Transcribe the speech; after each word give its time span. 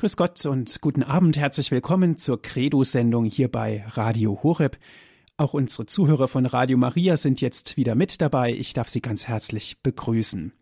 Grüß 0.00 0.16
Gott 0.16 0.46
und 0.46 0.80
guten 0.80 1.02
Abend. 1.02 1.36
Herzlich 1.36 1.70
willkommen 1.70 2.16
zur 2.16 2.40
Credo-Sendung 2.40 3.26
hier 3.26 3.48
bei 3.48 3.84
Radio 3.86 4.42
Horeb. 4.42 4.78
Auch 5.36 5.52
unsere 5.52 5.84
Zuhörer 5.84 6.26
von 6.26 6.46
Radio 6.46 6.78
Maria 6.78 7.18
sind 7.18 7.42
jetzt 7.42 7.76
wieder 7.76 7.94
mit 7.94 8.22
dabei. 8.22 8.50
Ich 8.54 8.72
darf 8.72 8.88
Sie 8.88 9.02
ganz 9.02 9.28
herzlich 9.28 9.82
begrüßen. 9.82 10.54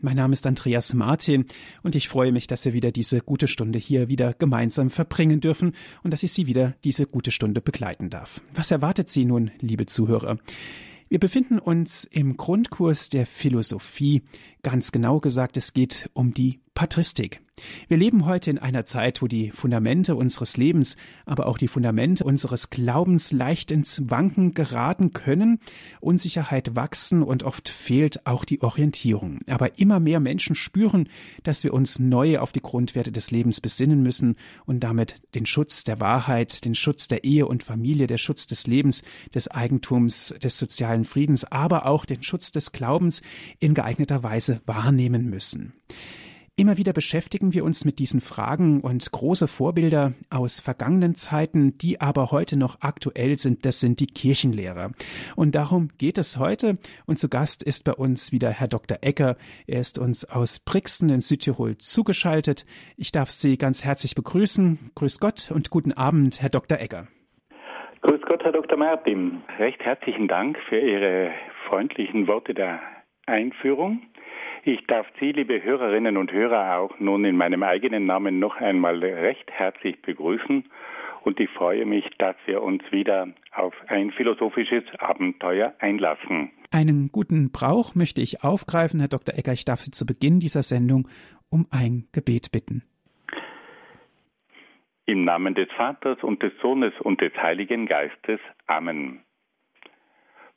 Mein 0.00 0.16
Name 0.16 0.32
ist 0.32 0.46
Andreas 0.46 0.94
Martin 0.94 1.44
und 1.82 1.96
ich 1.96 2.08
freue 2.08 2.32
mich, 2.32 2.46
dass 2.46 2.64
wir 2.64 2.72
wieder 2.72 2.90
diese 2.90 3.20
gute 3.20 3.46
Stunde 3.46 3.78
hier 3.78 4.08
wieder 4.08 4.32
gemeinsam 4.32 4.88
verbringen 4.88 5.42
dürfen 5.42 5.74
und 6.02 6.14
dass 6.14 6.22
ich 6.22 6.32
Sie 6.32 6.46
wieder 6.46 6.74
diese 6.82 7.04
gute 7.04 7.30
Stunde 7.30 7.60
begleiten 7.60 8.08
darf. 8.08 8.40
Was 8.54 8.70
erwartet 8.70 9.10
Sie 9.10 9.26
nun, 9.26 9.50
liebe 9.60 9.84
Zuhörer? 9.84 10.38
Wir 11.10 11.18
befinden 11.18 11.58
uns 11.58 12.04
im 12.04 12.38
Grundkurs 12.38 13.10
der 13.10 13.26
Philosophie. 13.26 14.22
Ganz 14.62 14.92
genau 14.92 15.20
gesagt, 15.20 15.58
es 15.58 15.74
geht 15.74 16.10
um 16.12 16.32
die 16.32 16.60
Patristik. 16.78 17.40
Wir 17.88 17.96
leben 17.96 18.24
heute 18.24 18.52
in 18.52 18.58
einer 18.58 18.84
Zeit, 18.84 19.20
wo 19.20 19.26
die 19.26 19.50
Fundamente 19.50 20.14
unseres 20.14 20.56
Lebens, 20.56 20.96
aber 21.26 21.46
auch 21.46 21.58
die 21.58 21.66
Fundamente 21.66 22.22
unseres 22.22 22.70
Glaubens 22.70 23.32
leicht 23.32 23.72
ins 23.72 24.08
Wanken 24.10 24.54
geraten 24.54 25.12
können, 25.12 25.58
Unsicherheit 26.00 26.76
wachsen 26.76 27.24
und 27.24 27.42
oft 27.42 27.68
fehlt 27.68 28.24
auch 28.28 28.44
die 28.44 28.62
Orientierung. 28.62 29.40
Aber 29.48 29.80
immer 29.80 29.98
mehr 29.98 30.20
Menschen 30.20 30.54
spüren, 30.54 31.08
dass 31.42 31.64
wir 31.64 31.74
uns 31.74 31.98
neu 31.98 32.38
auf 32.38 32.52
die 32.52 32.62
Grundwerte 32.62 33.10
des 33.10 33.32
Lebens 33.32 33.60
besinnen 33.60 34.00
müssen 34.00 34.36
und 34.64 34.78
damit 34.84 35.16
den 35.34 35.46
Schutz 35.46 35.82
der 35.82 35.98
Wahrheit, 35.98 36.64
den 36.64 36.76
Schutz 36.76 37.08
der 37.08 37.24
Ehe 37.24 37.48
und 37.48 37.64
Familie, 37.64 38.06
der 38.06 38.18
Schutz 38.18 38.46
des 38.46 38.68
Lebens, 38.68 39.02
des 39.34 39.48
Eigentums, 39.48 40.32
des 40.40 40.56
sozialen 40.56 41.04
Friedens, 41.04 41.44
aber 41.44 41.86
auch 41.86 42.04
den 42.04 42.22
Schutz 42.22 42.52
des 42.52 42.70
Glaubens 42.70 43.22
in 43.58 43.74
geeigneter 43.74 44.22
Weise 44.22 44.60
wahrnehmen 44.64 45.28
müssen. 45.28 45.72
Immer 46.58 46.76
wieder 46.76 46.92
beschäftigen 46.92 47.54
wir 47.54 47.62
uns 47.62 47.84
mit 47.84 48.00
diesen 48.00 48.20
Fragen 48.20 48.80
und 48.80 49.12
große 49.12 49.46
Vorbilder 49.46 50.14
aus 50.28 50.58
vergangenen 50.58 51.14
Zeiten, 51.14 51.78
die 51.78 52.00
aber 52.00 52.32
heute 52.32 52.58
noch 52.58 52.78
aktuell 52.80 53.38
sind, 53.38 53.64
das 53.64 53.78
sind 53.78 54.00
die 54.00 54.08
Kirchenlehrer. 54.08 54.90
Und 55.36 55.54
darum 55.54 55.90
geht 55.98 56.18
es 56.18 56.36
heute. 56.36 56.78
Und 57.06 57.20
zu 57.20 57.28
Gast 57.28 57.62
ist 57.62 57.84
bei 57.84 57.92
uns 57.92 58.32
wieder 58.32 58.50
Herr 58.50 58.66
Dr. 58.66 58.98
Ecker. 59.02 59.36
Er 59.68 59.78
ist 59.78 60.00
uns 60.00 60.24
aus 60.24 60.58
Brixen 60.58 61.10
in 61.10 61.20
Südtirol 61.20 61.78
zugeschaltet. 61.78 62.66
Ich 62.96 63.12
darf 63.12 63.30
Sie 63.30 63.56
ganz 63.56 63.84
herzlich 63.84 64.16
begrüßen. 64.16 64.90
Grüß 64.96 65.20
Gott 65.20 65.52
und 65.54 65.70
guten 65.70 65.92
Abend, 65.92 66.42
Herr 66.42 66.50
Dr. 66.50 66.80
Ecker. 66.80 67.06
Grüß 68.02 68.22
Gott, 68.22 68.42
Herr 68.42 68.50
Dr. 68.50 68.76
Martin. 68.76 69.42
Recht 69.60 69.80
herzlichen 69.82 70.26
Dank 70.26 70.58
für 70.68 70.80
Ihre 70.80 71.30
freundlichen 71.68 72.26
Worte 72.26 72.52
der 72.52 72.80
Einführung. 73.26 74.02
Ich 74.68 74.86
darf 74.86 75.06
Sie, 75.18 75.32
liebe 75.32 75.62
Hörerinnen 75.62 76.18
und 76.18 76.30
Hörer, 76.30 76.78
auch 76.78 77.00
nun 77.00 77.24
in 77.24 77.38
meinem 77.38 77.62
eigenen 77.62 78.04
Namen 78.04 78.38
noch 78.38 78.56
einmal 78.56 79.02
recht 79.02 79.50
herzlich 79.50 80.02
begrüßen 80.02 80.62
und 81.24 81.40
ich 81.40 81.48
freue 81.48 81.86
mich, 81.86 82.04
dass 82.18 82.36
wir 82.44 82.62
uns 82.62 82.82
wieder 82.92 83.28
auf 83.52 83.72
ein 83.86 84.10
philosophisches 84.10 84.84
Abenteuer 84.98 85.72
einlassen. 85.78 86.50
Einen 86.70 87.08
guten 87.10 87.50
Brauch 87.50 87.94
möchte 87.94 88.20
ich 88.20 88.44
aufgreifen, 88.44 89.00
Herr 89.00 89.08
Dr. 89.08 89.38
Ecker. 89.38 89.52
Ich 89.52 89.64
darf 89.64 89.80
Sie 89.80 89.90
zu 89.90 90.04
Beginn 90.04 90.38
dieser 90.38 90.60
Sendung 90.60 91.08
um 91.48 91.66
ein 91.70 92.06
Gebet 92.12 92.52
bitten. 92.52 92.82
Im 95.06 95.24
Namen 95.24 95.54
des 95.54 95.68
Vaters 95.78 96.22
und 96.22 96.42
des 96.42 96.52
Sohnes 96.60 96.92
und 97.00 97.22
des 97.22 97.32
Heiligen 97.38 97.86
Geistes. 97.86 98.38
Amen. 98.66 99.22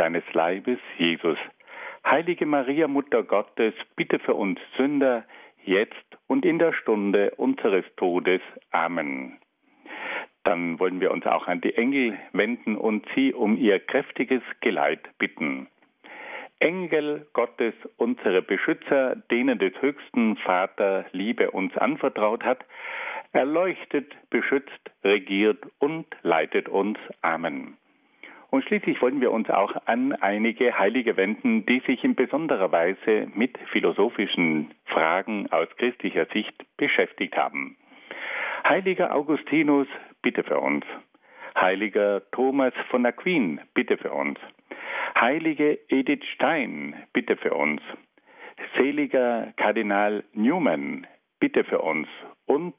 deines 0.00 0.24
Leibes, 0.32 0.78
Jesus. 0.96 1.38
Heilige 2.06 2.46
Maria, 2.46 2.88
Mutter 2.88 3.22
Gottes, 3.22 3.74
bitte 3.96 4.18
für 4.18 4.34
uns 4.34 4.58
Sünder, 4.78 5.24
jetzt 5.62 6.16
und 6.26 6.46
in 6.46 6.58
der 6.58 6.72
Stunde 6.72 7.32
unseres 7.36 7.84
Todes. 7.96 8.40
Amen. 8.70 9.38
Dann 10.42 10.78
wollen 10.80 11.02
wir 11.02 11.10
uns 11.10 11.26
auch 11.26 11.46
an 11.48 11.60
die 11.60 11.74
Engel 11.74 12.18
wenden 12.32 12.76
und 12.76 13.06
sie 13.14 13.34
um 13.34 13.58
ihr 13.58 13.78
kräftiges 13.78 14.40
Geleit 14.62 15.06
bitten. 15.18 15.68
Engel 16.60 17.26
Gottes, 17.34 17.74
unsere 17.98 18.40
Beschützer, 18.40 19.16
denen 19.30 19.58
des 19.58 19.74
höchsten 19.82 20.36
Vater 20.38 21.04
Liebe 21.12 21.50
uns 21.50 21.76
anvertraut 21.76 22.42
hat, 22.42 22.64
erleuchtet, 23.32 24.14
beschützt, 24.30 24.90
regiert 25.04 25.62
und 25.78 26.06
leitet 26.22 26.70
uns. 26.70 26.98
Amen. 27.20 27.76
Und 28.50 28.64
schließlich 28.64 29.00
wollen 29.00 29.20
wir 29.20 29.30
uns 29.30 29.48
auch 29.48 29.74
an 29.86 30.12
einige 30.12 30.76
Heilige 30.76 31.16
wenden, 31.16 31.64
die 31.66 31.80
sich 31.86 32.02
in 32.02 32.16
besonderer 32.16 32.72
Weise 32.72 33.28
mit 33.34 33.56
philosophischen 33.70 34.74
Fragen 34.86 35.50
aus 35.52 35.68
christlicher 35.76 36.26
Sicht 36.26 36.54
beschäftigt 36.76 37.36
haben. 37.36 37.76
Heiliger 38.68 39.14
Augustinus, 39.14 39.86
bitte 40.22 40.42
für 40.42 40.58
uns. 40.58 40.84
Heiliger 41.58 42.22
Thomas 42.32 42.74
von 42.90 43.06
Aquin, 43.06 43.60
bitte 43.74 43.96
für 43.96 44.12
uns. 44.12 44.38
Heilige 45.18 45.78
Edith 45.88 46.24
Stein, 46.34 46.94
bitte 47.12 47.36
für 47.36 47.54
uns. 47.54 47.80
Seliger 48.76 49.52
Kardinal 49.56 50.24
Newman, 50.32 51.06
bitte 51.38 51.62
für 51.64 51.80
uns. 51.80 52.08
Und 52.46 52.74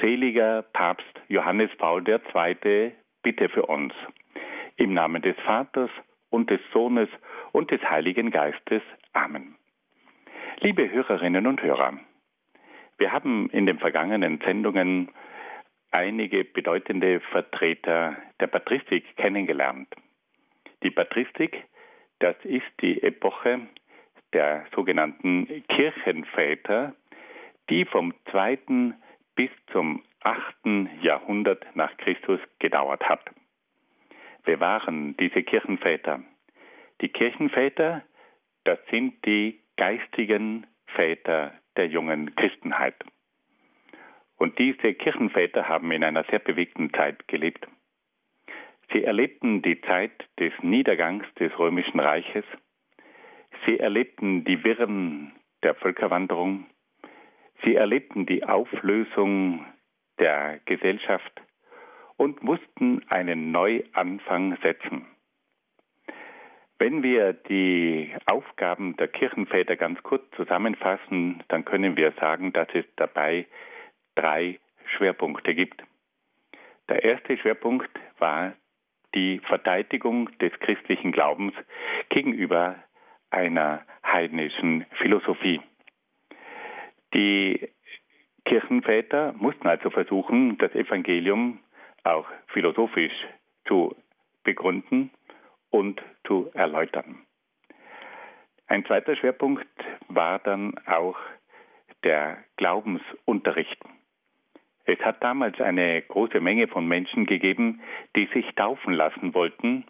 seliger 0.00 0.62
Papst 0.72 1.20
Johannes 1.28 1.70
Paul 1.76 2.04
II, 2.08 2.92
bitte 3.22 3.48
für 3.48 3.66
uns. 3.66 3.92
Im 4.82 4.94
Namen 4.94 5.22
des 5.22 5.36
Vaters 5.46 5.90
und 6.28 6.50
des 6.50 6.60
Sohnes 6.72 7.08
und 7.52 7.70
des 7.70 7.80
Heiligen 7.88 8.32
Geistes. 8.32 8.82
Amen. 9.12 9.54
Liebe 10.58 10.90
Hörerinnen 10.90 11.46
und 11.46 11.62
Hörer, 11.62 12.00
wir 12.98 13.12
haben 13.12 13.48
in 13.50 13.66
den 13.66 13.78
vergangenen 13.78 14.40
Sendungen 14.44 15.08
einige 15.92 16.42
bedeutende 16.42 17.20
Vertreter 17.30 18.16
der 18.40 18.48
Patristik 18.48 19.04
kennengelernt. 19.16 19.86
Die 20.82 20.90
Patristik, 20.90 21.62
das 22.18 22.34
ist 22.42 22.66
die 22.80 23.04
Epoche 23.04 23.60
der 24.32 24.64
sogenannten 24.74 25.62
Kirchenväter, 25.68 26.92
die 27.70 27.84
vom 27.84 28.14
zweiten 28.32 28.94
bis 29.36 29.50
zum 29.70 30.02
achten 30.24 30.90
Jahrhundert 31.02 31.64
nach 31.76 31.96
Christus 31.98 32.40
gedauert 32.58 33.08
hat. 33.08 33.20
Wer 34.44 34.60
waren 34.60 35.16
diese 35.16 35.42
Kirchenväter? 35.42 36.22
Die 37.00 37.08
Kirchenväter, 37.08 38.02
das 38.64 38.78
sind 38.90 39.24
die 39.24 39.60
geistigen 39.76 40.66
Väter 40.86 41.52
der 41.76 41.86
jungen 41.86 42.34
Christenheit. 42.34 42.96
Und 44.36 44.58
diese 44.58 44.94
Kirchenväter 44.94 45.68
haben 45.68 45.90
in 45.92 46.02
einer 46.02 46.24
sehr 46.24 46.40
bewegten 46.40 46.92
Zeit 46.92 47.28
gelebt. 47.28 47.66
Sie 48.92 49.04
erlebten 49.04 49.62
die 49.62 49.80
Zeit 49.82 50.12
des 50.38 50.52
Niedergangs 50.62 51.24
des 51.38 51.56
römischen 51.58 52.00
Reiches. 52.00 52.44
Sie 53.64 53.78
erlebten 53.78 54.44
die 54.44 54.64
Wirren 54.64 55.32
der 55.62 55.74
Völkerwanderung. 55.76 56.66
Sie 57.64 57.74
erlebten 57.74 58.26
die 58.26 58.44
Auflösung 58.44 59.64
der 60.18 60.60
Gesellschaft 60.64 61.40
und 62.22 62.40
mussten 62.40 63.02
einen 63.08 63.50
Neuanfang 63.50 64.56
setzen. 64.62 65.06
Wenn 66.78 67.02
wir 67.02 67.32
die 67.32 68.14
Aufgaben 68.26 68.96
der 68.96 69.08
Kirchenväter 69.08 69.74
ganz 69.74 70.00
kurz 70.04 70.22
zusammenfassen, 70.36 71.42
dann 71.48 71.64
können 71.64 71.96
wir 71.96 72.12
sagen, 72.20 72.52
dass 72.52 72.68
es 72.74 72.84
dabei 72.94 73.46
drei 74.14 74.60
Schwerpunkte 74.96 75.52
gibt. 75.56 75.82
Der 76.88 77.02
erste 77.02 77.36
Schwerpunkt 77.38 77.90
war 78.20 78.52
die 79.16 79.40
Verteidigung 79.40 80.30
des 80.38 80.52
christlichen 80.60 81.10
Glaubens 81.10 81.54
gegenüber 82.08 82.76
einer 83.30 83.82
heidnischen 84.06 84.86
Philosophie. 84.92 85.60
Die 87.14 87.68
Kirchenväter 88.44 89.34
mussten 89.36 89.66
also 89.66 89.90
versuchen, 89.90 90.56
das 90.58 90.72
Evangelium 90.76 91.58
auch 92.04 92.26
philosophisch 92.48 93.12
zu 93.66 93.94
begründen 94.44 95.10
und 95.70 96.02
zu 96.26 96.50
erläutern. 96.54 97.22
Ein 98.66 98.84
zweiter 98.84 99.16
Schwerpunkt 99.16 99.66
war 100.08 100.38
dann 100.38 100.74
auch 100.86 101.16
der 102.04 102.38
Glaubensunterricht. 102.56 103.78
Es 104.84 104.98
hat 105.00 105.22
damals 105.22 105.60
eine 105.60 106.02
große 106.02 106.40
Menge 106.40 106.66
von 106.68 106.86
Menschen 106.86 107.26
gegeben, 107.26 107.80
die 108.16 108.26
sich 108.32 108.46
taufen 108.54 108.94
lassen 108.94 109.34
wollten. 109.34 109.84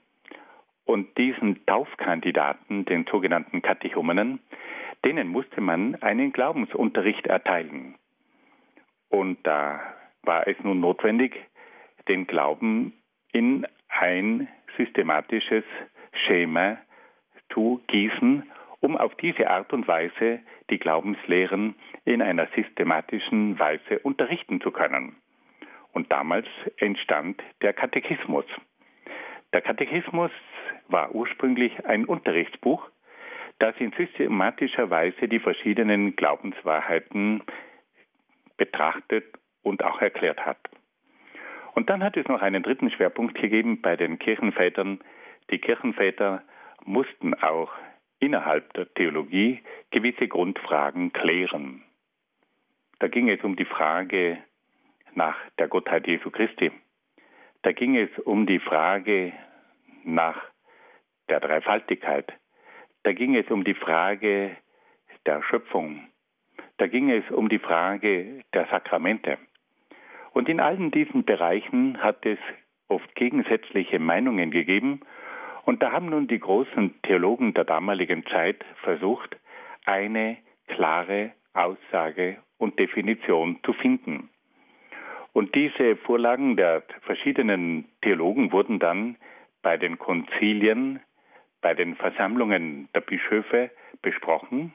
Und 0.85 1.17
diesen 1.17 1.65
Taufkandidaten, 1.65 2.85
den 2.85 3.07
sogenannten 3.11 3.63
Katechumenen, 3.63 4.41
denen 5.05 5.29
musste 5.29 5.61
man 5.61 5.95
einen 6.03 6.33
Glaubensunterricht 6.33 7.27
erteilen. 7.27 7.95
Und 9.09 9.39
da 9.47 9.81
war 10.23 10.47
es 10.47 10.59
nun 10.63 10.81
notwendig, 10.81 11.35
den 12.09 12.27
Glauben 12.27 12.93
in 13.33 13.67
ein 13.89 14.49
systematisches 14.77 15.65
Schema 16.27 16.79
zu 17.53 17.81
gießen, 17.87 18.51
um 18.81 18.97
auf 18.97 19.15
diese 19.17 19.49
Art 19.49 19.73
und 19.73 19.87
Weise 19.87 20.41
die 20.71 20.79
Glaubenslehren 20.79 21.75
in 22.05 22.23
einer 22.23 22.49
systematischen 22.55 23.59
Weise 23.59 24.01
unterrichten 24.01 24.61
zu 24.61 24.71
können. 24.71 25.17
Und 25.93 26.11
damals 26.11 26.47
entstand 26.79 27.43
der 27.61 27.73
Katechismus. 27.73 28.47
Der 29.53 29.61
Katechismus 29.61 30.31
war 30.89 31.15
ursprünglich 31.15 31.85
ein 31.85 32.07
Unterrichtsbuch, 32.07 32.89
das 33.59 33.77
in 33.79 33.93
systematischer 33.93 34.91
Weise 34.91 35.29
die 35.29 35.39
verschiedenen 35.39 36.17
Glaubenswahrheiten 36.17 37.43
betrachtet 38.57 39.25
und 39.63 39.85
auch 39.85 40.01
erklärt 40.01 40.45
hat. 40.45 40.59
Und 41.75 41.91
dann 41.91 42.03
hat 42.03 42.17
es 42.17 42.29
noch 42.29 42.43
einen 42.43 42.63
dritten 42.63 42.91
Schwerpunkt 42.91 43.35
gegeben 43.35 43.81
bei 43.81 43.97
den 43.97 44.19
Kirchenvätern. 44.19 45.01
Die 45.51 45.59
Kirchenväter 45.59 46.43
mussten 46.85 47.35
auch 47.35 47.73
innerhalb 48.19 48.73
der 48.75 48.93
Theologie 48.95 49.61
gewisse 49.91 50.29
Grundfragen 50.29 51.13
klären. 51.13 51.83
Da 52.99 53.09
ging 53.09 53.29
es 53.29 53.43
um 53.43 53.57
die 53.57 53.65
Frage 53.65 54.39
nach 55.15 55.37
der 55.59 55.69
Gottheit 55.69 56.07
Jesu 56.07 56.31
Christi. 56.31 56.71
Da 57.63 57.73
ging 57.73 57.97
es 57.97 58.11
um 58.21 58.47
die 58.47 58.61
Frage 58.61 59.33
nach 60.05 60.41
der 61.29 61.41
Dreifaltigkeit. 61.41 62.33
Da 63.03 63.13
ging 63.13 63.35
es 63.35 63.51
um 63.51 63.65
die 63.65 63.75
Frage 63.75 64.57
der 65.27 65.43
Schöpfung. 65.43 66.07
Da 66.79 66.87
ging 66.87 67.11
es 67.11 67.29
um 67.31 67.49
die 67.49 67.59
Frage 67.59 68.43
der 68.53 68.67
Sakramente. 68.67 69.39
Und 70.33 70.49
in 70.49 70.61
allen 70.61 70.91
diesen 70.91 71.25
Bereichen 71.25 72.03
hat 72.03 72.25
es 72.25 72.39
oft 72.89 73.15
gegensätzliche 73.15 73.99
Meinungen 73.99 74.51
gegeben. 74.51 75.01
Und 75.65 75.83
da 75.83 75.93
haben 75.93 76.07
nun 76.07 76.27
die 76.27 76.41
großen 76.41 76.95
Theologen 77.03 77.55
der 77.55 77.65
damaligen 77.65 78.25
Zeit 78.27 78.65
versucht, 78.83 79.37
eine 79.85 80.39
klare 80.69 81.33
Aussage 81.55 82.39
und 82.59 82.79
Definition 82.79 83.59
zu 83.65 83.73
finden. 83.73 84.31
Und 85.33 85.55
diese 85.55 85.97
Vorlagen 85.97 86.57
der 86.57 86.83
verschiedenen 87.03 87.87
Theologen 88.03 88.53
wurden 88.53 88.79
dann 88.79 89.17
bei 89.63 89.77
den 89.77 89.99
Konzilien, 89.99 91.01
bei 91.61 91.75
den 91.75 91.95
Versammlungen 91.97 92.89
der 92.95 93.01
Bischöfe 93.01 93.71
besprochen 94.03 94.75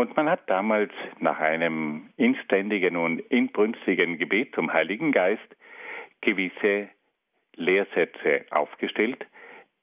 und 0.00 0.16
man 0.16 0.30
hat 0.30 0.48
damals 0.48 0.92
nach 1.18 1.38
einem 1.40 2.08
inständigen 2.16 2.96
und 2.96 3.20
inbrünstigen 3.20 4.16
Gebet 4.16 4.54
zum 4.54 4.72
Heiligen 4.72 5.12
Geist 5.12 5.56
gewisse 6.22 6.88
Lehrsätze 7.54 8.46
aufgestellt, 8.50 9.26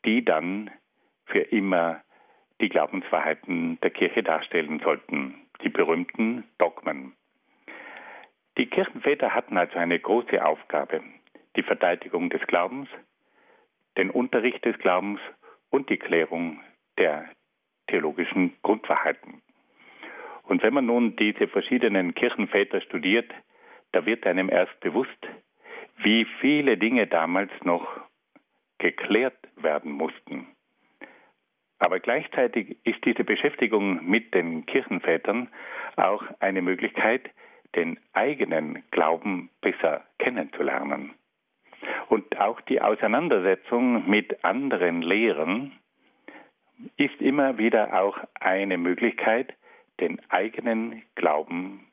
die 0.06 0.26
dann 0.26 0.72
für 1.26 1.42
immer 1.42 2.02
die 2.60 2.70
Glaubenswahrheiten 2.70 3.80
der 3.82 3.92
Kirche 3.92 4.24
darstellen 4.24 4.80
sollten, 4.84 5.36
die 5.62 5.70
berühmten 5.70 6.46
Dogmen. 6.58 7.14
Die 8.58 8.66
Kirchenväter 8.66 9.36
hatten 9.36 9.56
also 9.56 9.78
eine 9.78 10.00
große 10.00 10.44
Aufgabe, 10.44 11.04
die 11.56 11.64
Verteidigung 11.64 12.32
des 12.32 12.42
Glaubens, 12.48 12.90
den 13.98 14.10
Unterricht 14.10 14.66
des 14.66 14.80
Glaubens 14.80 15.20
und 15.70 15.92
die 15.92 15.98
Klärung 15.98 16.60
der 16.98 17.30
theologischen 17.86 18.54
Grundwahrheiten. 18.64 19.44
Und 20.48 20.64
wenn 20.64 20.74
man 20.74 20.86
nun 20.86 21.16
diese 21.18 21.48
verschiedenen 21.48 22.16
Kirchenväter 22.16 22.82
studiert, 22.82 23.30
da 23.92 24.06
wird 24.06 24.26
einem 24.26 24.50
erst 24.50 24.80
bewusst, 24.80 25.28
wie 25.98 26.26
viele 26.40 26.78
Dinge 26.78 27.08
damals 27.08 27.52
noch 27.64 27.88
geklärt 28.78 29.38
werden 29.56 29.92
mussten. 29.92 30.48
Aber 31.80 32.00
gleichzeitig 32.00 32.78
ist 32.86 33.04
diese 33.06 33.24
Beschäftigung 33.24 34.10
mit 34.10 34.34
den 34.34 34.66
Kirchenvätern 34.66 35.50
auch 35.96 36.24
eine 36.40 36.62
Möglichkeit, 36.62 37.30
den 37.76 38.00
eigenen 38.14 38.84
Glauben 38.92 39.50
besser 39.62 40.04
kennenzulernen. 40.18 41.14
Und 42.08 42.40
auch 42.40 42.62
die 42.62 42.82
Auseinandersetzung 42.82 44.10
mit 44.10 44.44
anderen 44.44 45.02
Lehren 45.02 45.74
ist 46.96 47.20
immer 47.22 47.58
wieder 47.58 48.02
auch 48.02 48.18
eine 48.40 48.78
Möglichkeit, 48.78 49.54
den 50.00 50.20
eigenen 50.30 51.04
Glauben 51.16 51.88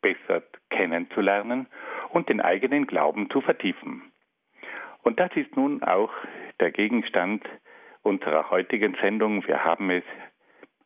besser 0.00 0.42
kennenzulernen 0.70 1.66
und 2.10 2.28
den 2.28 2.40
eigenen 2.40 2.86
Glauben 2.86 3.30
zu 3.30 3.40
vertiefen. 3.40 4.02
Und 5.02 5.20
das 5.20 5.30
ist 5.36 5.56
nun 5.56 5.82
auch 5.82 6.12
der 6.60 6.70
Gegenstand 6.70 7.44
unserer 8.02 8.50
heutigen 8.50 8.96
Sendung. 9.00 9.46
Wir 9.46 9.64
haben 9.64 9.90
es 9.90 10.04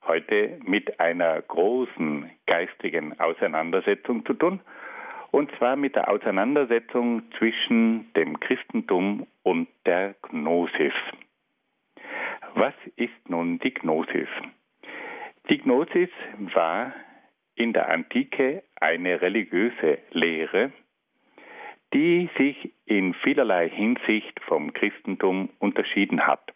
heute 0.06 0.58
mit 0.64 1.00
einer 1.00 1.40
großen 1.42 2.30
geistigen 2.46 3.18
Auseinandersetzung 3.20 4.24
zu 4.24 4.34
tun, 4.34 4.60
und 5.30 5.50
zwar 5.58 5.76
mit 5.76 5.94
der 5.94 6.08
Auseinandersetzung 6.08 7.22
zwischen 7.38 8.12
dem 8.14 8.40
Christentum 8.40 9.26
und 9.42 9.68
der 9.86 10.14
Gnosis. 10.22 10.94
Was 12.54 12.74
ist 12.96 13.28
nun 13.28 13.58
die 13.60 13.72
Gnosis? 13.72 14.28
Die 15.48 15.58
Gnosis 15.58 16.10
war 16.54 16.92
in 17.54 17.72
der 17.72 17.88
Antike 17.88 18.62
eine 18.76 19.20
religiöse 19.20 19.98
Lehre, 20.10 20.72
die 21.92 22.28
sich 22.38 22.72
in 22.86 23.14
vielerlei 23.14 23.68
Hinsicht 23.68 24.38
vom 24.46 24.72
Christentum 24.72 25.50
unterschieden 25.58 26.26
hat. 26.26 26.52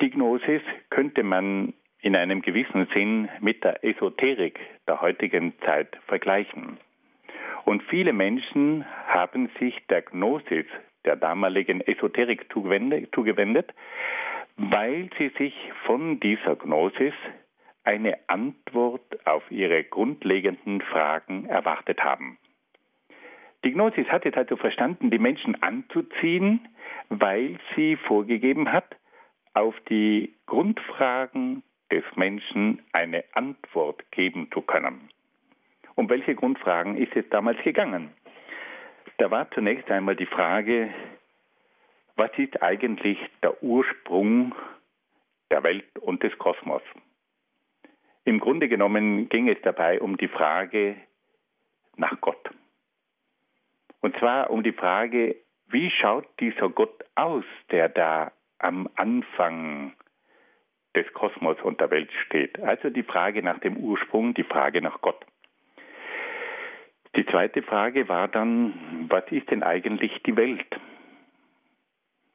Die 0.00 0.10
Gnosis 0.10 0.62
könnte 0.90 1.22
man 1.22 1.74
in 2.00 2.14
einem 2.14 2.42
gewissen 2.42 2.86
Sinn 2.94 3.28
mit 3.40 3.64
der 3.64 3.84
Esoterik 3.84 4.60
der 4.86 5.00
heutigen 5.00 5.52
Zeit 5.64 5.96
vergleichen. 6.06 6.78
Und 7.64 7.82
viele 7.84 8.12
Menschen 8.12 8.84
haben 9.08 9.50
sich 9.58 9.74
der 9.88 10.02
Gnosis 10.02 10.66
der 11.04 11.16
damaligen 11.16 11.80
Esoterik 11.80 12.46
zugewendet, 12.52 13.74
weil 14.58 15.08
sie 15.16 15.30
sich 15.38 15.54
von 15.86 16.20
dieser 16.20 16.56
Gnosis 16.56 17.14
eine 17.84 18.18
Antwort 18.26 19.26
auf 19.26 19.48
ihre 19.50 19.84
grundlegenden 19.84 20.82
Fragen 20.82 21.46
erwartet 21.46 22.02
haben. 22.02 22.38
Die 23.64 23.72
Gnosis 23.72 24.06
hat 24.08 24.26
es 24.26 24.34
also 24.34 24.56
verstanden, 24.56 25.10
die 25.10 25.18
Menschen 25.18 25.60
anzuziehen, 25.62 26.68
weil 27.08 27.58
sie 27.74 27.96
vorgegeben 27.96 28.72
hat, 28.72 28.96
auf 29.54 29.74
die 29.88 30.34
Grundfragen 30.46 31.62
des 31.90 32.04
Menschen 32.16 32.82
eine 32.92 33.24
Antwort 33.32 34.10
geben 34.12 34.50
zu 34.52 34.60
können. 34.60 35.08
Um 35.94 36.08
welche 36.10 36.34
Grundfragen 36.34 36.96
ist 36.96 37.16
es 37.16 37.28
damals 37.30 37.60
gegangen? 37.62 38.10
Da 39.16 39.30
war 39.30 39.50
zunächst 39.50 39.90
einmal 39.90 40.14
die 40.14 40.26
Frage, 40.26 40.90
was 42.18 42.30
ist 42.36 42.60
eigentlich 42.62 43.18
der 43.42 43.62
Ursprung 43.62 44.54
der 45.50 45.62
Welt 45.62 45.98
und 46.00 46.22
des 46.22 46.36
Kosmos? 46.38 46.82
Im 48.24 48.40
Grunde 48.40 48.68
genommen 48.68 49.28
ging 49.28 49.48
es 49.48 49.56
dabei 49.62 50.00
um 50.00 50.16
die 50.16 50.28
Frage 50.28 50.96
nach 51.96 52.20
Gott. 52.20 52.50
Und 54.00 54.16
zwar 54.18 54.50
um 54.50 54.62
die 54.62 54.72
Frage, 54.72 55.36
wie 55.68 55.90
schaut 55.90 56.26
dieser 56.40 56.68
Gott 56.68 57.04
aus, 57.14 57.44
der 57.70 57.88
da 57.88 58.32
am 58.58 58.88
Anfang 58.96 59.94
des 60.94 61.10
Kosmos 61.14 61.56
und 61.62 61.80
der 61.80 61.90
Welt 61.90 62.10
steht? 62.26 62.58
Also 62.60 62.90
die 62.90 63.02
Frage 63.02 63.42
nach 63.42 63.60
dem 63.60 63.76
Ursprung, 63.76 64.34
die 64.34 64.44
Frage 64.44 64.82
nach 64.82 65.00
Gott. 65.00 65.24
Die 67.16 67.26
zweite 67.26 67.62
Frage 67.62 68.08
war 68.08 68.28
dann, 68.28 69.06
was 69.08 69.24
ist 69.30 69.50
denn 69.50 69.62
eigentlich 69.62 70.22
die 70.24 70.36
Welt? 70.36 70.78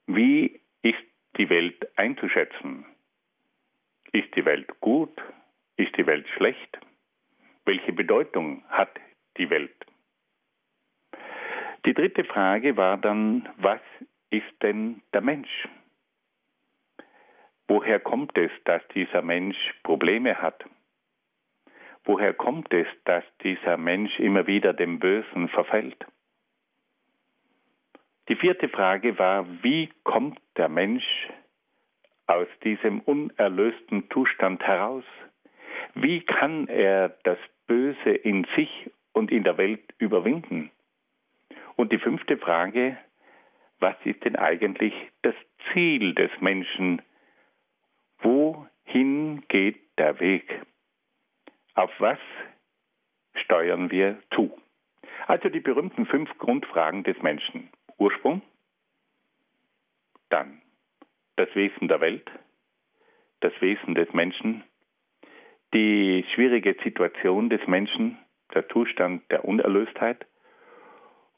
Wie 0.07 0.60
ist 0.81 1.03
die 1.38 1.50
Welt 1.50 1.88
einzuschätzen? 1.98 2.86
Ist 4.12 4.36
die 4.36 4.45
Welt 4.45 4.79
gut? 4.81 5.13
Ist 5.77 5.95
die 5.98 6.05
Welt 6.05 6.27
schlecht? 6.36 6.79
Welche 7.65 7.93
Bedeutung 7.93 8.63
hat 8.69 8.91
die 9.38 9.50
Welt? 9.50 9.74
Die 11.86 11.93
dritte 11.93 12.24
Frage 12.24 12.77
war 12.77 12.98
dann, 12.98 13.50
was 13.57 13.81
ist 14.29 14.62
denn 14.62 15.01
der 15.13 15.22
Mensch? 15.22 15.67
Woher 17.67 18.00
kommt 18.00 18.38
es, 18.38 18.51
dass 18.65 18.81
dieser 18.89 19.22
Mensch 19.22 19.57
Probleme 19.83 20.41
hat? 20.41 20.65
Woher 22.03 22.33
kommt 22.33 22.74
es, 22.74 22.88
dass 23.05 23.24
dieser 23.41 23.77
Mensch 23.77 24.19
immer 24.19 24.48
wieder 24.48 24.74
dem 24.74 25.00
Bösen 25.00 25.48
verfällt? 25.48 26.05
Die 28.30 28.36
vierte 28.36 28.70
Frage 28.70 29.20
war, 29.20 29.46
wie 29.63 29.89
kommt 30.03 30.39
der 30.56 30.70
Mensch 30.70 31.03
aus 32.25 32.48
diesem 32.63 33.01
unerlösten 33.01 34.10
Zustand 34.12 34.63
heraus? 34.63 35.03
Wie 35.94 36.22
kann 36.22 36.68
er 36.68 37.10
das 37.24 37.38
Böse 37.68 38.12
in 38.12 38.48
sich 38.56 38.89
und 39.12 39.32
in 39.32 39.44
der 39.44 39.58
Welt 39.58 39.84
überwinden? 39.98 40.72
Und 41.75 41.92
die 41.92 41.98
fünfte 41.98 42.38
Frage, 42.38 42.98
was 43.80 43.96
ist 44.06 44.24
denn 44.24 44.38
eigentlich 44.38 44.94
das 45.22 45.36
Ziel 45.72 46.13
des 46.13 46.32
Menschen? 46.39 47.01
Wohin 48.22 49.44
geht 49.50 49.82
der 49.98 50.20
Weg? 50.22 50.62
Auf 51.75 51.92
was 52.00 52.20
steuern 53.36 53.92
wir 53.92 54.18
zu? 54.34 54.58
Also 55.27 55.50
die 55.50 55.60
berühmten 55.60 56.06
fünf 56.06 56.38
Grundfragen 56.38 57.03
des 57.03 57.22
Menschen. 57.22 57.70
Ursprung, 58.03 58.41
dann 60.27 60.62
das 61.38 61.48
Wesen 61.55 61.88
der 61.88 62.01
Welt, 62.01 62.29
das 63.39 63.53
Wesen 63.62 63.95
des 63.95 64.12
Menschen, 64.12 64.65
die 65.74 66.25
schwierige 66.33 66.75
Situation 66.83 67.50
des 67.50 67.65
Menschen, 67.65 68.17
der 68.53 68.67
Zustand 68.67 69.24
der 69.31 69.45
Unerlöstheit 69.45 70.25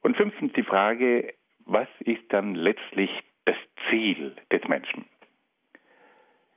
und 0.02 0.18
fünftens 0.18 0.54
die 0.54 0.64
Frage, 0.64 1.36
was 1.66 1.88
ist 2.00 2.24
dann 2.30 2.56
letztlich 2.56 3.12
das 3.46 3.58
Ziel 3.88 4.36
des 4.52 4.68
Menschen? 4.68 5.06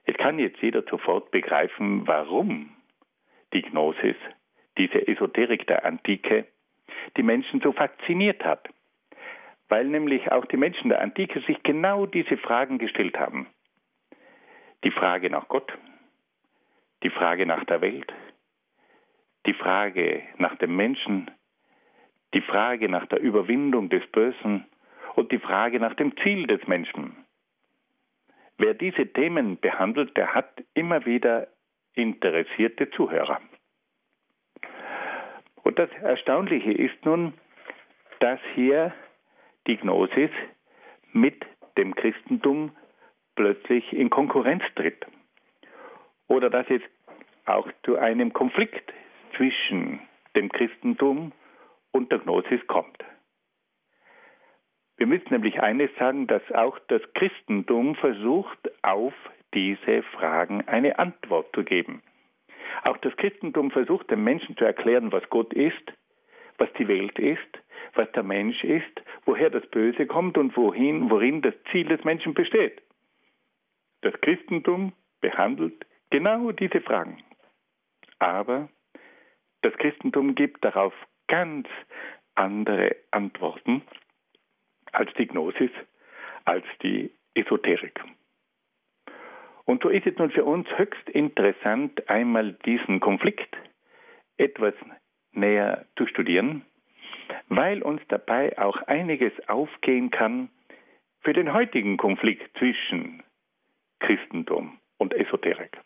Es 0.06 0.16
kann 0.16 0.38
jetzt 0.38 0.62
jeder 0.62 0.84
sofort 0.88 1.30
begreifen, 1.32 2.06
warum 2.06 2.70
die 3.52 3.60
Gnosis, 3.60 4.16
diese 4.78 5.06
Esoterik 5.06 5.66
der 5.66 5.84
Antike, 5.84 6.46
die 7.18 7.22
Menschen 7.22 7.60
so 7.60 7.72
fasziniert 7.72 8.42
hat. 8.42 8.70
Weil 9.68 9.86
nämlich 9.86 10.32
auch 10.32 10.46
die 10.46 10.56
Menschen 10.56 10.88
der 10.88 11.00
Antike 11.00 11.40
sich 11.40 11.62
genau 11.62 12.06
diese 12.06 12.36
Fragen 12.38 12.78
gestellt 12.78 13.18
haben. 13.18 13.46
Die 14.84 14.90
Frage 14.90 15.28
nach 15.28 15.48
Gott, 15.48 15.72
die 17.02 17.10
Frage 17.10 17.46
nach 17.46 17.64
der 17.64 17.80
Welt, 17.80 18.12
die 19.46 19.54
Frage 19.54 20.22
nach 20.38 20.56
dem 20.56 20.76
Menschen, 20.76 21.30
die 22.34 22.40
Frage 22.40 22.88
nach 22.88 23.06
der 23.06 23.20
Überwindung 23.20 23.88
des 23.88 24.06
Bösen 24.10 24.66
und 25.14 25.32
die 25.32 25.38
Frage 25.38 25.80
nach 25.80 25.94
dem 25.94 26.16
Ziel 26.18 26.46
des 26.46 26.66
Menschen. 26.66 27.16
Wer 28.58 28.74
diese 28.74 29.06
Themen 29.12 29.58
behandelt, 29.58 30.16
der 30.16 30.34
hat 30.34 30.62
immer 30.74 31.06
wieder 31.06 31.48
interessierte 31.94 32.90
Zuhörer. 32.90 33.40
Und 35.62 35.78
das 35.78 35.90
Erstaunliche 36.02 36.72
ist 36.72 37.04
nun, 37.04 37.34
dass 38.20 38.40
hier 38.54 38.92
die 39.68 39.76
Gnosis 39.76 40.30
mit 41.12 41.44
dem 41.76 41.94
Christentum 41.94 42.72
plötzlich 43.36 43.92
in 43.92 44.10
Konkurrenz 44.10 44.64
tritt. 44.74 45.06
Oder 46.26 46.50
dass 46.50 46.66
es 46.68 46.82
auch 47.46 47.68
zu 47.84 47.96
einem 47.96 48.32
Konflikt 48.32 48.92
zwischen 49.36 50.00
dem 50.34 50.50
Christentum 50.50 51.32
und 51.92 52.10
der 52.10 52.18
Gnosis 52.18 52.66
kommt. 52.66 53.04
Wir 54.96 55.06
müssen 55.06 55.28
nämlich 55.30 55.60
eines 55.60 55.90
sagen, 55.98 56.26
dass 56.26 56.42
auch 56.52 56.78
das 56.88 57.02
Christentum 57.14 57.94
versucht, 57.94 58.58
auf 58.82 59.14
diese 59.54 60.02
Fragen 60.02 60.66
eine 60.66 60.98
Antwort 60.98 61.54
zu 61.54 61.62
geben. 61.62 62.02
Auch 62.84 62.96
das 62.98 63.16
Christentum 63.16 63.70
versucht, 63.70 64.10
den 64.10 64.24
Menschen 64.24 64.56
zu 64.56 64.64
erklären, 64.64 65.12
was 65.12 65.28
Gott 65.30 65.54
ist, 65.54 65.92
was 66.58 66.68
die 66.74 66.88
Welt 66.88 67.18
ist, 67.18 67.58
was 67.94 68.10
der 68.12 68.22
Mensch 68.22 68.62
ist, 68.64 69.02
woher 69.24 69.50
das 69.50 69.66
Böse 69.66 70.06
kommt 70.06 70.38
und 70.38 70.56
wohin, 70.56 71.10
worin 71.10 71.42
das 71.42 71.54
Ziel 71.70 71.88
des 71.88 72.04
Menschen 72.04 72.34
besteht. 72.34 72.82
Das 74.02 74.14
Christentum 74.20 74.92
behandelt 75.20 75.84
genau 76.10 76.52
diese 76.52 76.80
Fragen. 76.80 77.22
Aber 78.18 78.68
das 79.62 79.74
Christentum 79.74 80.34
gibt 80.34 80.64
darauf 80.64 80.94
ganz 81.26 81.68
andere 82.34 82.96
Antworten 83.10 83.82
als 84.92 85.12
die 85.14 85.26
Gnosis, 85.26 85.70
als 86.44 86.64
die 86.82 87.12
Esoterik. 87.34 88.00
Und 89.64 89.82
so 89.82 89.90
ist 89.90 90.06
es 90.06 90.16
nun 90.16 90.30
für 90.30 90.44
uns 90.44 90.66
höchst 90.78 91.10
interessant, 91.10 92.08
einmal 92.08 92.52
diesen 92.64 93.00
Konflikt 93.00 93.54
etwas 94.38 94.74
näher 95.32 95.84
zu 95.96 96.06
studieren, 96.06 96.64
weil 97.48 97.82
uns 97.82 98.00
dabei 98.08 98.58
auch 98.58 98.76
einiges 98.82 99.32
aufgehen 99.48 100.10
kann 100.10 100.48
für 101.20 101.32
den 101.32 101.52
heutigen 101.52 101.96
Konflikt 101.96 102.56
zwischen 102.58 103.22
Christentum 104.00 104.78
und 104.98 105.14
Esoterik. 105.14 105.78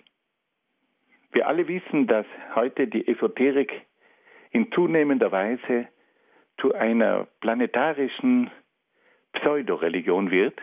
Wir 1.33 1.49
alle 1.49 1.67
wissen, 1.67 2.07
dass 2.07 2.27
heute 2.55 2.87
die 2.87 3.09
Esoterik 3.09 3.73
in 4.51 4.71
zunehmender 4.73 5.33
Weise 5.33 5.89
zu 6.59 6.75
einer 6.75 7.27
planetarischen 7.41 8.51
Pseudoreligion 9.33 10.31
wird 10.31 10.61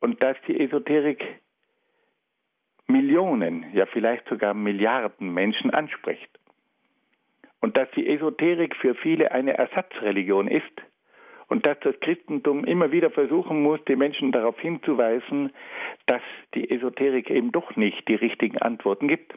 und 0.00 0.22
dass 0.22 0.36
die 0.46 0.60
Esoterik 0.60 1.40
Millionen, 2.86 3.66
ja 3.74 3.86
vielleicht 3.86 4.28
sogar 4.28 4.54
Milliarden 4.54 5.34
Menschen 5.34 5.72
anspricht. 5.72 6.30
Und 7.60 7.76
dass 7.76 7.90
die 7.92 8.06
Esoterik 8.08 8.76
für 8.76 8.94
viele 8.94 9.32
eine 9.32 9.56
Ersatzreligion 9.56 10.48
ist 10.48 10.82
und 11.48 11.64
dass 11.64 11.78
das 11.80 11.98
Christentum 12.00 12.64
immer 12.64 12.92
wieder 12.92 13.10
versuchen 13.10 13.62
muss, 13.62 13.80
die 13.86 13.96
Menschen 13.96 14.32
darauf 14.32 14.58
hinzuweisen, 14.58 15.52
dass 16.06 16.22
die 16.54 16.70
Esoterik 16.70 17.30
eben 17.30 17.52
doch 17.52 17.76
nicht 17.76 18.06
die 18.08 18.14
richtigen 18.14 18.58
Antworten 18.58 19.08
gibt. 19.08 19.34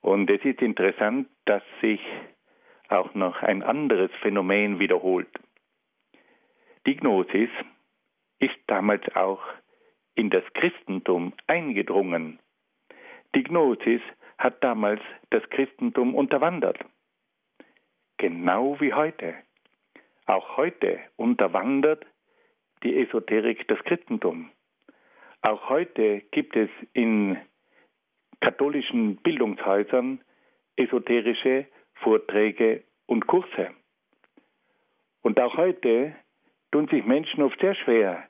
Und 0.00 0.28
es 0.30 0.44
ist 0.44 0.60
interessant, 0.60 1.28
dass 1.46 1.62
sich 1.80 2.00
auch 2.88 3.14
noch 3.14 3.42
ein 3.42 3.62
anderes 3.62 4.10
Phänomen 4.20 4.78
wiederholt. 4.78 5.30
Die 6.86 6.96
Gnosis 6.96 7.50
ist 8.38 8.58
damals 8.66 9.02
auch 9.14 9.40
in 10.14 10.28
das 10.28 10.44
Christentum 10.54 11.32
eingedrungen. 11.46 12.40
Die 13.34 13.44
Gnosis 13.44 14.02
hat 14.42 14.62
damals 14.64 15.00
das 15.30 15.48
Christentum 15.50 16.16
unterwandert. 16.16 16.78
Genau 18.18 18.80
wie 18.80 18.92
heute. 18.92 19.34
Auch 20.26 20.56
heute 20.56 20.98
unterwandert 21.16 22.04
die 22.82 22.96
Esoterik 22.98 23.68
das 23.68 23.78
Christentum. 23.84 24.50
Auch 25.42 25.68
heute 25.68 26.22
gibt 26.32 26.56
es 26.56 26.70
in 26.92 27.38
katholischen 28.40 29.16
Bildungshäusern 29.16 30.20
esoterische 30.74 31.66
Vorträge 31.94 32.82
und 33.06 33.28
Kurse. 33.28 33.70
Und 35.20 35.38
auch 35.38 35.56
heute 35.56 36.16
tun 36.72 36.88
sich 36.88 37.04
Menschen 37.04 37.42
oft 37.42 37.60
sehr 37.60 37.76
schwer 37.76 38.24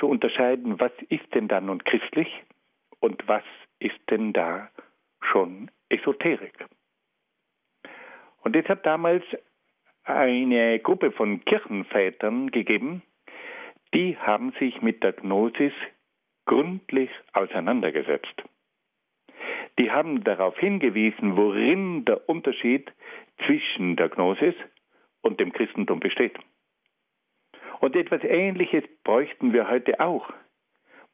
zu 0.00 0.08
unterscheiden, 0.08 0.80
was 0.80 0.92
ist 1.08 1.32
denn 1.32 1.46
da 1.46 1.60
nun 1.60 1.84
christlich 1.84 2.42
und 2.98 3.28
was 3.28 3.44
ist 3.78 4.00
denn 4.10 4.32
da 4.32 4.68
schon 5.22 5.70
Esoterik. 5.88 6.66
Und 8.42 8.56
es 8.56 8.66
hat 8.68 8.86
damals 8.86 9.24
eine 10.04 10.78
Gruppe 10.78 11.12
von 11.12 11.44
Kirchenvätern 11.44 12.50
gegeben, 12.50 13.02
die 13.94 14.16
haben 14.16 14.52
sich 14.58 14.80
mit 14.82 15.02
der 15.02 15.12
Gnosis 15.12 15.72
gründlich 16.46 17.10
auseinandergesetzt. 17.32 18.42
Die 19.78 19.90
haben 19.90 20.24
darauf 20.24 20.58
hingewiesen, 20.58 21.36
worin 21.36 22.04
der 22.04 22.28
Unterschied 22.28 22.90
zwischen 23.46 23.96
der 23.96 24.08
Gnosis 24.08 24.54
und 25.20 25.40
dem 25.40 25.52
Christentum 25.52 26.00
besteht. 26.00 26.36
Und 27.80 27.94
etwas 27.94 28.24
Ähnliches 28.24 28.84
bräuchten 29.04 29.52
wir 29.52 29.68
heute 29.68 30.00
auch. 30.00 30.32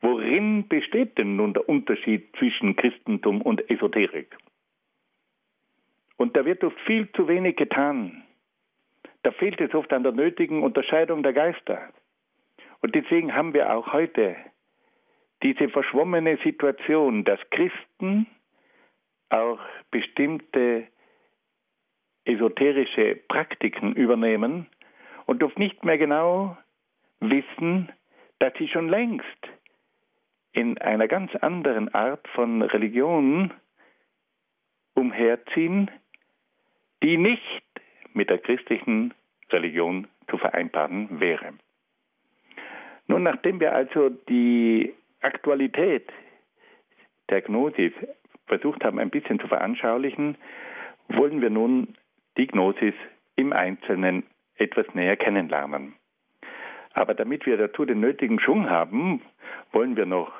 Worin 0.04 0.68
besteht 0.68 1.16
denn 1.16 1.36
nun 1.36 1.54
der 1.54 1.66
Unterschied 1.66 2.28
zwischen 2.36 2.76
Christentum 2.76 3.40
und 3.40 3.70
Esoterik? 3.70 4.36
Und 6.18 6.36
da 6.36 6.44
wird 6.44 6.62
oft 6.62 6.78
viel 6.80 7.10
zu 7.12 7.26
wenig 7.26 7.56
getan. 7.56 8.22
Da 9.22 9.32
fehlt 9.32 9.62
es 9.62 9.72
oft 9.72 9.90
an 9.94 10.02
der 10.02 10.12
nötigen 10.12 10.62
Unterscheidung 10.62 11.22
der 11.22 11.32
Geister. 11.32 11.88
Und 12.82 12.94
deswegen 12.94 13.34
haben 13.34 13.54
wir 13.54 13.74
auch 13.74 13.94
heute 13.94 14.36
diese 15.42 15.70
verschwommene 15.70 16.36
Situation, 16.44 17.24
dass 17.24 17.40
Christen 17.48 18.26
auch 19.30 19.60
bestimmte 19.90 20.86
esoterische 22.26 23.22
Praktiken 23.26 23.94
übernehmen 23.94 24.66
und 25.24 25.42
oft 25.42 25.58
nicht 25.58 25.82
mehr 25.82 25.96
genau 25.96 26.58
wissen, 27.20 27.90
dass 28.38 28.52
sie 28.58 28.68
schon 28.68 28.90
längst 28.90 29.48
in 30.54 30.78
einer 30.78 31.08
ganz 31.08 31.34
anderen 31.36 31.92
Art 31.94 32.26
von 32.28 32.62
Religion 32.62 33.52
umherziehen, 34.94 35.90
die 37.02 37.18
nicht 37.18 37.62
mit 38.14 38.30
der 38.30 38.38
christlichen 38.38 39.12
Religion 39.50 40.06
zu 40.30 40.38
vereinbaren 40.38 41.20
wäre. 41.20 41.54
Nun, 43.08 43.24
nachdem 43.24 43.60
wir 43.60 43.74
also 43.74 44.08
die 44.08 44.94
Aktualität 45.20 46.10
der 47.28 47.42
Gnosis 47.42 47.92
versucht 48.46 48.84
haben, 48.84 48.98
ein 48.98 49.10
bisschen 49.10 49.40
zu 49.40 49.48
veranschaulichen, 49.48 50.36
wollen 51.08 51.42
wir 51.42 51.50
nun 51.50 51.96
die 52.38 52.46
Gnosis 52.46 52.94
im 53.36 53.52
Einzelnen 53.52 54.24
etwas 54.56 54.86
näher 54.94 55.16
kennenlernen. 55.16 55.94
Aber 56.92 57.14
damit 57.14 57.44
wir 57.44 57.56
dazu 57.56 57.84
den 57.84 58.00
nötigen 58.00 58.38
Schwung 58.38 58.70
haben, 58.70 59.20
wollen 59.72 59.96
wir 59.96 60.06
noch 60.06 60.32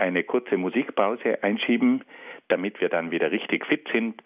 eine 0.00 0.24
kurze 0.24 0.56
Musikpause 0.56 1.42
einschieben, 1.42 2.04
damit 2.48 2.80
wir 2.80 2.88
dann 2.88 3.10
wieder 3.10 3.30
richtig 3.30 3.66
fit 3.66 3.86
sind, 3.92 4.22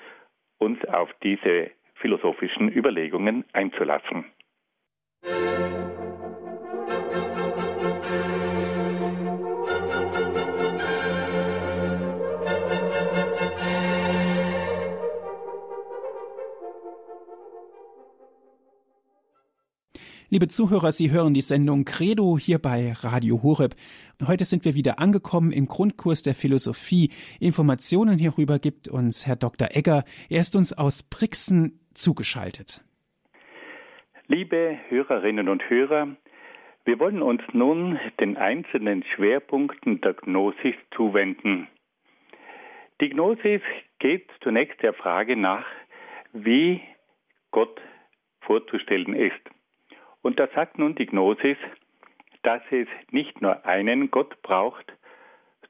uns 0.59 0.85
auf 0.87 1.11
diese 1.23 1.71
philosophischen 1.95 2.69
Überlegungen 2.69 3.45
einzulassen. 3.53 4.25
Musik 5.23 5.84
Liebe 20.35 20.49
Zuhörer, 20.49 20.91
Sie 20.91 21.13
hören 21.13 21.33
die 21.33 21.43
Sendung 21.43 21.85
Credo 21.85 22.37
hier 22.37 22.59
bei 22.59 22.91
Radio 22.91 23.45
Horeb. 23.45 23.77
Heute 24.27 24.45
sind 24.45 24.65
wir 24.65 24.75
wieder 24.75 24.99
angekommen 24.99 25.53
im 25.53 25.67
Grundkurs 25.67 26.23
der 26.23 26.35
Philosophie. 26.35 27.13
Informationen 27.39 28.19
hierüber 28.19 28.59
gibt 28.59 28.89
uns 28.89 29.29
Herr 29.29 29.37
Dr. 29.37 29.69
Egger. 29.71 30.03
Er 30.29 30.41
ist 30.41 30.57
uns 30.57 30.77
aus 30.77 31.05
Brixen 31.09 31.79
zugeschaltet. 31.95 32.83
Liebe 34.27 34.77
Hörerinnen 34.89 35.49
und 35.49 35.71
Hörer, 35.71 36.17
wir 36.85 36.99
wollen 36.99 37.23
uns 37.23 37.43
nun 37.53 38.01
den 38.19 38.37
einzelnen 38.37 39.05
Schwerpunkten 39.15 40.01
der 40.01 40.15
Gnosis 40.15 40.75
zuwenden. 40.97 41.69
Die 43.01 43.11
Gnosis 43.11 43.63
geht 44.01 44.29
zunächst 44.43 44.83
der 44.83 44.95
Frage 44.95 45.37
nach, 45.37 45.65
wie 46.33 46.81
Gott 47.53 47.81
vorzustellen 48.41 49.15
ist. 49.15 49.55
Und 50.25 50.41
da 50.41 50.49
sagt 50.55 50.79
nun 50.79 50.95
die 50.95 51.05
Gnosis, 51.05 51.59
dass 52.43 52.63
es 52.71 52.89
nicht 53.11 53.43
nur 53.43 53.67
einen 53.67 54.11
Gott 54.11 54.41
braucht, 54.41 54.91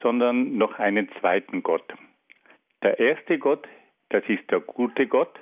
sondern 0.01 0.57
noch 0.57 0.79
einen 0.79 1.11
zweiten 1.19 1.65
Gott. 1.65 1.93
Der 2.85 3.01
erste 3.01 3.41
Gott, 3.41 3.67
das 4.11 4.23
ist 4.29 4.49
der 4.53 4.61
gute 4.61 5.09
Gott, 5.09 5.35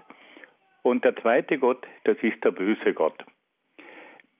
und 0.80 1.04
der 1.04 1.14
zweite 1.16 1.58
Gott, 1.58 1.86
das 2.04 2.16
ist 2.22 2.42
der 2.42 2.52
böse 2.52 2.94
Gott. 2.94 3.22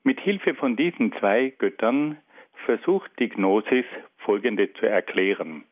Mit 0.05 0.19
Hilfe 0.21 0.55
von 0.55 0.75
diesen 0.75 1.13
zwei 1.19 1.51
Göttern 1.59 2.17
versucht 2.65 3.11
die 3.19 3.29
Gnosis 3.29 3.85
Folgendes 4.25 4.73
zu 4.81 4.87
erklären. 4.87 5.65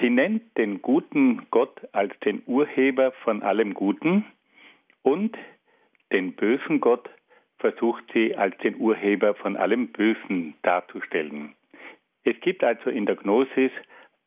Sie 0.00 0.10
nennt 0.10 0.58
den 0.58 0.82
guten 0.82 1.46
Gott 1.50 1.80
als 1.92 2.12
den 2.20 2.42
Urheber 2.44 3.12
von 3.24 3.42
allem 3.42 3.72
Guten 3.72 4.26
und 5.02 5.34
den 6.12 6.34
bösen 6.34 6.80
Gott 6.82 7.08
versucht 7.58 8.04
sie 8.12 8.36
als 8.36 8.56
den 8.58 8.76
Urheber 8.76 9.34
von 9.34 9.56
allem 9.56 9.88
Bösen 9.88 10.54
darzustellen. 10.62 11.54
Es 12.24 12.38
gibt 12.40 12.62
also 12.64 12.90
in 12.90 13.06
der 13.06 13.16
Gnosis 13.16 13.72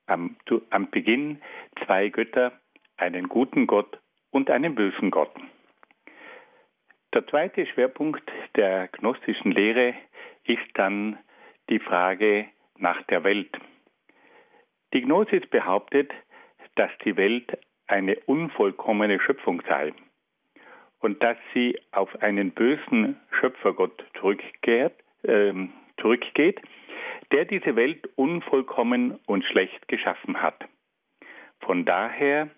am, 0.08 0.36
am 0.70 0.90
Beginn 0.90 1.42
zwei 1.86 2.10
Götter, 2.10 2.54
einen 2.98 3.30
guten 3.30 3.68
Gott 3.68 4.00
und 4.32 4.50
einen 4.50 4.76
bösen 4.76 5.12
Gott. 5.12 5.32
Der 7.14 7.26
zweite 7.28 7.66
Schwerpunkt 7.66 8.24
der 8.56 8.88
gnostischen 8.90 9.52
Lehre 9.52 9.96
ist 10.44 10.68
dann 10.76 11.18
die 11.70 11.80
Frage 11.80 12.48
nach 12.78 13.02
der 13.04 13.24
Welt. 13.24 13.56
Die 14.94 15.02
Gnosis 15.02 15.46
behauptet, 15.48 16.12
dass 16.76 16.92
die 17.04 17.16
Welt 17.18 17.58
eine 17.88 18.16
unvollkommene 18.26 19.20
Schöpfung 19.20 19.62
sei 19.68 19.94
und 21.00 21.22
dass 21.24 21.38
sie 21.54 21.80
auf 21.92 22.22
einen 22.22 22.52
bösen 22.52 23.18
Schöpfergott 23.40 24.04
zurückkehrt, 24.20 24.94
äh, 25.24 25.54
zurückgeht, 26.00 26.62
der 27.32 27.46
diese 27.46 27.76
Welt 27.76 28.10
unvollkommen 28.16 29.20
und 29.26 29.46
schlecht 29.46 29.88
geschaffen 29.88 30.42
hat. 30.42 30.66
Von 31.62 31.86
daher 31.86 32.50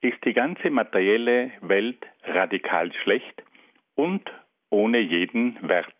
ist 0.00 0.24
die 0.24 0.32
ganze 0.32 0.70
materielle 0.70 1.52
Welt 1.60 2.04
radikal 2.24 2.92
schlecht 3.02 3.42
und 3.94 4.22
ohne 4.70 4.98
jeden 4.98 5.56
Wert. 5.68 5.94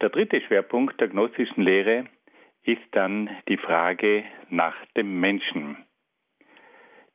Der 0.00 0.08
dritte 0.10 0.40
Schwerpunkt 0.40 1.00
der 1.00 1.08
gnostischen 1.08 1.62
Lehre 1.62 2.06
ist 2.62 2.82
dann 2.92 3.30
die 3.48 3.56
Frage 3.56 4.24
nach 4.50 4.74
dem 4.96 5.20
Menschen. 5.20 5.83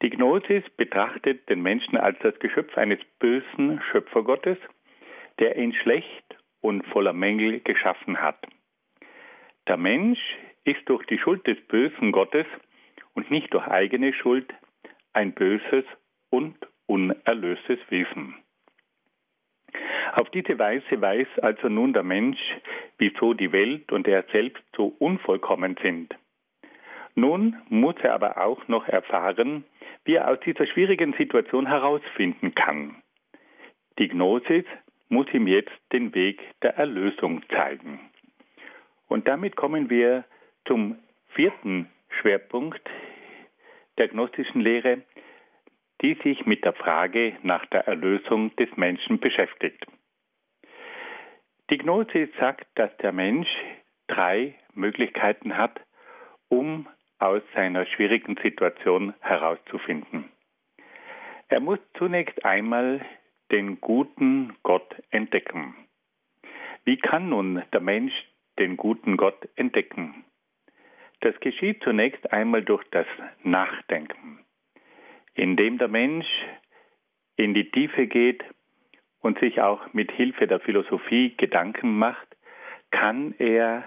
Die 0.02 0.10
Gnosis 0.10 0.64
betrachtet 0.78 1.50
den 1.50 1.62
Menschen 1.62 1.98
als 1.98 2.18
das 2.20 2.38
Geschöpf 2.40 2.78
eines 2.78 3.00
bösen 3.20 3.82
Schöpfergottes, 3.92 4.58
der 5.40 5.58
ihn 5.58 5.74
schlecht 5.74 6.38
und 6.62 6.86
voller 6.88 7.14
Mängel 7.14 7.60
geschaffen 7.60 8.22
hat. 8.22 8.40
Der 9.68 9.78
Mensch 9.78 10.20
ist 10.64 10.88
durch 10.88 11.06
die 11.08 11.20
Schuld 11.20 11.46
des 11.48 11.60
bösen 11.68 12.12
Gottes 12.12 12.46
und 13.14 13.30
nicht 13.30 13.54
durch 13.54 13.68
eigene 13.68 14.14
Schuld 14.14 14.54
ein 15.14 15.34
böses 15.34 15.84
und 16.30 16.56
unerlöstes 16.86 17.80
Wesen. 17.90 18.36
Auf 20.14 20.30
diese 20.32 20.58
Weise 20.58 21.02
weiß 21.02 21.28
also 21.42 21.70
nun 21.70 21.94
der 21.94 22.04
Mensch, 22.04 22.40
wieso 22.98 23.34
die 23.34 23.52
Welt 23.52 23.92
und 23.92 24.08
er 24.08 24.24
selbst 24.32 24.64
so 24.76 24.96
unvollkommen 24.98 25.78
sind. 25.82 26.16
Nun 27.16 27.58
muss 27.70 27.96
er 28.02 28.14
aber 28.14 28.38
auch 28.38 28.68
noch 28.68 28.88
erfahren, 28.88 29.66
wie 30.06 30.16
er 30.16 30.30
aus 30.30 30.40
dieser 30.42 30.66
schwierigen 30.68 31.14
Situation 31.14 31.68
herausfinden 31.68 32.56
kann. 32.56 33.02
Die 33.98 34.08
Gnosis 34.08 34.66
muss 35.10 35.28
ihm 35.34 35.48
jetzt 35.48 35.72
den 35.92 36.14
Weg 36.16 36.42
der 36.62 36.78
Erlösung 36.78 37.44
zeigen. 37.50 38.00
Und 39.08 39.28
damit 39.28 39.56
kommen 39.56 39.90
wir 39.90 40.24
zum 40.66 40.98
vierten 41.30 41.90
Schwerpunkt 42.22 42.82
der 43.98 44.08
gnostischen 44.08 44.62
Lehre, 44.62 45.02
die 46.02 46.14
sich 46.24 46.46
mit 46.46 46.64
der 46.64 46.74
Frage 46.74 47.36
nach 47.44 47.66
der 47.68 47.88
Erlösung 47.88 48.56
des 48.56 48.70
Menschen 48.78 49.20
beschäftigt. 49.20 49.86
Die 51.70 51.78
Gnosis 51.78 52.30
sagt, 52.40 52.68
dass 52.76 52.96
der 52.98 53.12
Mensch 53.12 53.50
drei 54.08 54.56
Möglichkeiten 54.74 55.58
hat, 55.58 55.80
um 56.48 56.88
aus 57.20 57.42
seiner 57.54 57.86
schwierigen 57.86 58.38
Situation 58.42 59.14
herauszufinden. 59.20 60.32
Er 61.50 61.60
muss 61.60 61.80
zunächst 61.98 62.46
einmal 62.46 63.06
den 63.52 63.82
guten 63.82 64.56
Gott 64.64 64.96
entdecken. 65.10 65.76
Wie 66.86 66.98
kann 66.98 67.30
nun 67.30 67.64
der 67.74 67.82
Mensch 67.82 68.14
den 68.58 68.78
guten 68.78 69.18
Gott 69.18 69.48
entdecken? 69.56 70.24
Das 71.22 71.38
geschieht 71.42 71.84
zunächst 71.84 72.32
einmal 72.32 72.64
durch 72.64 72.84
das 72.92 73.08
Nachdenken, 73.44 74.46
indem 75.34 75.78
der 75.78 75.90
Mensch 75.90 76.28
in 77.36 77.54
die 77.54 77.70
Tiefe 77.72 78.08
geht 78.08 78.44
und 79.20 79.40
sich 79.40 79.62
auch 79.62 79.94
mit 79.94 80.12
Hilfe 80.12 80.48
der 80.48 80.60
Philosophie 80.60 81.36
Gedanken 81.36 81.98
macht, 81.98 82.28
kann 82.92 83.36
er 83.38 83.84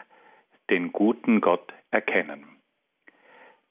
den 0.69 0.93
guten 0.93 1.41
Gott 1.41 1.73
erkennen. 1.91 2.52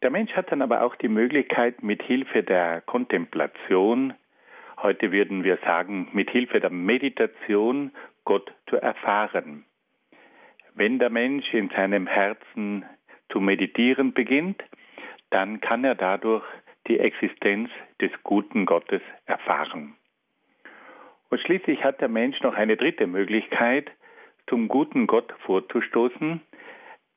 Der 0.01 0.09
Mensch 0.09 0.31
hat 0.33 0.51
dann 0.51 0.63
aber 0.63 0.81
auch 0.83 0.95
die 0.95 1.07
Möglichkeit, 1.07 1.83
mit 1.83 2.01
Hilfe 2.01 2.41
der 2.41 2.81
Kontemplation, 2.81 4.13
heute 4.81 5.11
würden 5.11 5.43
wir 5.43 5.57
sagen, 5.57 6.09
mit 6.11 6.31
Hilfe 6.31 6.59
der 6.59 6.71
Meditation 6.71 7.91
Gott 8.25 8.51
zu 8.67 8.77
erfahren. 8.77 9.63
Wenn 10.73 10.97
der 10.97 11.11
Mensch 11.11 11.53
in 11.53 11.69
seinem 11.69 12.07
Herzen 12.07 12.83
zu 13.29 13.39
meditieren 13.39 14.13
beginnt, 14.13 14.63
dann 15.29 15.61
kann 15.61 15.83
er 15.83 15.95
dadurch 15.95 16.45
die 16.87 16.99
Existenz 16.99 17.69
des 18.01 18.11
guten 18.23 18.65
Gottes 18.65 19.01
erfahren. 19.27 19.95
Und 21.29 21.39
schließlich 21.41 21.83
hat 21.83 22.01
der 22.01 22.09
Mensch 22.09 22.41
noch 22.41 22.55
eine 22.55 22.75
dritte 22.75 23.05
Möglichkeit, 23.05 23.91
zum 24.47 24.67
guten 24.67 25.05
Gott 25.05 25.31
vorzustoßen, 25.45 26.41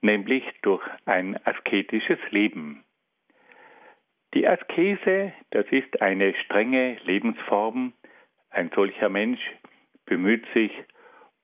nämlich 0.04 0.44
durch 0.62 0.84
ein 1.06 1.38
asketisches 1.44 2.18
Leben. 2.30 2.84
Die 4.34 4.46
Askese, 4.46 5.32
das 5.50 5.66
ist 5.70 6.00
eine 6.02 6.34
strenge 6.44 6.98
Lebensform. 7.04 7.92
Ein 8.50 8.70
solcher 8.74 9.08
Mensch 9.08 9.40
bemüht 10.06 10.44
sich 10.52 10.72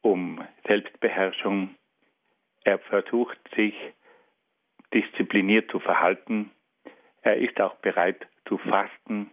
um 0.03 0.45
Selbstbeherrschung. 0.67 1.75
Er 2.65 2.79
versucht 2.79 3.39
sich 3.57 3.75
diszipliniert 4.93 5.71
zu 5.71 5.81
verhalten. 5.81 6.51
Er 7.23 7.37
ist 7.37 7.61
auch 7.61 7.77
bereit 7.77 8.27
zu 8.47 8.59
fasten. 8.59 9.31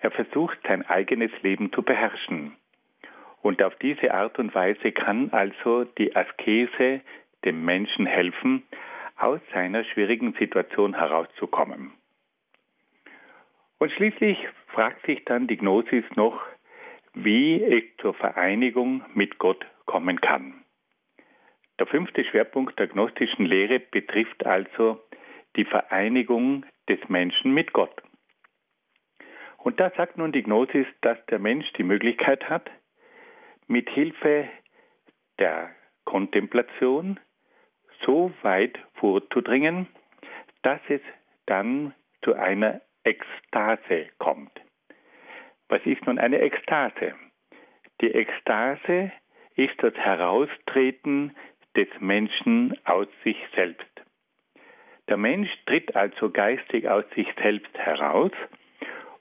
Er 0.00 0.10
versucht 0.10 0.58
sein 0.66 0.86
eigenes 0.86 1.30
Leben 1.42 1.72
zu 1.72 1.82
beherrschen. 1.82 2.56
Und 3.42 3.62
auf 3.62 3.74
diese 3.76 4.12
Art 4.12 4.38
und 4.38 4.54
Weise 4.54 4.92
kann 4.92 5.30
also 5.30 5.84
die 5.84 6.14
Askese 6.14 7.00
dem 7.44 7.64
Menschen 7.64 8.06
helfen, 8.06 8.62
aus 9.16 9.40
seiner 9.52 9.84
schwierigen 9.84 10.32
Situation 10.34 10.94
herauszukommen. 10.94 11.92
Und 13.78 13.92
schließlich 13.92 14.38
fragt 14.68 15.04
sich 15.06 15.24
dann 15.24 15.46
die 15.46 15.56
Gnosis 15.56 16.04
noch, 16.14 16.40
wie 17.14 17.62
es 17.62 17.84
zur 17.98 18.14
Vereinigung 18.14 19.02
mit 19.14 19.38
Gott 19.38 19.64
kommen 19.86 20.20
kann. 20.20 20.64
Der 21.78 21.86
fünfte 21.86 22.24
Schwerpunkt 22.24 22.78
der 22.78 22.88
gnostischen 22.88 23.46
Lehre 23.46 23.80
betrifft 23.80 24.44
also 24.44 25.00
die 25.56 25.64
Vereinigung 25.64 26.66
des 26.88 27.00
Menschen 27.08 27.52
mit 27.52 27.72
Gott. 27.72 28.02
Und 29.56 29.80
da 29.80 29.90
sagt 29.96 30.16
nun 30.16 30.32
die 30.32 30.42
Gnosis, 30.42 30.86
dass 31.00 31.18
der 31.26 31.38
Mensch 31.38 31.70
die 31.74 31.82
Möglichkeit 31.82 32.48
hat, 32.48 32.70
mit 33.66 33.88
Hilfe 33.90 34.48
der 35.38 35.70
Kontemplation 36.04 37.18
so 38.04 38.32
weit 38.42 38.78
vorzudringen, 38.94 39.86
dass 40.62 40.80
es 40.88 41.00
dann 41.46 41.94
zu 42.22 42.34
einer 42.34 42.80
Ekstase 43.04 44.08
kommt. 44.18 44.52
Was 45.68 45.80
ist 45.84 46.04
nun 46.06 46.18
eine 46.18 46.40
Ekstase? 46.40 47.14
Die 48.00 48.12
Ekstase 48.12 49.12
ist 49.56 49.74
das 49.82 49.94
Heraustreten 49.94 51.34
des 51.76 51.88
Menschen 52.00 52.76
aus 52.84 53.08
sich 53.24 53.36
selbst. 53.54 53.86
Der 55.08 55.16
Mensch 55.16 55.50
tritt 55.66 55.94
also 55.96 56.30
geistig 56.30 56.88
aus 56.88 57.04
sich 57.14 57.28
selbst 57.40 57.76
heraus 57.76 58.32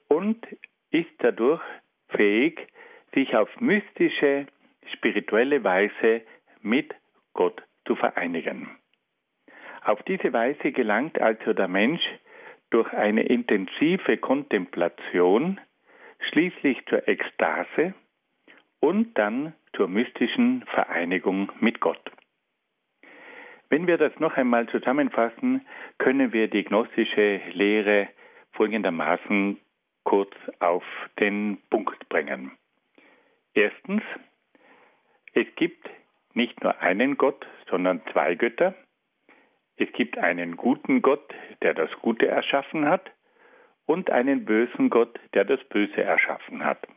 und 0.07 0.45
ist 0.91 1.11
dadurch 1.19 1.61
fähig, 2.09 2.67
sich 3.13 3.35
auf 3.35 3.49
mystische, 3.59 4.47
spirituelle 4.93 5.63
Weise 5.63 6.21
mit 6.61 6.93
Gott 7.33 7.61
zu 7.89 7.95
vereinigen. 7.95 8.69
Auf 9.83 10.03
diese 10.03 10.31
Weise 10.31 10.71
gelangt 10.71 11.19
also 11.19 11.53
der 11.53 11.67
Mensch 11.67 12.03
durch 12.69 12.93
eine 12.93 13.23
intensive 13.23 14.17
Kontemplation 14.17 15.59
schließlich 16.29 16.85
zur 16.85 17.07
Ekstase 17.07 17.95
und 18.79 19.17
dann 19.17 19.53
zur 19.75 19.87
mystischen 19.87 20.63
Vereinigung 20.67 21.51
mit 21.61 21.79
Gott. 21.79 22.11
Wenn 23.69 23.87
wir 23.87 23.97
das 23.97 24.13
noch 24.19 24.37
einmal 24.37 24.67
zusammenfassen, 24.67 25.65
können 25.97 26.31
wir 26.31 26.47
die 26.47 26.65
gnostische 26.65 27.41
Lehre 27.53 28.09
folgendermaßen 28.51 29.59
kurz 30.03 30.35
auf 30.59 30.83
den 31.19 31.57
Punkt 31.71 32.07
bringen. 32.07 32.51
Erstens, 33.55 34.03
es 35.33 35.47
gibt 35.55 35.89
nicht 36.33 36.61
nur 36.63 36.79
einen 36.79 37.17
Gott, 37.17 37.45
sondern 37.69 38.01
zwei 38.11 38.35
Götter. 38.35 38.75
Es 39.77 39.91
gibt 39.93 40.17
einen 40.17 40.57
guten 40.57 41.01
Gott, 41.01 41.33
der 41.61 41.73
das 41.73 41.91
Gute 42.01 42.27
erschaffen 42.27 42.87
hat, 42.87 43.11
und 43.85 44.11
einen 44.11 44.45
bösen 44.45 44.89
Gott, 44.89 45.19
der 45.33 45.45
das 45.45 45.63
Böse 45.69 46.03
erschaffen 46.03 46.63
hat. 46.63 46.87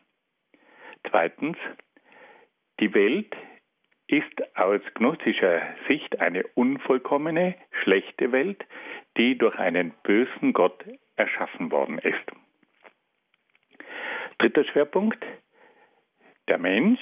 Zweitens, 1.09 1.57
die 2.81 2.93
Welt 2.93 3.35
ist 4.09 4.57
aus 4.57 4.83
gnostischer 4.95 5.63
Sicht 5.89 6.21
eine 6.21 6.47
unvollkommene, 6.55 7.55
schlechte 7.83 8.31
Welt, 8.31 8.63
die 9.17 9.39
durch 9.39 9.59
einen 9.59 9.95
bösen 10.03 10.53
Gott 10.53 10.85
erschaffen 11.17 11.71
worden 11.71 11.99
ist. 11.99 12.33
Dritter 14.39 14.65
Schwerpunkt, 14.65 15.25
der 16.49 16.59
Mensch. 16.59 17.01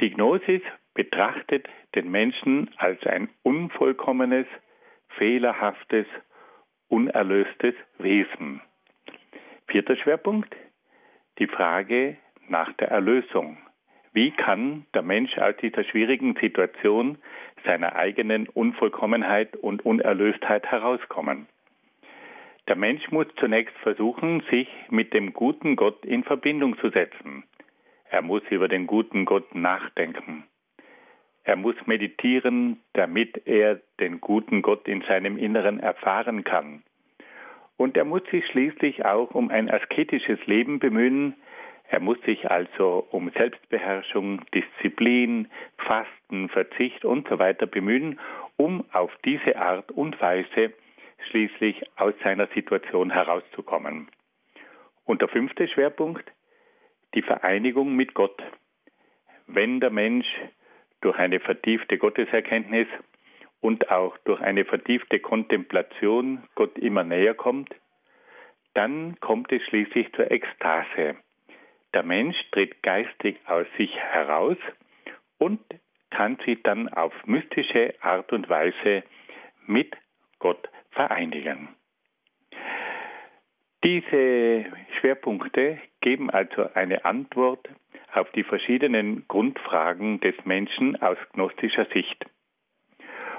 Die 0.00 0.10
Gnosis 0.10 0.62
betrachtet 0.94 1.68
den 1.94 2.10
Menschen 2.10 2.70
als 2.76 3.04
ein 3.06 3.28
unvollkommenes, 3.42 4.46
fehlerhaftes, 5.08 6.06
unerlöstes 6.88 7.74
Wesen. 7.98 8.60
Vierter 9.66 9.96
Schwerpunkt, 9.96 10.54
die 11.38 11.48
Frage 11.48 12.16
nach 12.48 12.72
der 12.74 12.88
Erlösung. 12.88 13.58
Wie 14.12 14.30
kann 14.30 14.86
der 14.94 15.02
Mensch 15.02 15.36
aus 15.38 15.56
dieser 15.60 15.82
schwierigen 15.82 16.36
Situation 16.40 17.18
seiner 17.64 17.96
eigenen 17.96 18.48
Unvollkommenheit 18.48 19.56
und 19.56 19.84
Unerlöstheit 19.84 20.66
herauskommen? 20.66 21.48
Der 22.68 22.76
Mensch 22.76 23.10
muss 23.10 23.26
zunächst 23.40 23.76
versuchen, 23.78 24.42
sich 24.50 24.68
mit 24.88 25.12
dem 25.12 25.32
guten 25.32 25.74
Gott 25.76 26.04
in 26.06 26.22
Verbindung 26.22 26.78
zu 26.78 26.90
setzen. 26.90 27.44
Er 28.08 28.22
muss 28.22 28.42
über 28.50 28.68
den 28.68 28.86
guten 28.86 29.24
Gott 29.24 29.54
nachdenken. 29.54 30.44
Er 31.44 31.56
muss 31.56 31.76
meditieren, 31.86 32.80
damit 32.94 33.46
er 33.46 33.80
den 34.00 34.20
guten 34.20 34.62
Gott 34.62 34.88
in 34.88 35.02
seinem 35.02 35.36
Inneren 35.36 35.78
erfahren 35.78 36.42
kann. 36.44 36.82
Und 37.76 37.96
er 37.96 38.04
muss 38.04 38.22
sich 38.30 38.46
schließlich 38.46 39.04
auch 39.04 39.32
um 39.32 39.50
ein 39.50 39.70
asketisches 39.70 40.38
Leben 40.46 40.78
bemühen, 40.78 41.34
er 41.88 42.00
muss 42.00 42.20
sich 42.22 42.50
also 42.50 43.06
um 43.10 43.30
Selbstbeherrschung, 43.30 44.40
Disziplin, 44.52 45.48
Fasten, 45.78 46.48
Verzicht 46.48 47.04
und 47.04 47.28
so 47.28 47.38
weiter 47.38 47.66
bemühen, 47.66 48.18
um 48.56 48.84
auf 48.92 49.12
diese 49.24 49.56
Art 49.56 49.90
und 49.92 50.20
Weise 50.20 50.72
schließlich 51.28 51.82
aus 51.96 52.14
seiner 52.22 52.46
Situation 52.48 53.10
herauszukommen. 53.10 54.08
Und 55.04 55.20
der 55.20 55.28
fünfte 55.28 55.68
Schwerpunkt, 55.68 56.24
die 57.14 57.22
Vereinigung 57.22 57.94
mit 57.94 58.14
Gott. 58.14 58.42
Wenn 59.46 59.80
der 59.80 59.90
Mensch 59.90 60.26
durch 61.04 61.18
eine 61.18 61.38
vertiefte 61.38 61.98
Gotteserkenntnis 61.98 62.88
und 63.60 63.90
auch 63.90 64.16
durch 64.24 64.40
eine 64.40 64.64
vertiefte 64.64 65.20
Kontemplation 65.20 66.42
Gott 66.54 66.78
immer 66.78 67.04
näher 67.04 67.34
kommt, 67.34 67.74
dann 68.72 69.20
kommt 69.20 69.52
es 69.52 69.62
schließlich 69.64 70.12
zur 70.14 70.30
Ekstase. 70.30 71.16
Der 71.92 72.02
Mensch 72.02 72.36
tritt 72.52 72.82
geistig 72.82 73.38
aus 73.46 73.66
sich 73.76 73.94
heraus 73.94 74.56
und 75.38 75.60
kann 76.10 76.38
sich 76.46 76.62
dann 76.62 76.88
auf 76.88 77.12
mystische 77.26 77.94
Art 78.00 78.32
und 78.32 78.48
Weise 78.48 79.04
mit 79.66 79.94
Gott 80.38 80.68
vereinigen. 80.90 81.68
Diese 83.84 84.64
Schwerpunkte 84.98 85.78
geben 86.00 86.30
also 86.30 86.72
eine 86.72 87.04
Antwort 87.04 87.68
auf 88.14 88.30
die 88.32 88.44
verschiedenen 88.44 89.26
Grundfragen 89.28 90.20
des 90.20 90.34
Menschen 90.44 91.00
aus 91.02 91.18
gnostischer 91.32 91.86
Sicht. 91.86 92.24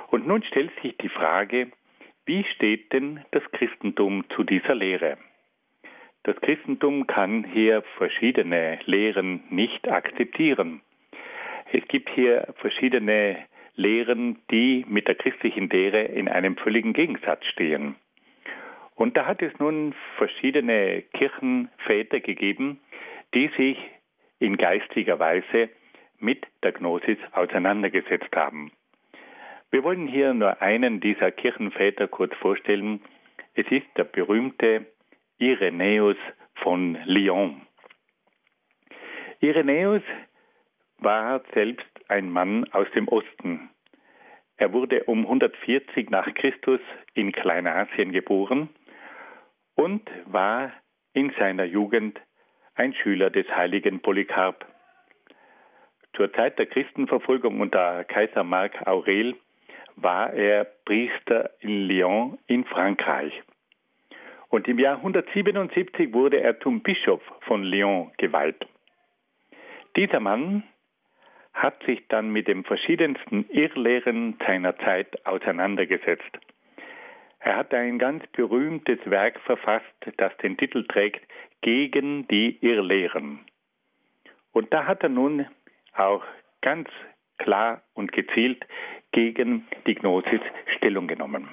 Und 0.10 0.28
nun 0.28 0.44
stellt 0.44 0.72
sich 0.82 0.96
die 0.98 1.10
Frage, 1.10 1.72
wie 2.26 2.44
steht 2.56 2.92
denn 2.94 3.24
das 3.32 3.44
Christentum 3.52 4.26
zu 4.36 4.44
dieser 4.44 4.76
Lehre? 4.76 5.18
Das 6.24 6.36
Christentum 6.38 7.06
kann 7.06 7.44
hier 7.44 7.84
verschiedene 7.98 8.80
Lehren 8.86 9.44
nicht 9.50 9.88
akzeptieren. 9.88 10.82
Es 11.72 11.88
gibt 11.88 12.10
hier 12.10 12.54
verschiedene 12.58 13.38
Lehren, 13.76 14.40
die 14.50 14.86
mit 14.88 15.08
der 15.08 15.16
christlichen 15.16 15.70
Lehre 15.70 16.02
in 16.02 16.28
einem 16.28 16.58
völligen 16.58 16.94
Gegensatz 16.94 17.46
stehen. 17.46 17.96
Und 18.96 19.18
da 19.18 19.26
hat 19.28 19.42
es 19.42 19.52
nun 19.60 19.94
verschiedene 20.18 21.04
Kirchenväter 21.14 22.22
gegeben, 22.22 22.80
die 23.34 23.50
sich 23.58 23.78
in 24.40 24.58
geistiger 24.58 25.20
Weise 25.20 25.70
mit 26.20 26.46
der 26.64 26.72
Gnosis 26.72 27.18
auseinandergesetzt 27.32 28.36
haben. 28.36 28.72
Wir 29.72 29.84
wollen 29.84 30.08
hier 30.08 30.34
nur 30.34 30.62
einen 30.62 31.00
dieser 31.00 31.32
Kirchenväter 31.32 32.08
kurz 32.08 32.34
vorstellen. 32.36 33.02
Es 33.56 33.66
ist 33.70 33.88
der 33.98 34.06
berühmte 34.06 34.86
Irenäus 35.38 36.18
von 36.56 36.98
Lyon. 37.06 37.62
Irenäus 39.40 40.04
war 40.98 41.42
selbst 41.54 41.86
ein 42.08 42.30
Mann 42.30 42.66
aus 42.72 42.88
dem 42.96 43.08
Osten. 43.08 43.70
Er 44.58 44.72
wurde 44.72 45.04
um 45.04 45.26
140 45.26 46.10
nach 46.10 46.34
Christus 46.34 46.80
in 47.14 47.32
Kleinasien 47.32 48.12
geboren 48.14 48.70
und 49.76 50.10
war 50.26 50.72
in 51.14 51.34
seiner 51.38 51.66
Jugend 51.66 52.20
ein 52.76 52.94
Schüler 52.94 53.30
des 53.30 53.48
heiligen 53.50 54.02
Polycarp. 54.02 54.66
Zur 56.14 56.32
Zeit 56.34 56.60
der 56.60 56.66
Christenverfolgung 56.66 57.60
unter 57.62 58.04
Kaiser 58.06 58.44
Marc 58.44 58.86
Aurel 58.88 59.36
war 59.96 60.34
er 60.34 60.66
Priester 60.86 61.52
in 61.60 61.88
Lyon 61.88 62.38
in 62.48 62.66
Frankreich. 62.66 63.34
Und 64.50 64.68
im 64.68 64.80
Jahr 64.80 64.98
177 64.98 66.14
wurde 66.14 66.40
er 66.40 66.60
zum 66.60 66.82
Bischof 66.82 67.22
von 67.42 67.64
Lyon 67.64 68.12
geweiht. 68.18 68.66
Dieser 69.96 70.20
Mann 70.20 70.64
hat 71.54 71.82
sich 71.84 72.06
dann 72.10 72.30
mit 72.30 72.48
den 72.48 72.64
verschiedensten 72.66 73.46
Irrlehren 73.50 74.38
seiner 74.46 74.78
Zeit 74.80 75.26
auseinandergesetzt. 75.26 76.38
Er 77.40 77.58
hat 77.58 77.74
ein 77.74 78.00
ganz 78.00 78.26
berühmtes 78.28 79.00
Werk 79.06 79.40
verfasst, 79.42 79.86
das 80.18 80.36
den 80.38 80.58
Titel 80.58 80.86
trägt 80.86 81.22
Gegen 81.66 82.28
die 82.28 82.64
Irrlehren. 82.64 83.40
Und 84.52 84.72
da 84.72 84.86
hat 84.86 85.02
er 85.02 85.10
nun 85.10 85.48
auch 85.96 86.24
ganz 86.62 86.88
klar 87.40 87.82
und 87.96 88.12
gezielt 88.12 88.64
gegen 89.12 89.66
die 89.88 89.96
Gnosis 89.96 90.42
Stellung 90.78 91.08
genommen. 91.08 91.50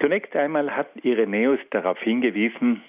Zunächst 0.00 0.34
einmal 0.34 0.74
hat 0.74 0.88
Irenäus 1.04 1.60
darauf 1.72 1.98
hingewiesen, 1.98 2.82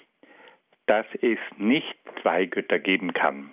dass 0.86 1.04
es 1.20 1.38
nicht 1.58 1.98
zwei 2.22 2.46
Götter 2.46 2.78
geben 2.78 3.12
kann. 3.12 3.50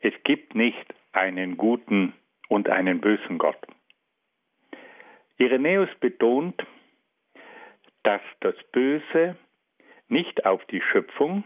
Es 0.00 0.14
gibt 0.24 0.56
nicht 0.56 0.92
einen 1.12 1.56
guten 1.56 2.14
und 2.48 2.68
einen 2.68 3.00
bösen 3.00 3.38
Gott. 3.38 3.64
Irenäus 5.38 5.88
betont, 6.00 6.66
dass 8.02 8.22
das 8.40 8.56
Böse 8.72 9.36
nicht 10.08 10.44
auf 10.44 10.64
die 10.66 10.80
Schöpfung, 10.80 11.44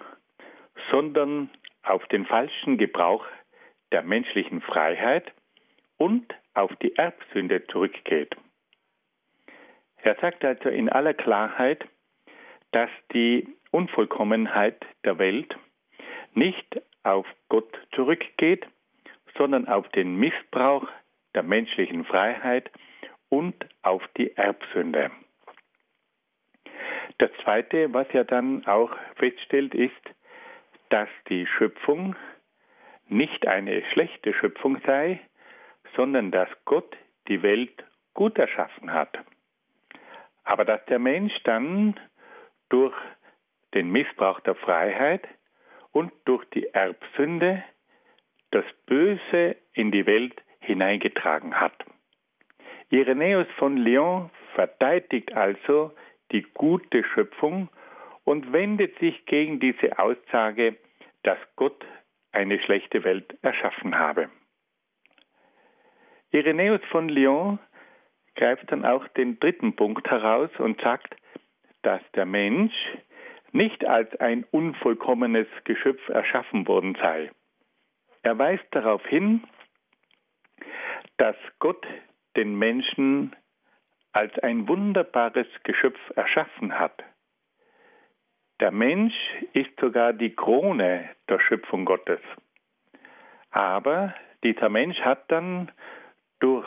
sondern 0.90 1.50
auf 1.82 2.06
den 2.08 2.26
falschen 2.26 2.78
Gebrauch 2.78 3.24
der 3.92 4.02
menschlichen 4.02 4.60
Freiheit 4.60 5.32
und 5.96 6.34
auf 6.54 6.74
die 6.76 6.94
Erbsünde 6.96 7.66
zurückgeht. 7.66 8.34
Er 10.02 10.16
sagt 10.20 10.44
also 10.44 10.68
in 10.68 10.88
aller 10.88 11.14
Klarheit, 11.14 11.84
dass 12.72 12.90
die 13.12 13.48
Unvollkommenheit 13.70 14.84
der 15.04 15.18
Welt 15.18 15.56
nicht 16.34 16.80
auf 17.02 17.26
Gott 17.48 17.78
zurückgeht, 17.94 18.66
sondern 19.36 19.66
auf 19.68 19.88
den 19.90 20.16
Missbrauch 20.16 20.86
der 21.34 21.42
menschlichen 21.42 22.04
Freiheit 22.04 22.70
und 23.28 23.54
auf 23.82 24.02
die 24.16 24.36
Erbsünde. 24.36 25.10
Das 27.16 27.30
Zweite, 27.42 27.92
was 27.94 28.06
er 28.12 28.24
dann 28.24 28.66
auch 28.66 28.94
feststellt, 29.16 29.74
ist, 29.74 29.92
dass 30.90 31.08
die 31.28 31.46
Schöpfung 31.46 32.14
nicht 33.08 33.46
eine 33.46 33.82
schlechte 33.92 34.34
Schöpfung 34.34 34.78
sei, 34.84 35.20
sondern 35.96 36.30
dass 36.30 36.48
Gott 36.66 36.96
die 37.28 37.42
Welt 37.42 37.84
gut 38.14 38.38
erschaffen 38.38 38.92
hat. 38.92 39.18
Aber 40.44 40.64
dass 40.64 40.84
der 40.86 40.98
Mensch 40.98 41.32
dann 41.44 41.98
durch 42.68 42.94
den 43.74 43.90
Missbrauch 43.90 44.40
der 44.40 44.54
Freiheit 44.54 45.26
und 45.92 46.12
durch 46.24 46.44
die 46.50 46.68
Erbsünde 46.68 47.64
das 48.50 48.64
Böse 48.86 49.56
in 49.72 49.90
die 49.90 50.06
Welt 50.06 50.40
hineingetragen 50.60 51.60
hat. 51.60 51.74
Irenäus 52.90 53.46
von 53.58 53.76
Lyon 53.76 54.30
verteidigt 54.54 55.34
also 55.34 55.92
die 56.32 56.42
gute 56.54 57.04
Schöpfung 57.04 57.68
und 58.24 58.52
wendet 58.52 58.98
sich 58.98 59.24
gegen 59.26 59.60
diese 59.60 59.98
Aussage, 59.98 60.76
dass 61.22 61.38
Gott 61.56 61.84
eine 62.32 62.60
schlechte 62.60 63.04
Welt 63.04 63.36
erschaffen 63.42 63.98
habe. 63.98 64.30
Irenäus 66.30 66.80
von 66.90 67.08
Lyon 67.08 67.58
greift 68.34 68.70
dann 68.70 68.84
auch 68.84 69.08
den 69.08 69.40
dritten 69.40 69.74
Punkt 69.74 70.08
heraus 70.10 70.50
und 70.58 70.80
sagt, 70.80 71.16
dass 71.82 72.02
der 72.14 72.26
Mensch 72.26 72.74
nicht 73.52 73.84
als 73.86 74.14
ein 74.20 74.44
unvollkommenes 74.50 75.48
Geschöpf 75.64 76.06
erschaffen 76.08 76.68
worden 76.68 76.96
sei. 77.00 77.30
Er 78.22 78.38
weist 78.38 78.66
darauf 78.72 79.04
hin, 79.06 79.42
dass 81.16 81.36
Gott 81.58 81.86
den 82.36 82.58
Menschen 82.58 83.34
als 84.12 84.36
ein 84.40 84.68
wunderbares 84.68 85.46
Geschöpf 85.64 86.00
erschaffen 86.16 86.78
hat. 86.78 87.04
Der 88.60 88.72
Mensch 88.72 89.14
ist 89.52 89.70
sogar 89.80 90.12
die 90.12 90.34
Krone 90.34 91.08
der 91.28 91.38
Schöpfung 91.40 91.84
Gottes. 91.84 92.20
Aber 93.50 94.14
dieser 94.42 94.68
Mensch 94.68 94.98
hat 95.00 95.30
dann 95.30 95.70
durch 96.40 96.66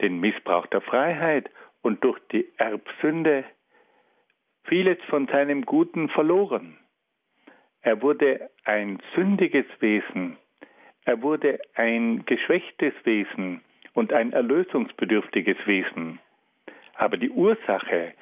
den 0.00 0.18
Missbrauch 0.20 0.66
der 0.66 0.80
Freiheit 0.80 1.50
und 1.82 2.02
durch 2.02 2.18
die 2.32 2.48
Erbsünde 2.56 3.44
vieles 4.64 4.98
von 5.08 5.26
seinem 5.28 5.64
Guten 5.64 6.08
verloren. 6.08 6.78
Er 7.82 8.02
wurde 8.02 8.50
ein 8.64 9.00
sündiges 9.14 9.66
Wesen, 9.80 10.36
er 11.04 11.22
wurde 11.22 11.60
ein 11.74 12.24
geschwächtes 12.26 12.94
Wesen 13.04 13.62
und 13.94 14.12
ein 14.12 14.32
erlösungsbedürftiges 14.32 15.56
Wesen. 15.66 16.20
Aber 17.00 17.16
die 17.16 17.30
Ursache 17.30 18.12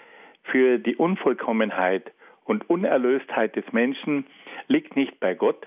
für 0.44 0.78
die 0.78 0.94
Unvollkommenheit 0.94 2.12
und 2.44 2.70
Unerlöstheit 2.70 3.56
des 3.56 3.64
Menschen 3.72 4.24
liegt 4.68 4.94
nicht 4.94 5.18
bei 5.18 5.34
Gott, 5.34 5.66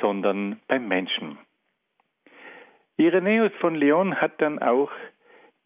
sondern 0.00 0.58
beim 0.66 0.88
Menschen. 0.88 1.36
Irenäus 2.96 3.52
von 3.60 3.74
Lyon 3.74 4.18
hat 4.18 4.40
dann 4.40 4.60
auch 4.60 4.90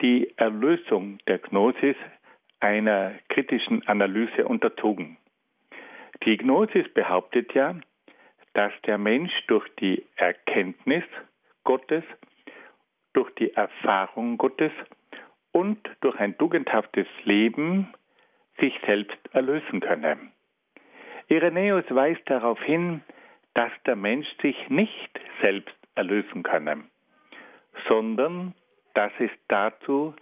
die 0.01 0.33
Erlösung 0.35 1.19
der 1.25 1.37
Gnosis 1.39 1.95
einer 2.59 3.13
kritischen 3.29 3.87
Analyse 3.87 4.45
unterzogen. 4.45 5.15
Die 6.25 6.35
Gnosis 6.35 6.93
behauptet 6.93 7.53
ja, 7.53 7.77
dass 8.55 8.73
der 8.85 8.97
Mensch 8.97 9.31
durch 9.47 9.67
die 9.79 10.05
Erkenntnis 10.17 11.05
Gottes, 11.63 12.03
durch 13.13 13.33
die 13.35 13.53
Erfahrung 13.53 14.37
Gottes 14.37 14.73
und 15.53 15.79
durch 16.01 16.19
ein 16.19 16.37
tugendhaftes 16.37 17.07
Leben 17.23 17.93
sich 18.59 18.77
selbst 18.85 19.17
erlösen 19.31 19.79
könne. 19.79 20.17
Irenäus 21.27 21.85
weist 21.89 22.21
darauf 22.25 22.61
hin, 22.61 23.01
dass 23.53 23.71
der 23.85 23.95
Mensch 23.95 24.27
sich 24.41 24.57
nicht 24.69 25.19
selbst 25.41 25.75
erlösen 25.95 26.43
könne, 26.43 26.83
sondern 27.87 28.53
dass 28.93 29.11
es 29.19 29.31
dazu 29.47 30.13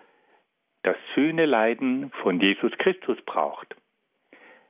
das 0.84 0.98
Sühneleiden 1.16 2.12
von 2.22 2.40
Jesus 2.40 2.72
Christus 2.78 3.20
braucht. 3.26 3.76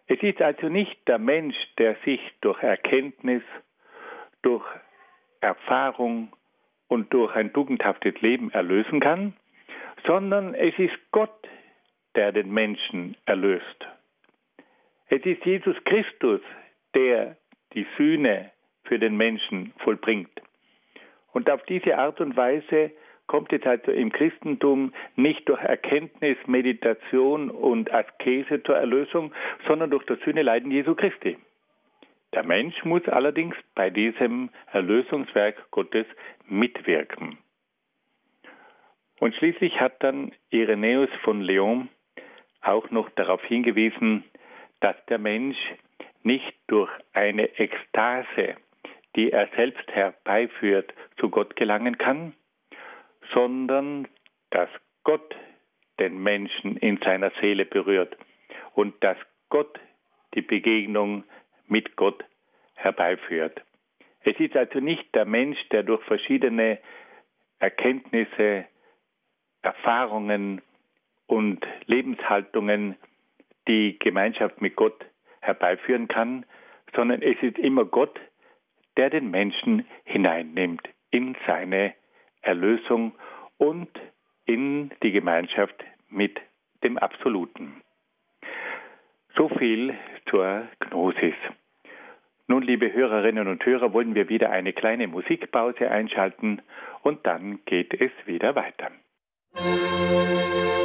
Es 0.07 0.21
ist 0.21 0.41
also 0.41 0.67
nicht 0.69 1.07
der 1.07 1.19
Mensch, 1.19 1.55
der 1.77 1.95
sich 2.03 2.19
durch 2.41 2.61
Erkenntnis, 2.61 3.43
durch 4.41 4.65
Erfahrung 5.39 6.33
und 6.87 7.13
durch 7.13 7.35
ein 7.35 7.53
tugendhaftes 7.53 8.19
Leben 8.21 8.51
erlösen 8.51 8.99
kann, 8.99 9.33
sondern 10.05 10.53
es 10.53 10.77
ist 10.77 10.97
Gott, 11.11 11.47
der 12.15 12.31
den 12.31 12.51
Menschen 12.51 13.15
erlöst. 13.25 13.87
Es 15.07 15.25
ist 15.25 15.45
Jesus 15.45 15.75
Christus, 15.85 16.41
der 16.93 17.37
die 17.73 17.85
Sühne 17.97 18.51
für 18.83 18.99
den 18.99 19.15
Menschen 19.17 19.73
vollbringt. 19.77 20.41
Und 21.33 21.49
auf 21.49 21.63
diese 21.63 21.97
Art 21.97 22.19
und 22.19 22.35
Weise 22.35 22.91
kommt 23.27 23.53
es 23.53 23.63
also 23.65 23.91
im 23.91 24.11
Christentum 24.11 24.93
nicht 25.15 25.47
durch 25.47 25.61
Erkenntnis, 25.61 26.37
Meditation 26.47 27.49
und 27.49 27.93
Askese 27.93 28.61
zur 28.63 28.75
Erlösung, 28.75 29.33
sondern 29.67 29.89
durch 29.89 30.05
das 30.05 30.19
Sühneleiden 30.25 30.71
Jesu 30.71 30.95
Christi. 30.95 31.37
Der 32.33 32.43
Mensch 32.43 32.83
muss 32.83 33.07
allerdings 33.07 33.55
bei 33.75 33.89
diesem 33.89 34.49
Erlösungswerk 34.71 35.71
Gottes 35.71 36.05
mitwirken. 36.47 37.37
Und 39.21 39.35
schließlich 39.35 39.79
hat 39.79 40.01
dann 40.01 40.31
Irenäus 40.49 41.11
von 41.21 41.41
Leon 41.41 41.89
auch 42.61 42.89
noch 42.89 43.07
darauf 43.11 43.43
hingewiesen, 43.43 44.23
dass 44.79 44.95
der 45.09 45.19
Mensch 45.19 45.59
nicht 46.23 46.55
durch 46.65 46.89
eine 47.13 47.55
Ekstase, 47.59 48.55
die 49.15 49.31
er 49.31 49.47
selbst 49.55 49.87
herbeiführt, 49.91 50.91
zu 51.17 51.29
Gott 51.29 51.55
gelangen 51.55 51.99
kann, 51.99 52.33
sondern 53.31 54.07
dass 54.49 54.69
Gott 55.03 55.35
den 55.99 56.17
Menschen 56.17 56.77
in 56.77 56.97
seiner 56.97 57.31
Seele 57.41 57.65
berührt 57.65 58.17
und 58.73 59.03
dass 59.03 59.17
Gott 59.49 59.79
die 60.33 60.41
Begegnung 60.41 61.25
mit 61.67 61.95
Gott 61.95 62.25
herbeiführt. 62.73 63.61
Es 64.23 64.39
ist 64.39 64.55
also 64.57 64.79
nicht 64.79 65.13
der 65.13 65.25
Mensch, 65.25 65.59
der 65.69 65.83
durch 65.83 66.03
verschiedene 66.05 66.79
Erkenntnisse, 67.59 68.65
Erfahrungen 69.61 70.61
und 71.27 71.65
Lebenshaltungen 71.85 72.95
die 73.67 73.97
Gemeinschaft 73.99 74.61
mit 74.61 74.75
Gott 74.75 75.05
herbeiführen 75.41 76.07
kann, 76.07 76.45
sondern 76.95 77.21
es 77.21 77.41
ist 77.41 77.57
immer 77.57 77.85
Gott, 77.85 78.19
der 78.97 79.09
den 79.09 79.31
Menschen 79.31 79.85
hineinnimmt 80.03 80.87
in 81.09 81.35
seine 81.45 81.93
Erlösung 82.41 83.13
und 83.57 83.89
in 84.45 84.91
die 85.03 85.11
Gemeinschaft 85.11 85.83
mit 86.09 86.39
dem 86.83 86.97
Absoluten. 86.97 87.81
So 89.35 89.47
viel 89.49 89.95
zur 90.29 90.67
Gnosis. 90.79 91.35
Nun, 92.47 92.63
liebe 92.63 92.91
Hörerinnen 92.91 93.47
und 93.47 93.65
Hörer, 93.65 93.93
wollen 93.93 94.13
wir 94.13 94.27
wieder 94.27 94.49
eine 94.49 94.73
kleine 94.73 95.07
Musikpause 95.07 95.89
einschalten 95.89 96.61
und 97.01 97.25
dann 97.25 97.63
geht 97.65 97.93
es 97.93 98.11
wieder 98.25 98.55
weiter. 98.55 98.91
Musik 99.53 100.80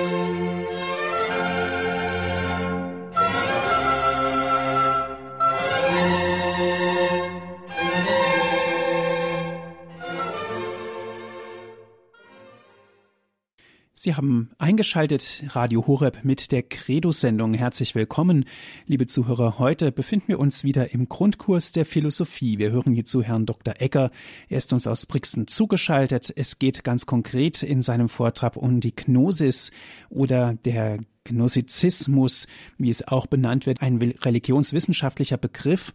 Sie 13.98 14.14
haben 14.14 14.50
eingeschaltet 14.58 15.44
Radio 15.48 15.86
Horeb 15.86 16.18
mit 16.22 16.52
der 16.52 16.62
Credo-Sendung. 16.62 17.54
Herzlich 17.54 17.94
willkommen, 17.94 18.44
liebe 18.84 19.06
Zuhörer. 19.06 19.58
Heute 19.58 19.90
befinden 19.90 20.28
wir 20.28 20.38
uns 20.38 20.64
wieder 20.64 20.92
im 20.92 21.08
Grundkurs 21.08 21.72
der 21.72 21.86
Philosophie. 21.86 22.58
Wir 22.58 22.72
hören 22.72 22.92
hier 22.92 23.06
zu 23.06 23.22
Herrn 23.22 23.46
Dr. 23.46 23.80
Egger. 23.80 24.10
Er 24.50 24.58
ist 24.58 24.74
uns 24.74 24.86
aus 24.86 25.06
Brixen 25.06 25.46
zugeschaltet. 25.46 26.30
Es 26.36 26.58
geht 26.58 26.84
ganz 26.84 27.06
konkret 27.06 27.62
in 27.62 27.80
seinem 27.80 28.10
Vortrag 28.10 28.56
um 28.56 28.80
die 28.80 28.94
Gnosis 28.94 29.70
oder 30.10 30.52
der 30.66 30.98
Gnosizismus, 31.24 32.48
wie 32.76 32.90
es 32.90 33.08
auch 33.08 33.24
benannt 33.24 33.64
wird, 33.64 33.80
ein 33.80 33.96
religionswissenschaftlicher 33.96 35.38
Begriff 35.38 35.94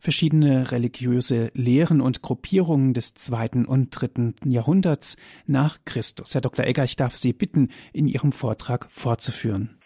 verschiedene 0.00 0.72
religiöse 0.72 1.50
Lehren 1.54 2.00
und 2.00 2.22
Gruppierungen 2.22 2.94
des 2.94 3.14
zweiten 3.14 3.64
und 3.64 3.90
dritten 3.90 4.34
Jahrhunderts 4.44 5.16
nach 5.46 5.78
Christus. 5.84 6.34
Herr 6.34 6.40
Dr. 6.40 6.66
Egger, 6.66 6.84
ich 6.84 6.96
darf 6.96 7.14
Sie 7.14 7.32
bitten, 7.32 7.68
in 7.92 8.06
Ihrem 8.06 8.32
Vortrag 8.32 8.86
fortzuführen. 8.90 9.78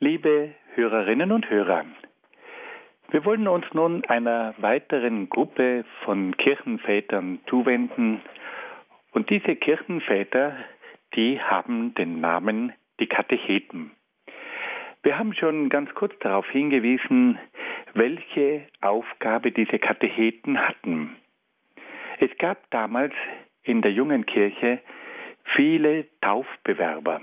Liebe 0.00 0.54
Hörerinnen 0.74 1.32
und 1.32 1.48
Hörer, 1.48 1.84
wir 3.10 3.24
wollen 3.24 3.46
uns 3.46 3.64
nun 3.72 4.04
einer 4.06 4.54
weiteren 4.58 5.28
Gruppe 5.28 5.84
von 6.04 6.36
Kirchenvätern 6.36 7.38
zuwenden. 7.48 8.20
Und 9.12 9.30
diese 9.30 9.54
Kirchenväter, 9.54 10.56
die 11.14 11.40
haben 11.40 11.94
den 11.94 12.20
Namen 12.20 12.72
die 12.98 13.06
Katecheten. 13.06 13.92
Wir 15.04 15.18
haben 15.18 15.34
schon 15.34 15.68
ganz 15.68 15.94
kurz 15.94 16.12
darauf 16.20 16.48
hingewiesen, 16.48 17.38
welche 17.94 18.66
Aufgabe 18.80 19.52
diese 19.52 19.78
Katecheten 19.78 20.60
hatten. 20.60 21.16
Es 22.18 22.36
gab 22.38 22.70
damals 22.70 23.14
in 23.62 23.82
der 23.82 23.92
jungen 23.92 24.26
Kirche 24.26 24.80
viele 25.44 26.06
Taufbewerber. 26.20 27.20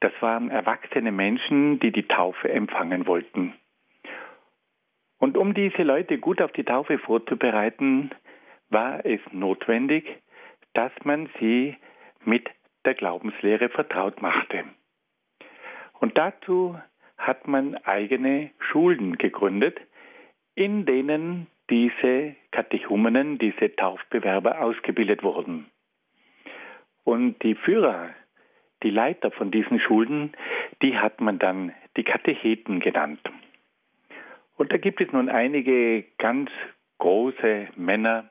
Das 0.00 0.12
waren 0.20 0.50
erwachsene 0.50 1.12
Menschen, 1.12 1.80
die 1.80 1.92
die 1.92 2.06
Taufe 2.06 2.50
empfangen 2.50 3.06
wollten. 3.06 3.54
Und 5.18 5.36
um 5.36 5.54
diese 5.54 5.82
Leute 5.82 6.18
gut 6.18 6.42
auf 6.42 6.52
die 6.52 6.64
Taufe 6.64 6.98
vorzubereiten, 6.98 8.10
war 8.68 9.04
es 9.06 9.20
notwendig, 9.32 10.04
dass 10.74 10.92
man 11.04 11.30
sie 11.40 11.76
mit 12.24 12.48
der 12.84 12.94
Glaubenslehre 12.94 13.68
vertraut 13.70 14.20
machte. 14.20 14.64
Und 16.00 16.18
dazu 16.18 16.78
hat 17.16 17.46
man 17.46 17.76
eigene 17.84 18.50
Schulen 18.58 19.18
gegründet, 19.18 19.80
in 20.54 20.86
denen 20.86 21.46
diese 21.70 22.36
Katechumenen, 22.50 23.38
diese 23.38 23.74
Taufbewerber 23.74 24.60
ausgebildet 24.60 25.22
wurden. 25.22 25.66
Und 27.04 27.42
die 27.42 27.54
Führer, 27.54 28.10
die 28.82 28.90
Leiter 28.90 29.30
von 29.30 29.50
diesen 29.50 29.80
Schulen, 29.80 30.32
die 30.82 30.98
hat 30.98 31.20
man 31.20 31.38
dann 31.38 31.72
die 31.96 32.04
Katecheten 32.04 32.80
genannt. 32.80 33.20
Und 34.56 34.72
da 34.72 34.76
gibt 34.76 35.00
es 35.00 35.10
nun 35.12 35.28
einige 35.28 36.04
ganz 36.18 36.50
große 36.98 37.68
Männer, 37.76 38.30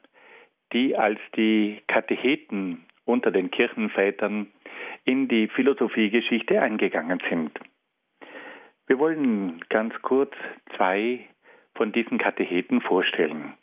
die 0.72 0.96
als 0.96 1.20
die 1.36 1.82
Katecheten 1.88 2.86
unter 3.06 3.32
den 3.32 3.52
Kirchenvätern 3.52 4.48
in 5.06 5.28
die 5.28 5.48
Philosophiegeschichte 5.48 6.62
eingegangen 6.62 7.22
sind. 7.30 7.52
Wir 8.94 9.00
wollen 9.00 9.60
ganz 9.70 9.92
kurz 10.04 10.36
zwei 10.78 11.28
von 11.74 11.92
diesen 11.92 12.20
Katecheten 12.20 12.80
vorstellen. 12.80 13.54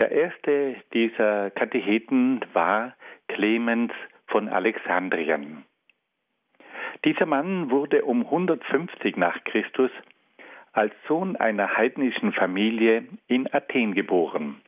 Der 0.00 0.10
erste 0.10 0.74
dieser 0.92 1.50
Katecheten 1.50 2.44
war 2.52 2.96
Clemens 3.28 3.92
von 4.26 4.48
Alexandrien. 4.48 5.64
Dieser 7.04 7.24
Mann 7.24 7.70
wurde 7.70 8.04
um 8.04 8.24
150 8.24 9.16
nach 9.16 9.44
Christus 9.44 9.92
als 10.72 10.92
Sohn 11.06 11.36
einer 11.36 11.76
heidnischen 11.76 12.32
Familie 12.32 13.04
in 13.28 13.48
Athen 13.54 13.94
geboren. 13.94 14.60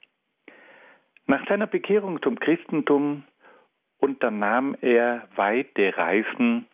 Nach 1.27 1.45
seiner 1.49 1.67
Bekehrung 1.67 2.23
zum 2.23 2.39
Christentum 2.39 3.25
unternahm 3.99 4.77
er 4.83 5.27
weite 5.35 5.97
Reisen, 5.97 6.69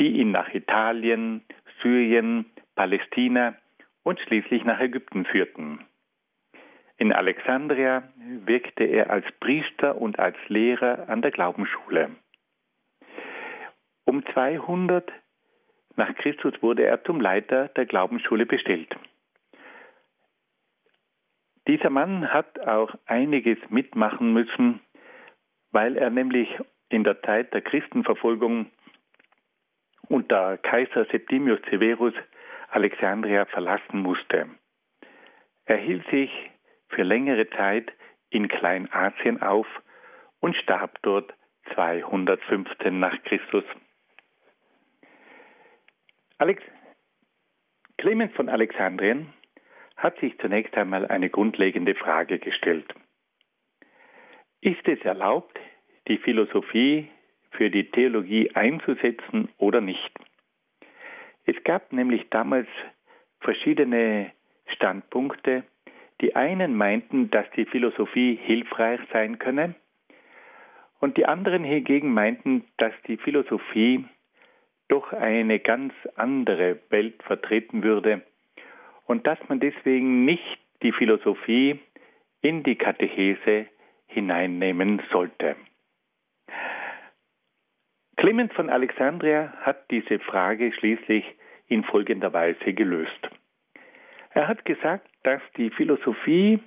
die 0.00 0.18
ihn 0.18 0.32
nach 0.32 0.52
Italien, 0.52 1.44
Syrien, 1.82 2.46
Palästina 2.74 3.54
und 4.02 4.20
schließlich 4.20 4.64
nach 4.64 4.80
Ägypten 4.80 5.24
führten. 5.24 5.84
In 6.96 7.12
Alexandria 7.12 8.02
wirkte 8.44 8.84
er 8.84 9.10
als 9.10 9.26
Priester 9.40 9.96
und 9.96 10.18
als 10.18 10.36
Lehrer 10.48 11.08
an 11.08 11.22
der 11.22 11.30
Glaubensschule. 11.30 12.10
Um 14.04 14.24
200 14.26 15.12
nach 15.96 16.14
Christus 16.14 16.54
wurde 16.62 16.84
er 16.84 17.04
zum 17.04 17.20
Leiter 17.20 17.68
der 17.68 17.86
Glaubensschule 17.86 18.46
bestellt. 18.46 18.96
Dieser 21.66 21.90
Mann 21.90 22.32
hat 22.32 22.58
auch 22.60 22.94
einiges 23.04 23.58
mitmachen 23.68 24.32
müssen, 24.32 24.80
weil 25.70 25.96
er 25.96 26.08
nämlich 26.08 26.48
in 26.88 27.04
der 27.04 27.20
Zeit 27.22 27.52
der 27.52 27.60
Christenverfolgung 27.60 28.70
unter 30.08 30.58
Kaiser 30.58 31.04
Septimius 31.06 31.60
Severus 31.70 32.14
Alexandria 32.70 33.44
verlassen 33.46 34.00
musste. 34.02 34.46
Er 35.66 35.76
hielt 35.76 36.06
sich 36.10 36.30
für 36.88 37.02
längere 37.02 37.48
Zeit 37.50 37.92
in 38.30 38.48
Kleinasien 38.48 39.40
auf 39.42 39.66
und 40.40 40.56
starb 40.56 40.98
dort 41.02 41.32
215 41.74 42.98
nach 42.98 43.22
Christus. 43.24 43.64
Alex 46.38 46.62
Clemens 47.98 48.32
von 48.34 48.48
Alexandrien 48.48 49.32
hat 49.96 50.18
sich 50.20 50.38
zunächst 50.38 50.74
einmal 50.76 51.06
eine 51.06 51.28
grundlegende 51.28 51.94
Frage 51.94 52.38
gestellt. 52.38 52.94
Ist 54.60 54.86
es 54.86 55.00
erlaubt, 55.00 55.58
die 56.06 56.18
Philosophie 56.18 57.10
für 57.50 57.70
die 57.70 57.90
Theologie 57.90 58.50
einzusetzen 58.54 59.48
oder 59.58 59.80
nicht. 59.80 60.12
Es 61.44 61.56
gab 61.64 61.92
nämlich 61.92 62.28
damals 62.30 62.68
verschiedene 63.40 64.32
Standpunkte. 64.66 65.64
Die 66.20 66.36
einen 66.36 66.74
meinten, 66.74 67.30
dass 67.30 67.46
die 67.56 67.64
Philosophie 67.64 68.38
hilfreich 68.42 69.00
sein 69.12 69.38
könne, 69.38 69.74
und 71.00 71.16
die 71.16 71.26
anderen 71.26 71.64
hingegen 71.64 72.12
meinten, 72.12 72.64
dass 72.76 72.92
die 73.06 73.16
Philosophie 73.16 74.04
doch 74.88 75.12
eine 75.12 75.60
ganz 75.60 75.92
andere 76.16 76.78
Welt 76.90 77.22
vertreten 77.22 77.82
würde 77.82 78.22
und 79.06 79.26
dass 79.26 79.38
man 79.48 79.60
deswegen 79.60 80.24
nicht 80.24 80.58
die 80.82 80.92
Philosophie 80.92 81.80
in 82.40 82.62
die 82.62 82.76
Katechese 82.76 83.66
hineinnehmen 84.06 85.02
sollte. 85.10 85.56
Clemens 88.18 88.52
von 88.54 88.68
Alexandria 88.68 89.52
hat 89.60 89.88
diese 89.92 90.18
Frage 90.18 90.72
schließlich 90.72 91.24
in 91.68 91.84
folgender 91.84 92.32
Weise 92.32 92.74
gelöst. 92.74 93.30
Er 94.30 94.48
hat 94.48 94.64
gesagt, 94.64 95.08
dass 95.22 95.40
die 95.56 95.70
Philosophie 95.70 96.58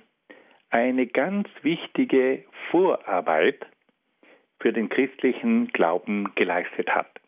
eine 0.70 1.06
ganz 1.06 1.50
wichtige 1.60 2.44
Vorarbeit 2.70 3.66
für 4.60 4.72
den 4.72 4.88
christlichen 4.88 5.68
Glauben 5.68 6.34
geleistet 6.36 6.88
hat. 6.88 7.20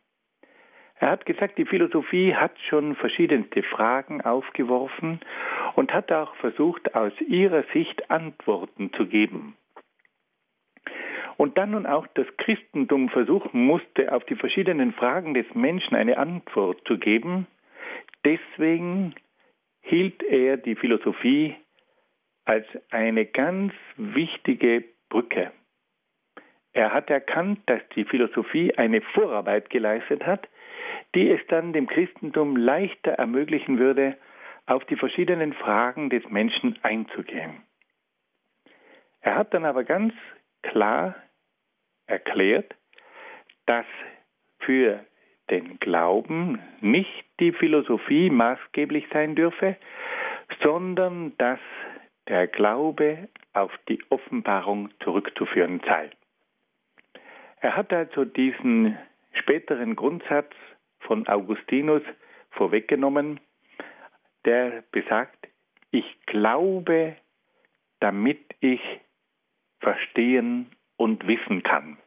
Er 1.01 1.11
hat 1.11 1.27
gesagt, 1.27 1.59
die 1.59 1.67
Philosophie 1.67 2.35
hat 2.35 2.59
schon 2.71 2.97
verschiedenste 2.97 3.63
Fragen 3.63 4.23
aufgeworfen 4.23 5.21
und 5.75 5.93
hat 5.93 6.11
auch 6.11 6.35
versucht, 6.37 6.95
aus 6.95 7.13
ihrer 7.21 7.65
Sicht 7.75 8.11
Antworten 8.11 8.91
zu 8.95 9.05
geben 9.05 9.55
und 11.37 11.59
dann 11.59 11.73
nun 11.73 11.87
auch 11.87 12.07
das 12.15 12.27
Christentum 12.39 13.09
versuchen 13.09 13.65
musste, 13.65 14.13
auf 14.13 14.25
die 14.25 14.37
verschiedenen 14.37 14.93
Fragen 14.93 15.35
des 15.35 15.47
Menschen 15.55 15.95
eine 15.95 16.19
Antwort 16.19 16.81
zu 16.87 16.99
geben, 16.99 17.47
deswegen 18.25 19.15
hielt 19.83 20.23
er 20.23 20.57
die 20.57 20.77
Philosophie 20.77 21.57
als 22.45 22.67
eine 22.91 23.27
ganz 23.27 23.73
wichtige 23.97 24.85
Brücke. 25.09 25.53
Er 26.73 26.93
hat 26.93 27.09
erkannt, 27.09 27.61
dass 27.67 27.81
die 27.95 28.05
Philosophie 28.05 28.75
eine 28.77 29.01
Vorarbeit 29.01 29.71
geleistet 29.71 30.27
hat, 30.27 30.49
die 31.15 31.31
es 31.31 31.41
dann 31.49 31.73
dem 31.73 31.87
Christentum 31.87 32.57
leichter 32.57 33.13
ermöglichen 33.13 33.79
würde, 33.79 34.17
auf 34.67 34.85
die 34.87 34.97
verschiedenen 34.97 35.53
Fragen 35.53 36.11
des 36.11 36.29
Menschen 36.29 36.79
einzugehen. 36.83 37.63
Er 39.21 39.37
hat 39.37 39.55
dann 39.55 39.65
aber 39.65 39.85
ganz 39.85 40.13
klar 40.63 41.15
erklärt, 42.07 42.75
dass 43.67 43.87
für 44.61 45.05
den 45.51 45.79
Glauben 45.79 46.61
nicht 46.81 47.25
die 47.41 47.53
Philosophie 47.53 48.31
maßgeblich 48.31 49.07
sein 49.13 49.35
dürfe, 49.35 49.77
sondern 50.63 51.37
dass 51.39 51.61
der 52.29 52.47
Glaube 52.47 53.29
auf 53.53 53.73
die 53.89 54.03
Offenbarung 54.09 54.91
zurückzuführen 55.01 55.81
sei. 55.87 56.11
Er 57.61 57.77
hat 57.77 57.93
also 57.93 58.25
diesen 58.25 58.99
späteren 59.33 59.97
Grundsatz 59.97 60.53
von 61.01 61.27
Augustinus 61.29 62.03
vorweggenommen, 62.51 63.41
der 64.45 64.85
besagt, 64.91 65.49
ich 65.91 66.05
glaube, 66.27 67.17
damit 68.01 68.55
ich 68.61 68.81
verstehen 69.81 70.74
und 70.97 71.27
wissen 71.27 71.63
kann. 71.63 71.99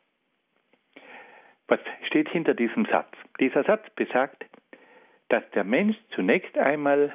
Was 1.68 1.80
steht 2.06 2.30
hinter 2.30 2.54
diesem 2.54 2.86
Satz? 2.86 3.12
Dieser 3.40 3.64
Satz 3.64 3.90
besagt, 3.96 4.46
dass 5.30 5.44
der 5.52 5.64
Mensch 5.64 5.98
zunächst 6.16 6.58
einmal 6.58 7.14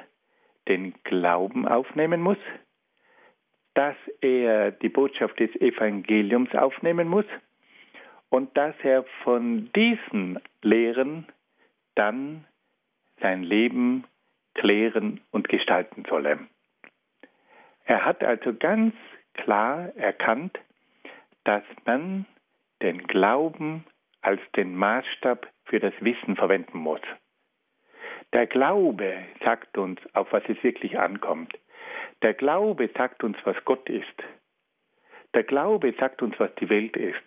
den 0.67 0.93
Glauben 1.03 1.67
aufnehmen 1.67 2.21
muss, 2.21 2.37
dass 3.73 3.95
er 4.21 4.71
die 4.71 4.89
Botschaft 4.89 5.39
des 5.39 5.55
Evangeliums 5.55 6.53
aufnehmen 6.53 7.07
muss 7.07 7.25
und 8.29 8.55
dass 8.55 8.75
er 8.83 9.03
von 9.23 9.71
diesen 9.75 10.39
Lehren 10.61 11.25
dann 11.95 12.45
sein 13.21 13.43
Leben 13.43 14.05
klären 14.53 15.21
und 15.31 15.49
gestalten 15.49 16.05
solle. 16.07 16.39
Er 17.85 18.05
hat 18.05 18.23
also 18.23 18.53
ganz 18.53 18.93
klar 19.33 19.95
erkannt, 19.95 20.59
dass 21.45 21.63
man 21.85 22.25
den 22.81 23.05
Glauben 23.07 23.85
als 24.21 24.41
den 24.55 24.75
Maßstab 24.75 25.47
für 25.65 25.79
das 25.79 25.93
Wissen 25.99 26.35
verwenden 26.35 26.77
muss. 26.77 27.01
Der 28.33 28.47
Glaube 28.47 29.25
sagt 29.43 29.77
uns, 29.77 29.99
auf 30.13 30.31
was 30.31 30.43
es 30.47 30.61
wirklich 30.63 30.97
ankommt. 30.97 31.53
Der 32.21 32.33
Glaube 32.33 32.89
sagt 32.95 33.23
uns, 33.23 33.37
was 33.43 33.55
Gott 33.65 33.89
ist. 33.89 34.23
Der 35.33 35.43
Glaube 35.43 35.93
sagt 35.99 36.21
uns, 36.21 36.39
was 36.39 36.53
die 36.55 36.69
Welt 36.69 36.95
ist. 36.95 37.23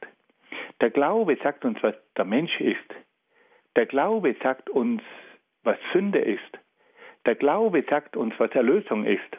Der 0.80 0.90
Glaube 0.90 1.36
sagt 1.42 1.64
uns, 1.64 1.82
was 1.82 1.94
der 2.16 2.24
Mensch 2.24 2.60
ist. 2.60 2.94
Der 3.76 3.86
Glaube 3.86 4.34
sagt 4.42 4.70
uns, 4.70 5.02
was 5.62 5.76
Sünde 5.92 6.18
ist. 6.18 6.58
Der 7.24 7.34
Glaube 7.34 7.84
sagt 7.88 8.16
uns, 8.16 8.34
was 8.38 8.50
Erlösung 8.52 9.04
ist. 9.04 9.36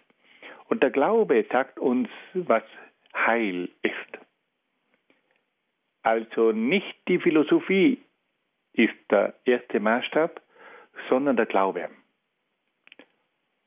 Und 0.65 0.84
der 0.84 0.91
Glaube 0.91 1.45
sagt 1.51 1.80
uns, 1.80 2.09
was 2.34 2.63
Heil 3.15 3.69
ist. 3.82 4.16
Also 6.08 6.53
nicht 6.53 6.95
die 7.10 7.20
Philosophie 7.20 8.01
ist 8.72 8.95
der 9.12 9.34
erste 9.43 9.82
Maßstab, 9.82 10.41
sondern 11.10 11.36
der 11.36 11.47
Glaube. 11.47 11.89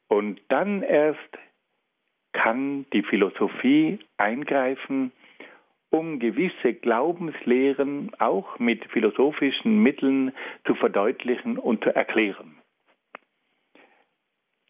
Und 0.09 0.41
dann 0.49 0.83
erst 0.83 1.39
kann 2.33 2.87
die 2.95 3.03
Philosophie 3.03 3.99
eingreifen, 4.17 5.13
um 5.91 6.19
gewisse 6.19 6.73
Glaubenslehren 6.73 8.11
auch 8.19 8.59
mit 8.59 8.87
philosophischen 8.87 9.83
Mitteln 9.83 10.33
zu 10.65 10.75
verdeutlichen 10.77 11.59
und 11.59 11.85
zu 11.85 11.95
erklären. 11.95 12.57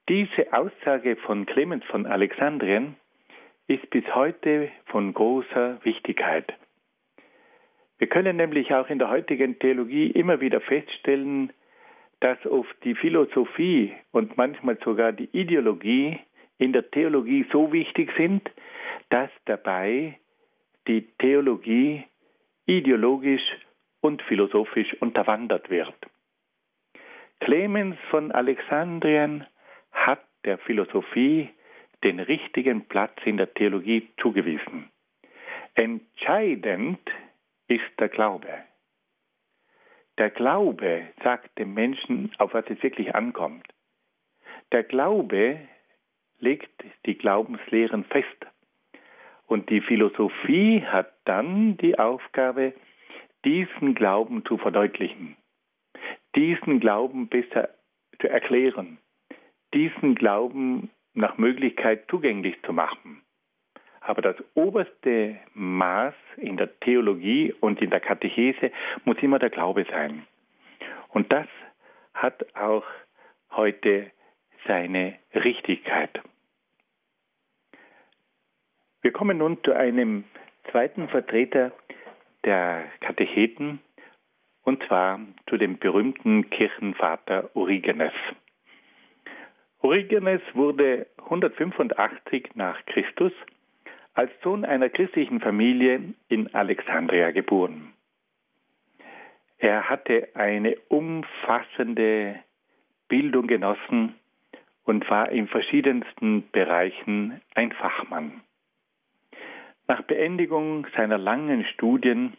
Diese 0.09 0.53
Aussage 0.53 1.15
von 1.19 1.47
Clemens 1.47 1.85
von 1.85 2.07
Alexandrien 2.07 2.97
ist 3.69 3.89
bis 3.91 4.13
heute 4.13 4.73
von 4.87 5.15
großer 5.15 5.79
Wichtigkeit. 5.85 6.53
Wir 8.01 8.09
können 8.09 8.39
nämlich 8.39 8.73
auch 8.73 8.89
in 8.89 8.99
der 8.99 9.11
heutigen 9.11 9.59
Theologie 9.59 10.07
immer 10.07 10.41
wieder 10.41 10.63
feststellen, 10.63 11.53
dass 12.21 12.45
oft 12.47 12.75
die 12.83 12.95
Philosophie 12.95 13.93
und 14.11 14.39
manchmal 14.39 14.79
sogar 14.83 15.13
die 15.13 15.29
Ideologie 15.33 16.19
in 16.57 16.73
der 16.73 16.91
Theologie 16.91 17.45
so 17.53 17.75
wichtig 17.75 18.11
sind, 18.17 18.51
dass 19.11 19.29
dabei 19.45 20.19
die 20.89 21.03
Theologie 21.19 22.05
ideologisch 22.65 23.43
und 24.01 24.23
philosophisch 24.23 24.95
unterwandert 25.01 25.69
wird. 25.69 25.95
Clemens 27.41 27.97
von 28.09 28.33
Alexandrien 28.33 29.47
hat 29.93 30.25
der 30.47 30.57
Philosophie 30.57 31.51
den 32.03 32.19
richtigen 32.19 32.87
Platz 32.87 33.19
in 33.27 33.37
der 33.37 33.53
Theologie 33.53 34.09
zugewiesen. 34.17 34.89
Entscheidend 35.75 36.99
ist 37.71 38.01
der 38.01 38.09
Glaube. 38.09 38.49
Der 40.19 40.31
Glaube 40.31 41.09
sagt 41.23 41.57
dem 41.59 41.73
Menschen, 41.73 42.33
auf 42.39 42.53
was 42.53 42.65
es 42.69 42.83
wirklich 42.83 43.15
ankommt. 43.15 43.67
Der 44.73 44.83
Glaube 44.83 45.61
legt 46.39 46.85
die 47.07 47.17
Glaubenslehren 47.17 48.05
fest. 48.05 48.47
Und 49.47 49.71
die 49.71 49.81
Philosophie 49.81 50.85
hat 50.85 51.13
dann 51.25 51.77
die 51.77 51.99
Aufgabe, 51.99 52.75
diesen 53.45 53.95
Glauben 53.95 54.45
zu 54.45 54.59
verdeutlichen, 54.59 55.37
diesen 56.37 56.81
Glauben 56.81 57.29
besser 57.29 57.71
zu 58.21 58.29
erklären, 58.29 58.99
diesen 59.73 60.15
Glauben 60.15 60.91
nach 61.15 61.39
Möglichkeit 61.39 62.05
zugänglich 62.11 62.57
zu 62.65 62.73
machen. 62.73 63.23
Aber 64.01 64.23
das 64.23 64.37
oberste 64.55 65.39
Maß 65.55 66.15
in 66.37 66.57
der 66.57 66.79
Theologie 66.81 67.55
und 67.61 67.81
in 67.83 67.91
der 67.91 68.01
Katechese 68.01 68.73
muss 69.05 69.19
immer 69.19 69.39
der 69.39 69.51
Glaube 69.51 69.87
sein. 69.91 70.27
Und 71.09 71.31
das 71.33 71.47
hat 72.15 72.45
auch 72.57 72.85
heute 73.51 74.11
seine 74.67 75.19
Richtigkeit. 75.35 76.21
Wir 79.03 79.13
kommen 79.13 79.39
nun 79.39 79.63
zu 79.65 79.73
einem 79.73 80.25
zweiten 80.71 81.09
Vertreter 81.09 81.73
der 82.45 82.85
Katecheten, 83.01 83.81
und 84.63 84.83
zwar 84.85 85.21
zu 85.49 85.57
dem 85.57 85.79
berühmten 85.79 86.51
Kirchenvater 86.51 87.51
Origenes. 87.55 88.13
Origenes 89.81 90.43
wurde 90.53 91.07
185 91.25 92.51
nach 92.55 92.85
Christus 92.87 93.33
als 94.15 94.31
Sohn 94.43 94.65
einer 94.65 94.89
christlichen 94.89 95.41
Familie 95.41 96.15
in 96.29 96.53
Alexandria 96.55 97.31
geboren. 97.31 97.93
Er 99.59 99.89
hatte 99.89 100.29
eine 100.35 100.77
umfassende 100.89 102.41
Bildung 103.09 103.47
genossen 103.47 104.15
und 104.85 105.09
war 105.11 105.31
in 105.31 105.49
verschiedensten 105.49 106.49
Bereichen 106.51 107.41
ein 107.55 107.73
Fachmann. 107.73 108.41
Nach 109.87 110.03
Beendigung 110.03 110.87
seiner 110.97 111.19
langen 111.19 111.65
Studien 111.65 112.35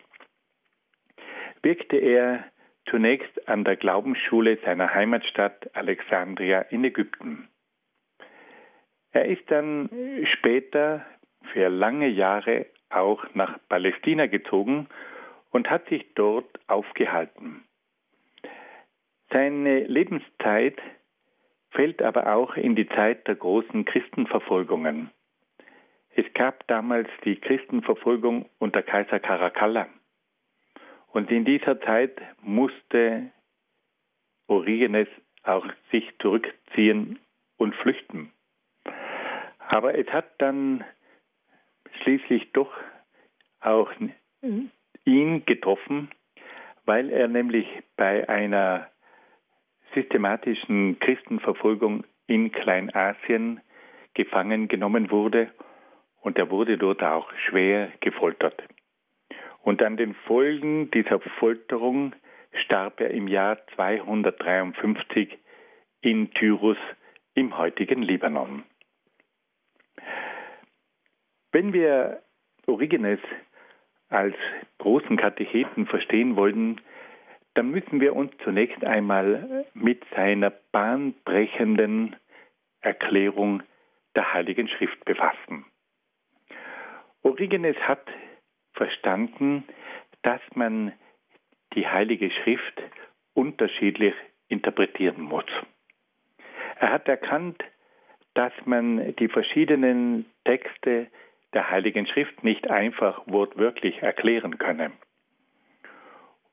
wirkte 1.62 1.98
er 1.98 2.46
zunächst 2.90 3.48
an 3.48 3.64
der 3.64 3.76
Glaubensschule 3.76 4.58
seiner 4.66 4.94
Heimatstadt 4.94 5.76
Alexandria 5.76 6.62
in 6.62 6.84
Ägypten. 6.84 7.48
Er 9.12 9.26
ist 9.26 9.44
dann 9.52 9.90
später 10.34 11.06
für 11.54 11.70
lange 11.70 12.08
Jahre 12.08 12.66
auch 12.89 13.24
nach 13.34 13.60
Palästina 13.70 14.28
gezogen 14.28 14.88
und 15.52 15.70
hat 15.70 15.88
sich 15.89 16.06
dort 16.16 16.60
aufgehalten. 16.68 17.64
Seine 19.32 19.86
Lebenszeit 19.86 20.82
fällt 21.70 22.02
aber 22.02 22.34
auch 22.34 22.56
in 22.56 22.76
die 22.76 22.88
Zeit 22.89 23.28
der 23.28 23.36
großen 23.36 23.86
Christenverfolgungen. 23.86 25.10
Es 26.14 26.26
gab 26.34 26.68
damals 26.68 27.10
die 27.24 27.38
Christenverfolgung 27.38 28.49
unter 28.60 28.84
Kaiser 28.84 29.20
Caracalla. 29.20 29.88
Und 31.08 31.32
in 31.32 31.45
dieser 31.45 31.80
Zeit 31.82 32.22
musste 32.41 33.32
Origenes 34.47 35.08
auch 35.43 35.66
sich 35.91 36.10
zurückziehen 36.20 37.20
und 37.58 37.74
flüchten. 37.76 38.32
Aber 39.60 39.97
es 39.97 40.08
hat 40.08 40.26
dann 40.39 40.84
schließlich 42.04 42.52
doch 42.54 42.72
auch 43.60 43.91
ihn 45.06 45.45
getroffen, 45.45 46.10
weil 46.86 47.10
er 47.10 47.28
nämlich 47.28 47.68
bei 47.95 48.28
einer 48.28 48.88
systematischen 49.93 50.99
Christenverfolgung 50.99 52.04
in 52.28 52.52
Kleinasien 52.52 53.62
gefangen 54.14 54.68
genommen 54.68 55.12
wurde 55.12 55.52
und 56.22 56.38
er 56.38 56.49
wurde 56.49 56.78
dort 56.78 57.04
auch 57.04 57.32
schwer 57.47 57.91
gefoltert. 57.99 58.62
Und 59.64 59.82
an 59.84 59.97
den 59.97 60.16
Folgen 60.26 60.89
dieser 60.91 61.20
Folterung 61.20 62.14
starb 62.64 62.99
er 62.99 63.12
im 63.12 63.28
Jahr 63.28 63.58
253 63.76 65.38
in 66.02 66.32
Tyrus 66.32 66.78
im 67.36 67.58
heutigen 67.58 68.02
Libanon. 68.02 68.64
Wenn 71.52 71.74
wir 71.74 72.22
Origenes 72.66 73.20
als 74.10 74.36
großen 74.78 75.18
Katecheten 75.18 75.86
verstehen 75.86 76.36
wollen, 76.36 76.82
dann 77.54 77.70
müssen 77.70 77.99
wir 77.99 78.16
uns 78.16 78.32
zunächst 78.43 78.84
einmal 78.84 79.66
mit 79.74 80.04
seiner 80.16 80.52
bahnbrechenden 80.72 82.16
Erklärung 82.80 83.64
der 84.16 84.34
Heiligen 84.34 84.68
Schrift 84.68 85.04
befassen. 85.06 85.66
Origenes 87.24 87.78
hat 87.78 88.08
verstanden, 88.74 89.64
dass 90.22 90.41
man 90.56 90.93
die 91.74 91.88
Heilige 91.88 92.32
Schrift 92.32 92.82
unterschiedlich 93.34 94.14
interpretieren 94.47 95.22
muss. 95.22 95.45
Er 96.80 96.91
hat 96.91 97.08
erkannt, 97.08 97.64
dass 98.34 98.54
man 98.66 99.16
die 99.18 99.28
verschiedenen 99.28 100.26
Texte 100.45 101.08
der 101.54 101.70
Heiligen 101.70 102.08
Schrift 102.08 102.43
nicht 102.43 102.70
einfach 102.70 103.22
wortwörtlich 103.26 104.02
erklären 104.02 104.58
könne. 104.58 104.91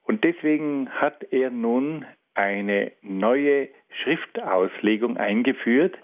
Und 0.03 0.24
deswegen 0.24 0.88
hat 0.90 1.22
er 1.32 1.51
nun 1.51 2.07
eine 2.34 2.92
neue 3.03 3.68
Schriftauslegung 4.03 5.16
eingeführt, 5.16 5.99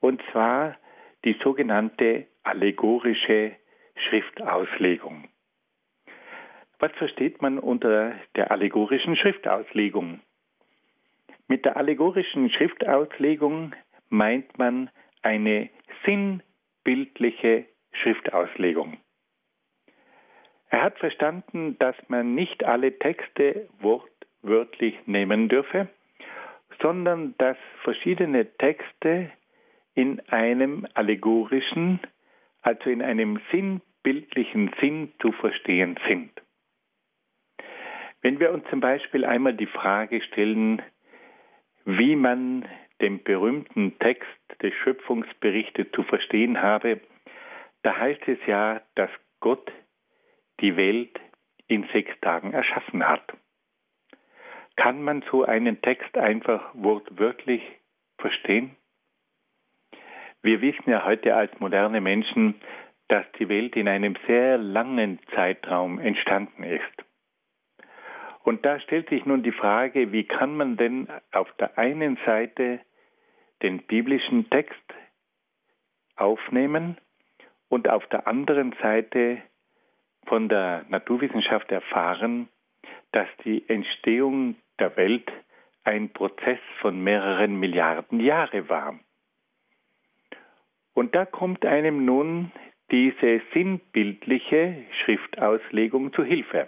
und 0.00 0.20
zwar 0.32 0.76
die 1.24 1.36
sogenannte 1.42 2.26
allegorische 2.42 3.52
Schriftauslegung. 4.08 5.28
Was 6.78 6.92
versteht 6.92 7.40
man 7.40 7.58
unter 7.58 8.14
der 8.34 8.50
allegorischen 8.50 9.16
Schriftauslegung? 9.16 10.20
Mit 11.46 11.64
der 11.64 11.76
allegorischen 11.76 12.50
Schriftauslegung 12.50 13.72
meint 14.08 14.58
man 14.58 14.90
eine 15.22 15.70
sinnbildliche 16.04 17.66
Schriftauslegung. 17.92 18.98
Er 20.70 20.82
hat 20.82 20.98
verstanden, 20.98 21.78
dass 21.78 21.96
man 22.08 22.34
nicht 22.34 22.64
alle 22.64 22.98
Texte 22.98 23.68
wortwörtlich 23.80 24.98
nehmen 25.06 25.48
dürfe, 25.48 25.88
sondern 26.80 27.34
dass 27.38 27.58
verschiedene 27.82 28.46
Texte 28.56 29.30
in 29.94 30.20
einem 30.30 30.86
allegorischen, 30.94 32.00
also 32.62 32.88
in 32.88 33.02
einem 33.02 33.38
sinnbildlichen 33.50 34.74
Sinn 34.80 35.12
zu 35.20 35.32
verstehen 35.32 35.98
sind. 36.08 36.30
Wenn 38.22 38.40
wir 38.40 38.52
uns 38.52 38.64
zum 38.70 38.80
Beispiel 38.80 39.24
einmal 39.24 39.54
die 39.54 39.66
Frage 39.66 40.22
stellen, 40.22 40.80
wie 41.84 42.16
man 42.16 42.64
den 43.00 43.22
berühmten 43.22 43.98
Text 43.98 44.28
des 44.62 44.72
Schöpfungsberichtes 44.74 45.88
zu 45.92 46.04
verstehen 46.04 46.62
habe, 46.62 47.00
da 47.82 47.96
heißt 47.96 48.26
es 48.28 48.38
ja, 48.46 48.80
dass 48.94 49.10
Gott 49.40 49.70
die 50.60 50.76
Welt 50.76 51.18
in 51.66 51.88
sechs 51.92 52.12
Tagen 52.20 52.52
erschaffen 52.52 53.06
hat. 53.06 53.32
Kann 54.76 55.02
man 55.02 55.22
so 55.30 55.44
einen 55.44 55.82
Text 55.82 56.16
einfach 56.16 56.70
wortwörtlich 56.74 57.62
verstehen? 58.18 58.76
Wir 60.42 60.60
wissen 60.60 60.90
ja 60.90 61.04
heute 61.04 61.34
als 61.34 61.58
moderne 61.60 62.00
Menschen, 62.00 62.54
dass 63.08 63.24
die 63.38 63.48
Welt 63.48 63.76
in 63.76 63.88
einem 63.88 64.16
sehr 64.26 64.58
langen 64.58 65.20
Zeitraum 65.34 65.98
entstanden 65.98 66.64
ist. 66.64 66.82
Und 68.42 68.64
da 68.64 68.80
stellt 68.80 69.08
sich 69.08 69.24
nun 69.24 69.42
die 69.42 69.52
Frage, 69.52 70.10
wie 70.12 70.24
kann 70.24 70.56
man 70.56 70.76
denn 70.76 71.08
auf 71.30 71.52
der 71.58 71.78
einen 71.78 72.18
Seite 72.26 72.80
den 73.62 73.82
biblischen 73.82 74.50
Text 74.50 74.82
aufnehmen 76.16 76.96
und 77.72 77.88
auf 77.88 78.06
der 78.08 78.26
anderen 78.26 78.74
Seite 78.82 79.40
von 80.26 80.50
der 80.50 80.84
Naturwissenschaft 80.90 81.72
erfahren, 81.72 82.50
dass 83.12 83.26
die 83.46 83.66
Entstehung 83.66 84.56
der 84.78 84.94
Welt 84.98 85.32
ein 85.82 86.10
Prozess 86.10 86.58
von 86.82 87.02
mehreren 87.02 87.58
Milliarden 87.58 88.20
Jahre 88.20 88.68
war. 88.68 89.00
Und 90.92 91.14
da 91.14 91.24
kommt 91.24 91.64
einem 91.64 92.04
nun 92.04 92.52
diese 92.90 93.40
sinnbildliche 93.54 94.84
Schriftauslegung 95.02 96.12
zu 96.12 96.24
Hilfe. 96.24 96.66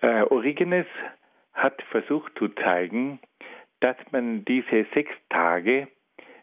Äh, 0.00 0.22
Origenes 0.22 0.86
hat 1.52 1.82
versucht 1.90 2.32
zu 2.38 2.48
zeigen, 2.48 3.20
dass 3.80 3.96
man 4.10 4.46
diese 4.46 4.86
sechs 4.94 5.12
Tage 5.28 5.88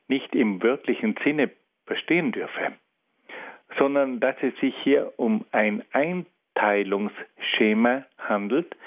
nicht 0.07 0.35
im 0.35 0.61
wörtlichen 0.61 1.15
Sinne 1.23 1.49
verstehen 1.91 2.31
dürfe, 2.31 2.71
sondern 3.77 4.21
dass 4.21 4.37
es 4.41 4.55
sich 4.61 4.73
hier 4.81 5.11
um 5.17 5.43
ein 5.51 5.83
Einteilungsschema 5.91 8.05
handelt, 8.17 8.77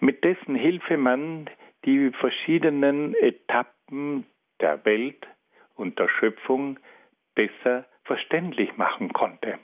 mit 0.00 0.24
dessen 0.24 0.54
Hilfe 0.54 0.96
man 0.96 1.50
die 1.84 2.10
verschiedenen 2.12 3.14
Etappen 3.16 4.24
der 4.60 4.82
Welt 4.86 5.26
und 5.74 5.98
der 5.98 6.08
Schöpfung 6.08 6.78
besser 7.34 7.84
verständlich 8.04 8.74
machen 8.78 9.12
konnte. 9.12 9.58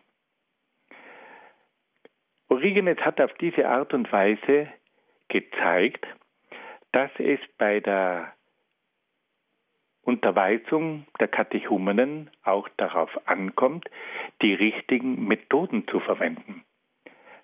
Origenes 2.50 2.98
hat 2.98 3.22
auf 3.22 3.32
diese 3.40 3.66
Art 3.66 3.94
und 3.94 4.12
Weise 4.12 4.68
gezeigt, 5.28 6.06
dass 6.92 7.10
es 7.16 7.40
bei 7.56 7.80
der 7.80 8.34
Unterweisung 10.02 11.06
der 11.20 11.28
Katechumenen 11.28 12.30
auch 12.42 12.68
darauf 12.76 13.10
ankommt, 13.26 13.88
die 14.42 14.54
richtigen 14.54 15.26
Methoden 15.26 15.86
zu 15.88 16.00
verwenden. 16.00 16.64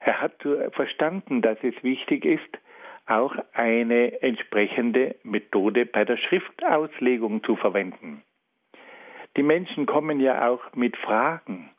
Er 0.00 0.20
hat 0.20 0.46
verstanden, 0.72 1.42
dass 1.42 1.58
es 1.62 1.74
wichtig 1.82 2.24
ist, 2.24 2.58
auch 3.06 3.34
eine 3.52 4.20
entsprechende 4.22 5.16
Methode 5.22 5.86
bei 5.86 6.04
der 6.04 6.16
Schriftauslegung 6.16 7.42
zu 7.42 7.56
verwenden. 7.56 8.22
Die 9.36 9.42
Menschen 9.42 9.86
kommen 9.86 10.20
ja 10.20 10.48
auch 10.48 10.74
mit 10.74 10.96
Fragen 10.96 11.70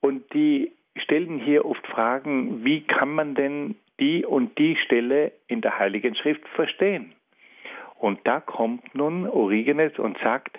und 0.00 0.32
die 0.34 0.72
stellen 0.96 1.38
hier 1.38 1.64
oft 1.64 1.86
Fragen, 1.86 2.64
wie 2.64 2.82
kann 2.82 3.14
man 3.14 3.34
denn 3.34 3.76
die 4.00 4.24
und 4.24 4.58
die 4.58 4.76
Stelle 4.76 5.32
in 5.46 5.60
der 5.60 5.78
Heiligen 5.78 6.14
Schrift 6.14 6.46
verstehen? 6.48 7.14
Und 7.98 8.20
da 8.24 8.40
kommt 8.40 8.94
nun 8.94 9.26
Origenes 9.26 9.98
und 9.98 10.18
sagt, 10.18 10.58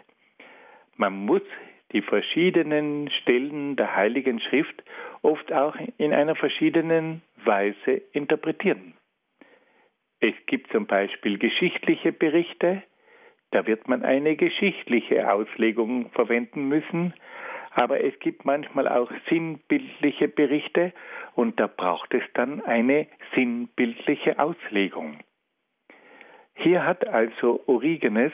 man 0.96 1.14
muss 1.14 1.44
die 1.92 2.02
verschiedenen 2.02 3.10
Stellen 3.22 3.76
der 3.76 3.96
Heiligen 3.96 4.40
Schrift 4.40 4.84
oft 5.22 5.54
auch 5.54 5.76
in 5.98 6.14
einer 6.14 6.36
verschiedenen 6.36 7.22
Weise 7.44 8.02
interpretieren. 8.12 8.94
Es 10.20 10.34
gibt 10.48 10.72
zum 10.72 10.88
Beispiel 10.88 11.38
geschichtliche 11.38 12.12
Berichte, 12.12 12.82
da 13.52 13.66
wird 13.66 13.88
man 13.88 14.04
eine 14.04 14.36
geschichtliche 14.36 15.32
Auslegung 15.32 16.10
verwenden 16.12 16.68
müssen, 16.68 17.14
aber 17.72 18.04
es 18.04 18.18
gibt 18.20 18.44
manchmal 18.44 18.88
auch 18.88 19.12
sinnbildliche 19.30 20.28
Berichte 20.28 20.92
und 21.36 21.60
da 21.60 21.68
braucht 21.68 22.14
es 22.14 22.24
dann 22.34 22.62
eine 22.66 23.08
sinnbildliche 23.36 24.40
Auslegung. 24.40 25.20
Hier 26.58 26.86
hat 26.86 27.08
also 27.08 27.64
Origenes 27.68 28.34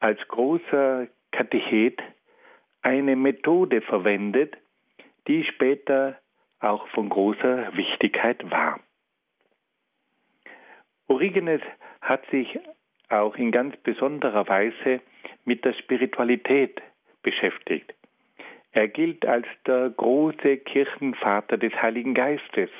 als 0.00 0.20
großer 0.28 1.08
Katechet 1.32 2.00
eine 2.82 3.16
Methode 3.16 3.80
verwendet, 3.80 4.56
die 5.26 5.44
später 5.44 6.16
auch 6.60 6.86
von 6.88 7.08
großer 7.08 7.76
Wichtigkeit 7.76 8.48
war. 8.50 8.80
Origenes 11.08 11.60
hat 12.00 12.24
sich 12.30 12.58
auch 13.08 13.36
in 13.36 13.50
ganz 13.50 13.76
besonderer 13.78 14.46
Weise 14.48 15.00
mit 15.44 15.64
der 15.64 15.72
Spiritualität 15.72 16.80
beschäftigt. 17.22 17.94
Er 18.70 18.86
gilt 18.86 19.26
als 19.26 19.46
der 19.66 19.90
große 19.90 20.58
Kirchenvater 20.58 21.56
des 21.56 21.72
Heiligen 21.82 22.14
Geistes. 22.14 22.70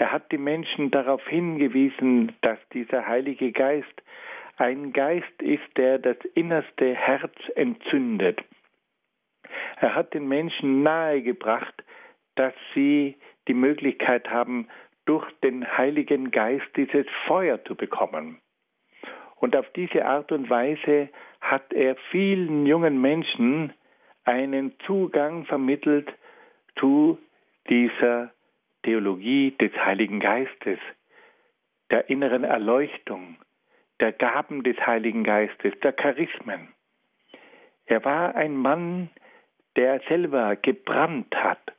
Er 0.00 0.12
hat 0.12 0.32
die 0.32 0.38
Menschen 0.38 0.90
darauf 0.90 1.22
hingewiesen, 1.28 2.32
dass 2.40 2.58
dieser 2.72 3.06
Heilige 3.06 3.52
Geist 3.52 4.02
ein 4.56 4.94
Geist 4.94 5.42
ist, 5.42 5.76
der 5.76 5.98
das 5.98 6.16
innerste 6.34 6.94
Herz 6.94 7.34
entzündet. 7.54 8.40
Er 9.78 9.94
hat 9.94 10.14
den 10.14 10.26
Menschen 10.26 10.82
nahegebracht, 10.82 11.84
dass 12.34 12.54
sie 12.74 13.18
die 13.46 13.52
Möglichkeit 13.52 14.30
haben, 14.30 14.68
durch 15.04 15.30
den 15.42 15.66
Heiligen 15.76 16.30
Geist 16.30 16.68
dieses 16.76 17.06
Feuer 17.26 17.62
zu 17.64 17.74
bekommen. 17.74 18.40
Und 19.36 19.54
auf 19.54 19.68
diese 19.76 20.06
Art 20.06 20.32
und 20.32 20.48
Weise 20.48 21.10
hat 21.42 21.74
er 21.74 21.94
vielen 22.10 22.64
jungen 22.64 23.02
Menschen 23.02 23.74
einen 24.24 24.72
Zugang 24.86 25.44
vermittelt 25.44 26.10
zu 26.78 27.18
dieser 27.68 28.32
Theologie 28.82 29.52
des 29.52 29.72
Heiligen 29.76 30.20
Geistes, 30.20 30.78
der 31.90 32.08
inneren 32.08 32.44
Erleuchtung, 32.44 33.36
der 34.00 34.12
Gaben 34.12 34.62
des 34.62 34.76
Heiligen 34.86 35.24
Geistes, 35.24 35.78
der 35.80 35.92
Charismen. 35.92 36.68
Er 37.86 38.04
war 38.04 38.34
ein 38.34 38.56
Mann, 38.56 39.10
der 39.76 40.00
selber 40.08 40.56
gebrannt 40.56 41.34
hat 41.34 41.72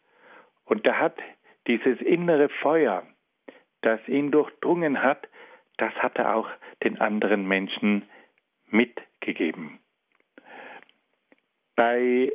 und 0.65 0.85
er 0.85 0.99
hat 0.99 1.17
dieses 1.67 1.99
innere 2.01 2.49
Feuer, 2.49 3.03
das 3.81 3.99
ihn 4.07 4.31
durchdrungen 4.31 5.01
hat, 5.01 5.27
das 5.77 5.93
hat 5.95 6.17
er 6.17 6.35
auch 6.35 6.49
den 6.83 6.99
anderen 6.99 7.47
Menschen 7.47 8.03
mitgegeben. 8.67 9.79
Bei 11.75 12.31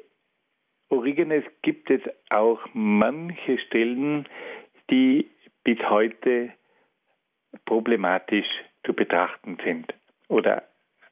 Origenes 0.89 1.45
gibt 1.63 1.91
es 1.91 2.01
auch 2.31 2.61
manche 2.73 3.59
Stellen, 3.59 4.29
die 4.91 5.31
bis 5.65 5.79
heute 5.89 6.53
problematisch 7.65 8.47
zu 8.85 8.95
betrachten 8.95 9.59
sind 9.65 9.93
oder 10.29 10.63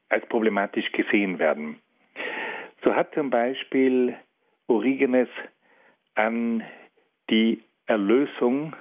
als 0.09 0.27
problematisch 0.27 0.91
gesehen 0.93 1.39
werden. 1.39 1.81
So 2.83 2.95
hat 2.95 3.15
zum 3.15 3.31
Beispiel 3.31 4.17
Origenes 4.67 5.29
an 6.15 6.63
die 7.31 7.63
Erlösung 7.87 8.77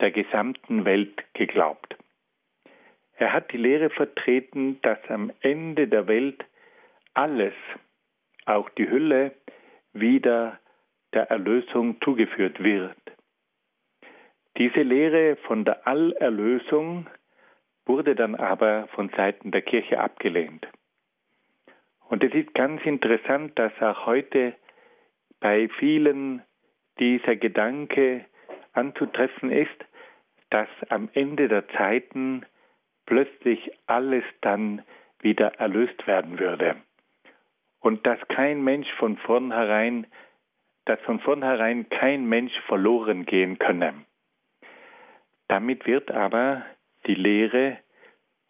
der 0.00 0.10
gesamten 0.10 0.84
Welt 0.84 1.22
geglaubt. 1.34 1.96
Er 3.16 3.32
hat 3.32 3.52
die 3.52 3.58
Lehre 3.58 3.90
vertreten, 3.90 4.80
dass 4.82 4.98
am 5.08 5.32
Ende 5.40 5.86
der 5.86 6.08
Welt 6.08 6.44
alles, 7.14 7.54
auch 8.46 8.68
die 8.70 8.88
Hülle, 8.88 9.32
wieder 9.92 10.58
der 11.12 11.30
Erlösung 11.30 12.00
zugeführt 12.02 12.62
wird. 12.62 12.96
Diese 14.56 14.82
Lehre 14.82 15.36
von 15.46 15.64
der 15.64 15.86
Allerlösung 15.86 17.08
wurde 17.86 18.14
dann 18.14 18.36
aber 18.36 18.86
von 18.94 19.08
Seiten 19.10 19.50
der 19.50 19.62
Kirche 19.62 19.98
abgelehnt. 19.98 20.66
Und 22.08 22.22
es 22.22 22.32
ist 22.32 22.54
ganz 22.54 22.80
interessant, 22.84 23.58
dass 23.58 23.72
auch 23.80 24.06
heute 24.06 24.54
bei 25.40 25.68
vielen 25.80 26.42
dieser 27.00 27.34
Gedanke 27.34 28.26
anzutreffen 28.72 29.50
ist, 29.50 29.84
dass 30.50 30.68
am 30.88 31.08
Ende 31.14 31.48
der 31.48 31.66
Zeiten 31.68 32.46
plötzlich 33.06 33.72
alles 33.86 34.24
dann 34.40 34.82
wieder 35.20 35.54
erlöst 35.58 36.06
werden 36.06 36.38
würde. 36.38 36.76
Und 37.80 38.06
dass 38.06 38.20
kein 38.28 38.62
Mensch 38.62 38.90
von 38.98 39.16
vornherein, 39.18 40.06
dass 40.84 41.00
von 41.00 41.18
vornherein 41.18 41.88
kein 41.88 42.26
Mensch 42.26 42.56
verloren 42.68 43.26
gehen 43.26 43.58
könne. 43.58 43.94
Damit 45.48 45.86
wird 45.86 46.10
aber 46.10 46.64
die 47.06 47.14
Lehre 47.14 47.78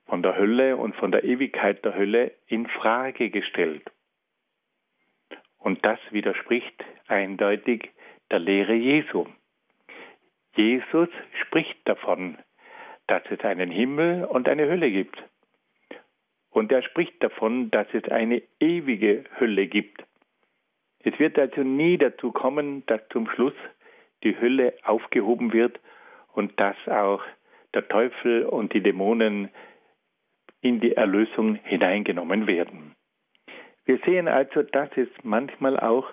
von 0.06 0.22
der 0.22 0.36
Hölle 0.36 0.76
und 0.76 0.94
von 0.96 1.12
der 1.12 1.24
Ewigkeit 1.24 1.84
der 1.84 1.94
Hölle 1.94 2.32
in 2.46 2.66
Frage 2.66 3.30
gestellt. 3.30 3.90
Und 5.58 5.84
das 5.84 5.98
widerspricht 6.10 6.84
eindeutig 7.08 7.90
der 8.30 8.38
Lehre 8.38 8.74
Jesu. 8.74 9.26
Jesus 10.54 11.08
spricht 11.42 11.88
davon, 11.88 12.38
dass 13.06 13.22
es 13.30 13.40
einen 13.40 13.70
Himmel 13.70 14.24
und 14.24 14.48
eine 14.48 14.68
Hölle 14.68 14.90
gibt. 14.90 15.22
Und 16.50 16.70
er 16.70 16.82
spricht 16.82 17.20
davon, 17.22 17.70
dass 17.70 17.88
es 17.92 18.04
eine 18.10 18.42
ewige 18.60 19.24
Hölle 19.40 19.66
gibt. 19.66 20.04
Es 21.00 21.18
wird 21.18 21.38
also 21.38 21.62
nie 21.62 21.98
dazu 21.98 22.30
kommen, 22.30 22.86
dass 22.86 23.00
zum 23.08 23.28
Schluss 23.28 23.54
die 24.22 24.38
Hölle 24.38 24.74
aufgehoben 24.84 25.52
wird 25.52 25.80
und 26.34 26.58
dass 26.60 26.76
auch 26.88 27.22
der 27.74 27.88
Teufel 27.88 28.44
und 28.46 28.72
die 28.72 28.82
Dämonen 28.82 29.50
in 30.60 30.80
die 30.80 30.92
Erlösung 30.92 31.56
hineingenommen 31.56 32.46
werden. 32.46 32.94
Wir 33.84 33.98
sehen 34.06 34.28
also, 34.28 34.62
dass 34.62 34.88
es 34.96 35.08
manchmal 35.22 35.78
auch 35.78 36.08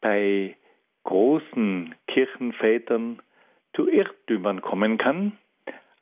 bei 0.00 0.56
großen 1.04 1.94
Kirchenvätern 2.06 3.20
zu 3.74 3.88
Irrtümern 3.88 4.60
kommen 4.60 4.98
kann, 4.98 5.36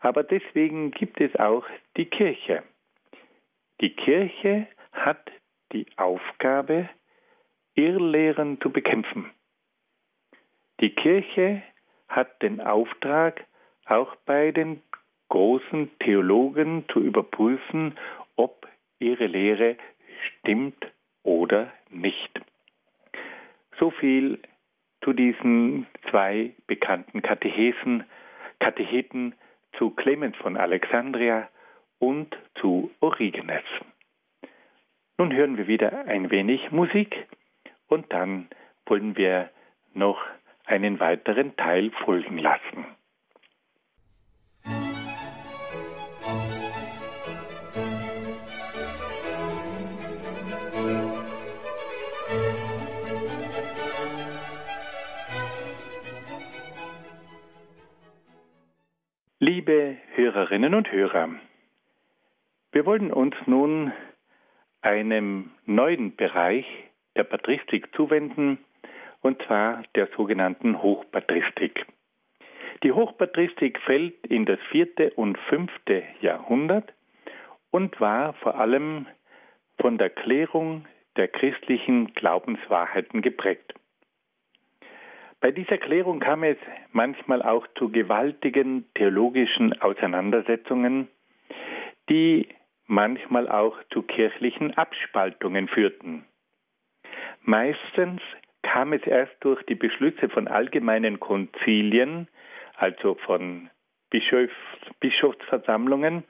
aber 0.00 0.22
deswegen 0.22 0.90
gibt 0.90 1.20
es 1.20 1.34
auch 1.36 1.64
die 1.96 2.06
Kirche. 2.06 2.62
Die 3.80 3.94
Kirche 3.94 4.66
hat 4.92 5.30
die 5.72 5.86
Aufgabe, 5.96 6.88
Irrlehren 7.74 8.60
zu 8.60 8.70
bekämpfen. 8.70 9.30
Die 10.80 10.94
Kirche 10.94 11.62
hat 12.08 12.42
den 12.42 12.60
Auftrag, 12.60 13.44
auch 13.86 14.14
bei 14.26 14.52
den 14.52 14.82
großen 15.28 15.90
Theologen 16.00 16.84
zu 16.92 17.00
überprüfen, 17.00 17.96
ob 18.36 18.66
ihre 18.98 19.26
Lehre 19.26 19.76
stimmt 20.26 20.86
oder 21.22 21.72
nicht. 21.90 22.40
So 23.78 23.90
viel 23.90 24.38
zu 25.02 25.12
diesen 25.12 25.86
zwei 26.10 26.52
bekannten 26.66 27.22
Katechesen, 27.22 28.04
Katecheten 28.58 29.34
zu 29.76 29.90
Clemens 29.90 30.36
von 30.36 30.56
Alexandria 30.56 31.48
und 31.98 32.36
zu 32.60 32.90
Origenes. 33.00 33.64
Nun 35.18 35.32
hören 35.32 35.56
wir 35.56 35.66
wieder 35.66 36.06
ein 36.06 36.30
wenig 36.30 36.70
Musik 36.70 37.26
und 37.88 38.12
dann 38.12 38.48
wollen 38.86 39.16
wir 39.16 39.50
noch 39.94 40.20
einen 40.64 41.00
weiteren 41.00 41.56
Teil 41.56 41.90
folgen 42.04 42.38
lassen. 42.38 42.95
Liebe 59.66 59.96
Hörerinnen 60.14 60.74
und 60.74 60.92
Hörer, 60.92 61.28
wir 62.70 62.86
wollen 62.86 63.12
uns 63.12 63.34
nun 63.46 63.92
einem 64.80 65.50
neuen 65.64 66.14
Bereich 66.14 66.64
der 67.16 67.24
Patristik 67.24 67.92
zuwenden, 67.96 68.58
und 69.22 69.42
zwar 69.42 69.82
der 69.96 70.06
sogenannten 70.16 70.80
Hochpatristik. 70.80 71.84
Die 72.84 72.92
Hochpatristik 72.92 73.80
fällt 73.80 74.24
in 74.28 74.44
das 74.46 74.60
vierte 74.70 75.10
und 75.14 75.36
fünfte 75.48 76.04
Jahrhundert 76.20 76.92
und 77.72 78.00
war 78.00 78.34
vor 78.34 78.60
allem 78.60 79.08
von 79.80 79.98
der 79.98 80.10
Klärung 80.10 80.86
der 81.16 81.26
christlichen 81.26 82.14
Glaubenswahrheiten 82.14 83.20
geprägt. 83.20 83.74
Bei 85.40 85.50
dieser 85.50 85.78
Klärung 85.78 86.20
kam 86.20 86.42
es 86.42 86.56
manchmal 86.92 87.42
auch 87.42 87.66
zu 87.78 87.90
gewaltigen 87.90 88.86
theologischen 88.94 89.80
Auseinandersetzungen, 89.80 91.08
die 92.08 92.48
manchmal 92.86 93.48
auch 93.48 93.76
zu 93.90 94.02
kirchlichen 94.02 94.76
Abspaltungen 94.76 95.68
führten. 95.68 96.24
Meistens 97.42 98.22
kam 98.62 98.92
es 98.92 99.06
erst 99.06 99.36
durch 99.40 99.62
die 99.66 99.74
Beschlüsse 99.74 100.28
von 100.28 100.48
allgemeinen 100.48 101.20
Konzilien, 101.20 102.28
also 102.76 103.14
von 103.14 103.70
Bischofs 104.10 104.52
Bischofsversammlungen, 105.00 106.24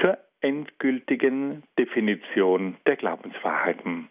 zur 0.00 0.18
endgültigen 0.40 1.64
Definition 1.78 2.76
der 2.86 2.96
Glaubenswahrheiten. 2.96 4.08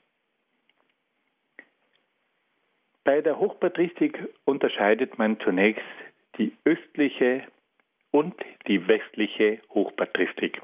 Bei 3.03 3.21
der 3.21 3.39
Hochpatristik 3.39 4.19
unterscheidet 4.45 5.17
man 5.17 5.39
zunächst 5.39 5.83
die 6.37 6.53
östliche 6.65 7.43
und 8.11 8.35
die 8.67 8.87
westliche 8.87 9.59
Hochpatristik. 9.69 10.61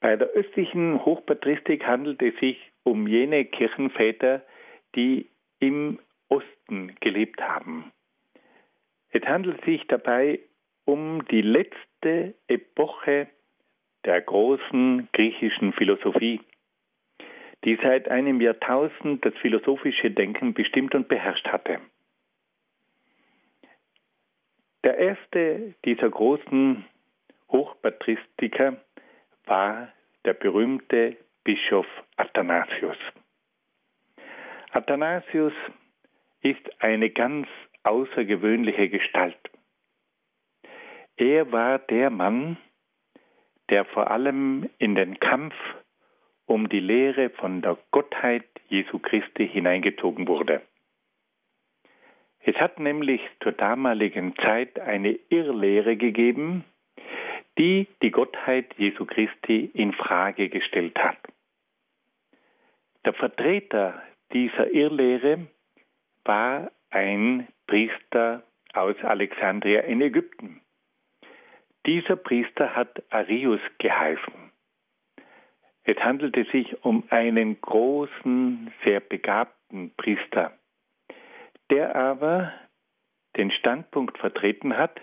Bei 0.00 0.16
der 0.16 0.28
östlichen 0.28 1.04
Hochpatristik 1.04 1.86
handelt 1.86 2.22
es 2.22 2.34
sich 2.40 2.58
um 2.84 3.06
jene 3.06 3.44
Kirchenväter, 3.44 4.42
die 4.94 5.28
im 5.58 5.98
Osten 6.28 6.96
gelebt 7.00 7.40
haben. 7.40 7.92
Es 9.10 9.22
handelt 9.24 9.62
sich 9.64 9.86
dabei 9.88 10.40
um 10.84 11.24
die 11.26 11.42
letzte 11.42 12.34
Epoche 12.48 13.28
der 14.04 14.20
großen 14.22 15.08
griechischen 15.12 15.72
Philosophie 15.74 16.40
die 17.64 17.78
seit 17.82 18.08
einem 18.08 18.40
Jahrtausend 18.40 19.24
das 19.24 19.34
philosophische 19.34 20.10
Denken 20.10 20.54
bestimmt 20.54 20.94
und 20.94 21.08
beherrscht 21.08 21.48
hatte. 21.48 21.80
Der 24.82 24.96
erste 24.96 25.74
dieser 25.84 26.08
großen 26.08 26.84
Hochpatristiker 27.50 28.76
war 29.44 29.88
der 30.24 30.32
berühmte 30.34 31.16
Bischof 31.44 31.86
Athanasius. 32.16 32.96
Athanasius 34.72 35.52
ist 36.42 36.82
eine 36.82 37.10
ganz 37.10 37.48
außergewöhnliche 37.82 38.88
Gestalt. 38.88 39.38
Er 41.16 41.52
war 41.52 41.78
der 41.78 42.08
Mann, 42.08 42.56
der 43.68 43.84
vor 43.84 44.10
allem 44.10 44.70
in 44.78 44.94
den 44.94 45.18
Kampf 45.20 45.54
um 46.50 46.68
die 46.68 46.80
Lehre 46.80 47.30
von 47.30 47.62
der 47.62 47.78
Gottheit 47.92 48.44
Jesu 48.68 48.98
Christi 48.98 49.48
hineingezogen 49.48 50.26
wurde. 50.26 50.60
Es 52.40 52.56
hat 52.56 52.80
nämlich 52.80 53.20
zur 53.40 53.52
damaligen 53.52 54.34
Zeit 54.34 54.80
eine 54.80 55.12
Irrlehre 55.28 55.96
gegeben, 55.96 56.64
die 57.56 57.86
die 58.02 58.10
Gottheit 58.10 58.74
Jesu 58.78 59.04
Christi 59.06 59.70
in 59.74 59.92
Frage 59.92 60.48
gestellt 60.48 60.98
hat. 60.98 61.18
Der 63.04 63.12
Vertreter 63.12 64.02
dieser 64.32 64.72
Irrlehre 64.72 65.46
war 66.24 66.72
ein 66.90 67.46
Priester 67.68 68.42
aus 68.72 68.96
Alexandria 69.02 69.82
in 69.82 70.00
Ägypten. 70.00 70.60
Dieser 71.86 72.16
Priester 72.16 72.74
hat 72.74 73.04
Arius 73.10 73.60
geheißen. 73.78 74.49
Es 75.84 75.96
handelte 75.98 76.44
sich 76.52 76.84
um 76.84 77.04
einen 77.10 77.60
großen, 77.60 78.72
sehr 78.84 79.00
begabten 79.00 79.92
Priester, 79.96 80.52
der 81.70 81.96
aber 81.96 82.52
den 83.36 83.50
Standpunkt 83.50 84.18
vertreten 84.18 84.76
hat, 84.76 85.00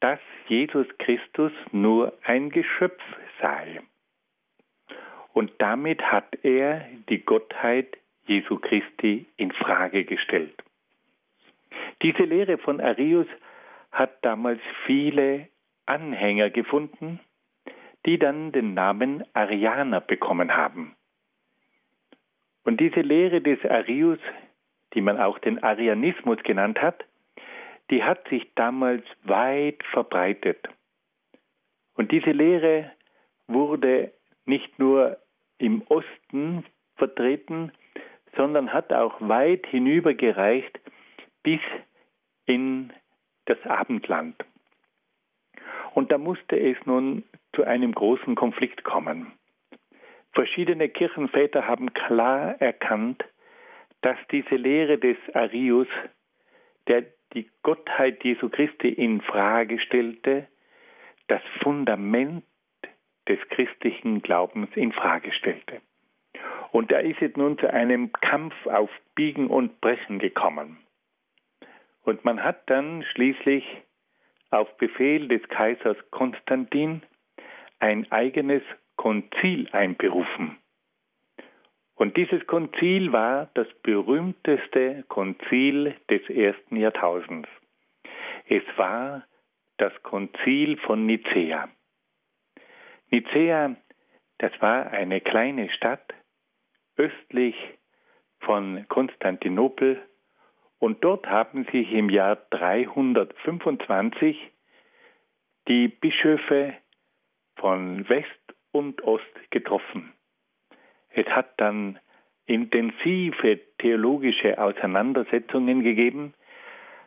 dass 0.00 0.18
Jesus 0.48 0.86
Christus 0.98 1.52
nur 1.72 2.12
ein 2.24 2.50
Geschöpf 2.50 3.02
sei. 3.40 3.80
Und 5.32 5.52
damit 5.58 6.02
hat 6.02 6.36
er 6.42 6.86
die 7.08 7.24
Gottheit 7.24 7.96
Jesu 8.26 8.58
Christi 8.58 9.26
in 9.36 9.52
Frage 9.52 10.04
gestellt. 10.04 10.54
Diese 12.02 12.24
Lehre 12.24 12.58
von 12.58 12.80
Arius 12.80 13.26
hat 13.92 14.24
damals 14.24 14.60
viele 14.86 15.48
Anhänger 15.86 16.50
gefunden, 16.50 17.20
die 18.06 18.18
dann 18.18 18.52
den 18.52 18.74
Namen 18.74 19.24
Arianer 19.34 20.00
bekommen 20.00 20.56
haben. 20.56 20.96
Und 22.64 22.80
diese 22.80 23.00
Lehre 23.00 23.40
des 23.40 23.64
Arius, 23.64 24.18
die 24.94 25.00
man 25.00 25.18
auch 25.20 25.38
den 25.38 25.62
Arianismus 25.62 26.38
genannt 26.42 26.80
hat, 26.80 27.04
die 27.90 28.04
hat 28.04 28.28
sich 28.28 28.46
damals 28.54 29.04
weit 29.24 29.82
verbreitet. 29.92 30.68
Und 31.94 32.12
diese 32.12 32.30
Lehre 32.30 32.92
wurde 33.46 34.12
nicht 34.46 34.78
nur 34.78 35.18
im 35.58 35.82
Osten 35.88 36.64
vertreten, 36.96 37.72
sondern 38.36 38.72
hat 38.72 38.92
auch 38.92 39.20
weit 39.20 39.66
hinübergereicht 39.66 40.78
bis 41.42 41.60
in 42.46 42.92
das 43.46 43.58
Abendland. 43.64 44.36
Und 45.94 46.12
da 46.12 46.18
musste 46.18 46.58
es 46.58 46.76
nun 46.86 47.24
zu 47.54 47.64
einem 47.64 47.92
großen 47.92 48.34
Konflikt 48.34 48.84
kommen. 48.84 49.32
Verschiedene 50.32 50.88
Kirchenväter 50.88 51.66
haben 51.66 51.92
klar 51.92 52.60
erkannt, 52.60 53.24
dass 54.02 54.16
diese 54.30 54.56
Lehre 54.56 54.98
des 54.98 55.16
Arius, 55.34 55.88
der 56.86 57.04
die 57.34 57.50
Gottheit 57.62 58.22
Jesu 58.24 58.48
Christi 58.48 58.88
in 58.88 59.20
Frage 59.20 59.78
stellte, 59.80 60.46
das 61.28 61.42
Fundament 61.62 62.44
des 63.28 63.38
christlichen 63.50 64.22
Glaubens 64.22 64.70
in 64.74 64.92
Frage 64.92 65.32
stellte. 65.32 65.80
Und 66.72 66.90
da 66.90 66.98
ist 66.98 67.20
es 67.20 67.36
nun 67.36 67.58
zu 67.58 67.72
einem 67.72 68.12
Kampf 68.12 68.54
auf 68.66 68.90
Biegen 69.14 69.48
und 69.48 69.80
Brechen 69.80 70.18
gekommen. 70.18 70.78
Und 72.02 72.24
man 72.24 72.42
hat 72.42 72.68
dann 72.70 73.04
schließlich 73.12 73.64
auf 74.50 74.76
Befehl 74.78 75.28
des 75.28 75.42
Kaisers 75.48 75.96
Konstantin 76.10 77.02
ein 77.80 78.10
eigenes 78.12 78.62
Konzil 78.96 79.68
einberufen. 79.72 80.58
Und 81.94 82.16
dieses 82.16 82.46
Konzil 82.46 83.12
war 83.12 83.50
das 83.54 83.66
berühmteste 83.82 85.04
Konzil 85.08 85.94
des 86.08 86.28
ersten 86.30 86.76
Jahrtausends. 86.76 87.48
Es 88.46 88.62
war 88.76 89.26
das 89.76 89.92
Konzil 90.02 90.76
von 90.78 91.04
Nicäa. 91.06 91.68
Nicäa, 93.10 93.76
das 94.38 94.52
war 94.60 94.90
eine 94.90 95.20
kleine 95.20 95.68
Stadt 95.70 96.14
östlich 96.96 97.54
von 98.40 98.86
Konstantinopel 98.88 100.00
und 100.78 101.04
dort 101.04 101.26
haben 101.26 101.64
sich 101.66 101.92
im 101.92 102.08
Jahr 102.08 102.36
325 102.50 104.38
die 105.68 105.88
Bischöfe 105.88 106.74
von 107.60 108.08
West 108.08 108.26
und 108.72 109.02
Ost 109.04 109.50
getroffen. 109.50 110.12
Es 111.10 111.26
hat 111.26 111.60
dann 111.60 111.98
intensive 112.46 113.60
theologische 113.78 114.58
Auseinandersetzungen 114.58 115.82
gegeben, 115.82 116.34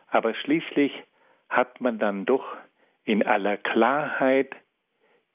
aber 0.08 0.34
schließlich 0.34 0.92
hat 1.48 1.80
man 1.80 1.98
dann 1.98 2.24
doch 2.24 2.56
in 3.04 3.26
aller 3.26 3.56
Klarheit 3.56 4.54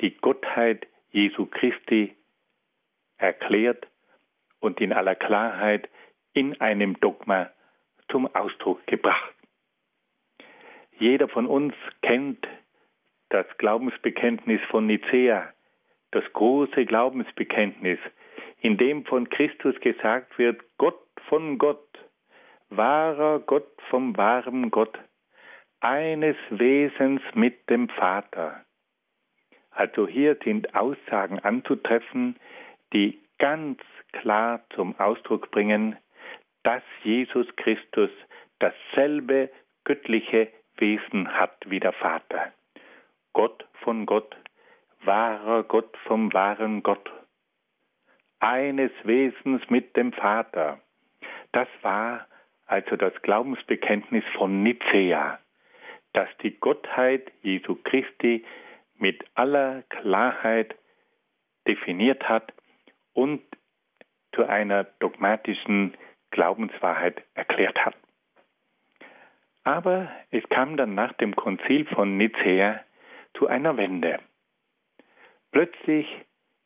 die 0.01 0.15
Gottheit 0.17 0.87
Jesu 1.11 1.45
Christi 1.45 2.15
erklärt 3.17 3.87
und 4.59 4.79
in 4.79 4.93
aller 4.93 5.15
Klarheit 5.15 5.89
in 6.33 6.59
einem 6.61 6.99
Dogma 6.99 7.51
zum 8.09 8.33
Ausdruck 8.33 8.85
gebracht. 8.87 9.33
Jeder 10.97 11.27
von 11.27 11.45
uns 11.45 11.73
kennt 12.01 12.47
das 13.29 13.45
Glaubensbekenntnis 13.57 14.61
von 14.69 14.87
Nicäa, 14.87 15.53
das 16.11 16.23
große 16.33 16.85
Glaubensbekenntnis, 16.85 17.99
in 18.61 18.77
dem 18.77 19.05
von 19.05 19.29
Christus 19.29 19.79
gesagt 19.79 20.37
wird, 20.37 20.61
Gott 20.77 20.99
von 21.27 21.57
Gott, 21.57 21.87
wahrer 22.69 23.39
Gott 23.39 23.71
vom 23.89 24.17
wahren 24.17 24.71
Gott, 24.71 24.97
eines 25.79 26.35
Wesens 26.49 27.21
mit 27.35 27.69
dem 27.69 27.89
Vater. 27.89 28.65
Also 29.71 30.07
hier 30.07 30.37
sind 30.43 30.75
Aussagen 30.75 31.39
anzutreffen, 31.39 32.35
die 32.91 33.19
ganz 33.37 33.79
klar 34.11 34.61
zum 34.75 34.99
Ausdruck 34.99 35.51
bringen, 35.51 35.95
dass 36.63 36.83
Jesus 37.03 37.47
Christus 37.55 38.09
dasselbe 38.59 39.49
göttliche 39.85 40.49
Wesen 40.77 41.33
hat 41.33 41.57
wie 41.69 41.79
der 41.79 41.93
Vater. 41.93 42.51
Gott 43.33 43.67
von 43.83 44.05
Gott, 44.05 44.35
wahrer 45.03 45.63
Gott 45.63 45.95
vom 46.05 46.33
wahren 46.33 46.83
Gott 46.83 47.09
eines 48.39 48.91
Wesens 49.03 49.61
mit 49.69 49.95
dem 49.95 50.13
Vater. 50.13 50.79
Das 51.51 51.67
war 51.81 52.27
also 52.65 52.95
das 52.95 53.13
Glaubensbekenntnis 53.21 54.23
von 54.35 54.63
Nicäa, 54.63 55.39
das 56.13 56.29
die 56.41 56.57
Gottheit 56.59 57.31
Jesu 57.41 57.75
Christi 57.83 58.45
mit 58.95 59.23
aller 59.35 59.83
Klarheit 59.89 60.75
definiert 61.67 62.27
hat 62.29 62.53
und 63.13 63.41
zu 64.33 64.45
einer 64.45 64.83
dogmatischen 64.99 65.97
Glaubenswahrheit 66.31 67.23
erklärt 67.33 67.83
hat. 67.83 67.95
Aber 69.63 70.09
es 70.31 70.43
kam 70.49 70.77
dann 70.77 70.95
nach 70.95 71.13
dem 71.13 71.35
Konzil 71.35 71.85
von 71.85 72.17
Nicäa 72.17 72.79
zu 73.39 73.47
einer 73.47 73.77
Wende. 73.77 74.19
Plötzlich 75.51 76.05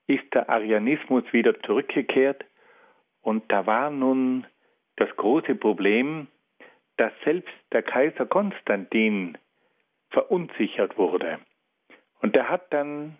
ist 0.07 0.33
der 0.33 0.49
Arianismus 0.49 1.23
wieder 1.31 1.57
zurückgekehrt 1.61 2.43
und 3.21 3.49
da 3.51 3.65
war 3.65 3.89
nun 3.91 4.45
das 4.97 5.15
große 5.15 5.55
Problem, 5.55 6.27
dass 6.97 7.13
selbst 7.23 7.53
der 7.71 7.83
Kaiser 7.83 8.25
Konstantin 8.25 9.37
verunsichert 10.09 10.97
wurde. 10.97 11.39
Und 12.21 12.35
er 12.35 12.49
hat 12.49 12.73
dann 12.73 13.17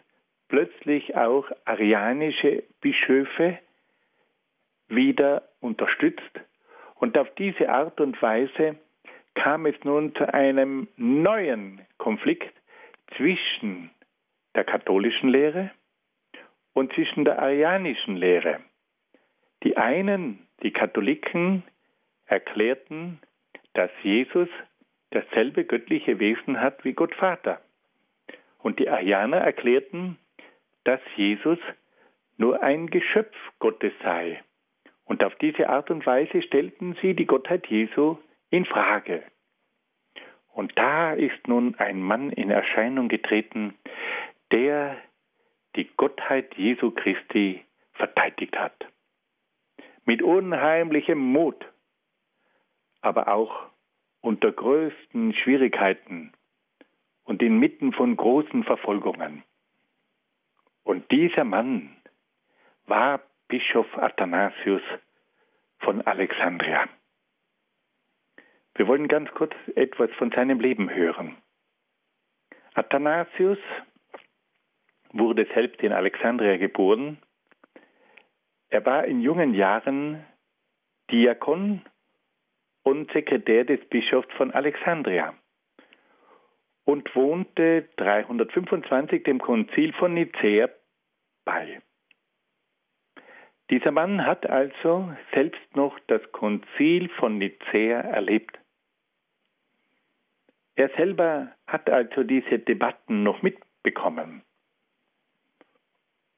plötzlich 0.49 1.16
auch 1.16 1.49
arianische 1.66 2.64
Bischöfe 2.82 3.60
wieder 4.88 5.47
unterstützt. 5.62 6.39
Und 6.95 7.18
auf 7.18 7.28
diese 7.36 7.70
Art 7.70 7.99
und 7.99 8.22
Weise 8.22 8.78
kam 9.36 9.66
es 9.66 9.76
nun 9.84 10.14
zu 10.16 10.32
einem 10.32 10.88
neuen 10.97 11.82
Konflikt 11.97 12.54
zwischen 13.16 13.91
der 14.55 14.64
katholischen 14.64 15.30
Lehre 15.30 15.72
und 16.74 16.93
zwischen 16.93 17.26
der 17.26 17.39
arianischen 17.39 18.16
Lehre. 18.16 18.59
Die 19.64 19.78
einen, 19.78 20.47
die 20.61 20.72
Katholiken, 20.72 21.64
erklärten, 22.26 23.20
dass 23.74 23.91
Jesus 24.01 24.49
dasselbe 25.11 25.66
göttliche 25.66 26.20
Wesen 26.20 26.59
hat 26.59 26.84
wie 26.84 26.93
Gott 26.93 27.14
Vater. 27.16 27.61
Und 28.59 28.80
die 28.80 28.89
Arianer 28.89 29.38
erklärten, 29.38 30.18
dass 30.84 31.01
Jesus 31.16 31.59
nur 32.38 32.64
ein 32.64 32.88
Geschöpf 32.88 33.36
Gottes 33.59 33.93
sei. 34.01 34.41
Und 35.05 35.24
auf 35.24 35.36
diese 35.36 35.70
Art 35.70 35.91
und 35.91 36.05
Weise 36.05 36.41
stellten 36.41 36.95
sie 37.01 37.14
die 37.14 37.26
Gottheit 37.26 37.68
Jesu 37.68 38.18
in 38.49 38.66
Frage. 38.66 39.24
Und 40.54 40.78
da 40.78 41.14
ist 41.14 41.47
nun 41.47 41.76
ein 41.80 42.01
Mann 42.01 42.30
in 42.32 42.51
Erscheinung 42.51 43.10
getreten, 43.10 43.74
der 44.51 44.97
die 45.76 45.89
Gottheit 45.97 46.56
Jesu 46.56 46.91
Christi 46.91 47.66
verteidigt 47.93 48.58
hat. 48.58 48.86
Mit 50.06 50.22
unheimlichem 50.22 51.18
Mut, 51.18 51.66
aber 53.01 53.30
auch 53.30 53.68
unter 54.22 54.51
größten 54.51 55.34
Schwierigkeiten 55.34 56.34
und 57.24 57.41
inmitten 57.41 57.91
von 57.91 58.16
großen 58.16 58.64
Verfolgungen. 58.64 59.43
Und 60.84 61.10
dieser 61.12 61.45
Mann 61.45 61.95
war 62.86 63.22
Bischof 63.47 63.88
Athanasius 63.97 64.82
von 65.80 66.01
Alexandria. 66.01 66.88
Wir 68.76 68.88
wollen 68.88 69.07
ganz 69.07 69.30
kurz 69.32 69.53
etwas 69.76 70.09
von 70.17 70.32
seinem 70.32 70.59
Leben 70.59 70.89
hören. 70.89 71.38
Athanasius 72.74 73.59
wurde 75.11 75.45
selbst 75.53 75.82
in 75.84 75.91
Alexandria 75.91 76.57
geboren. 76.57 77.19
Er 78.69 78.84
war 78.86 79.05
in 79.05 79.21
jungen 79.21 79.53
Jahren 79.53 80.26
Diakon 81.11 81.82
und 82.82 83.11
Sekretär 83.11 83.65
des 83.65 83.80
Bischofs 83.89 84.34
von 84.36 84.51
Alexandria 84.51 85.36
und 86.86 87.15
wohnte 87.15 87.88
325 87.97 89.24
dem 89.24 89.39
Konzil 89.39 89.93
von 89.93 90.15
Nicäa 90.15 90.69
bei. 91.45 91.82
Dieser 93.69 93.91
Mann 93.91 94.26
hat 94.26 94.49
also 94.49 95.13
selbst 95.34 95.76
noch 95.76 95.97
das 96.07 96.21
Konzil 96.32 97.09
von 97.09 97.38
Nicäa 97.38 98.01
erlebt. 98.01 98.59
Er 100.76 100.89
selber 100.97 101.51
hat 101.67 101.89
also 101.89 102.24
diese 102.24 102.59
Debatten 102.59 103.24
noch 103.24 103.41
mitbekommen. 103.41 104.41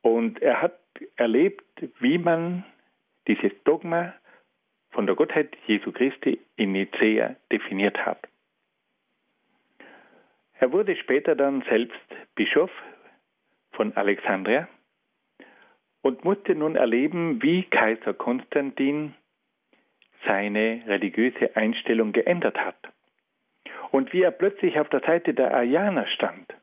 Und 0.01 0.41
er 0.41 0.61
hat 0.61 0.79
erlebt, 1.15 1.63
wie 1.99 2.17
man 2.17 2.65
dieses 3.27 3.51
Dogma 3.63 4.13
von 4.91 5.07
der 5.07 5.15
Gottheit 5.15 5.55
Jesu 5.67 5.91
Christi 5.91 6.39
in 6.57 6.73
Nicäa 6.73 7.35
definiert 7.51 8.05
hat. 8.05 8.27
Er 10.59 10.71
wurde 10.71 10.95
später 10.95 11.35
dann 11.35 11.63
selbst 11.63 11.99
Bischof 12.35 12.71
von 13.71 13.95
Alexandria 13.95 14.67
und 16.01 16.23
musste 16.23 16.55
nun 16.55 16.75
erleben, 16.75 17.41
wie 17.41 17.63
Kaiser 17.63 18.13
Konstantin 18.13 19.15
seine 20.25 20.83
religiöse 20.87 21.55
Einstellung 21.55 22.13
geändert 22.13 22.57
hat 22.57 22.77
und 23.91 24.13
wie 24.13 24.21
er 24.21 24.31
plötzlich 24.31 24.79
auf 24.79 24.89
der 24.89 25.01
Seite 25.01 25.33
der 25.33 25.53
Arianer 25.53 26.07
stand. 26.07 26.53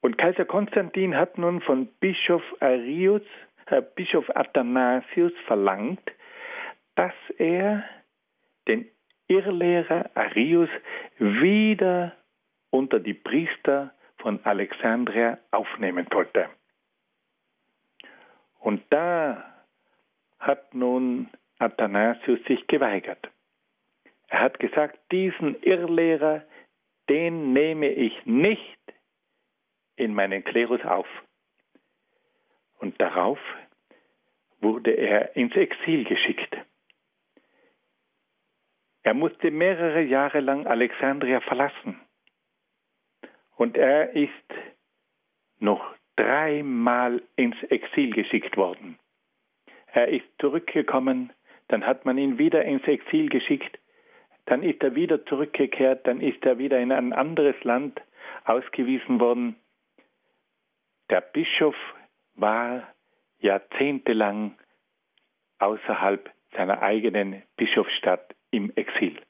Und 0.00 0.16
Kaiser 0.16 0.44
Konstantin 0.44 1.16
hat 1.16 1.38
nun 1.38 1.60
von 1.60 1.86
Bischof 2.00 2.42
Arius, 2.60 3.22
äh, 3.66 3.82
Bischof 3.94 4.24
Athanasius 4.34 5.32
verlangt, 5.46 6.00
dass 6.94 7.14
er 7.36 7.84
den 8.66 8.88
Irrlehrer 9.26 10.10
Arius 10.14 10.70
wieder 11.18 12.12
unter 12.70 13.00
die 13.00 13.14
Priester 13.14 13.92
von 14.18 14.40
Alexandria 14.44 15.38
aufnehmen 15.50 16.06
sollte. 16.12 16.48
Und 18.60 18.82
da 18.90 19.44
hat 20.38 20.74
nun 20.74 21.28
Athanasius 21.58 22.40
sich 22.44 22.66
geweigert. 22.66 23.28
Er 24.28 24.40
hat 24.40 24.58
gesagt, 24.58 24.98
diesen 25.10 25.60
Irrlehrer, 25.62 26.44
den 27.08 27.52
nehme 27.52 27.88
ich 27.88 28.26
nicht 28.26 28.78
in 29.96 30.14
meinen 30.14 30.44
Klerus 30.44 30.84
auf. 30.84 31.08
Und 32.78 33.00
darauf 33.00 33.38
wurde 34.60 34.92
er 34.92 35.34
ins 35.36 35.54
Exil 35.56 36.04
geschickt. 36.04 36.56
Er 39.02 39.14
musste 39.14 39.50
mehrere 39.50 40.02
Jahre 40.02 40.40
lang 40.40 40.66
Alexandria 40.66 41.40
verlassen. 41.40 42.00
Und 43.56 43.76
er 43.76 44.10
ist 44.14 44.30
noch 45.58 45.94
dreimal 46.16 47.22
ins 47.36 47.60
Exil 47.64 48.12
geschickt 48.12 48.56
worden. 48.56 48.98
Er 49.92 50.08
ist 50.08 50.26
zurückgekommen, 50.40 51.32
dann 51.68 51.86
hat 51.86 52.04
man 52.04 52.18
ihn 52.18 52.38
wieder 52.38 52.64
ins 52.64 52.86
Exil 52.86 53.28
geschickt, 53.28 53.78
dann 54.48 54.62
ist 54.62 54.82
er 54.82 54.94
wieder 54.94 55.24
zurückgekehrt, 55.26 56.06
dann 56.06 56.22
ist 56.22 56.42
er 56.44 56.56
wieder 56.56 56.78
in 56.78 56.90
ein 56.90 57.12
anderes 57.12 57.62
Land 57.64 58.00
ausgewiesen 58.44 59.20
worden. 59.20 59.56
Der 61.10 61.20
Bischof 61.20 61.76
war 62.34 62.88
jahrzehntelang 63.40 64.56
außerhalb 65.58 66.30
seiner 66.56 66.80
eigenen 66.80 67.42
Bischofsstadt 67.56 68.34
im 68.50 68.72
Exil. 68.74 69.20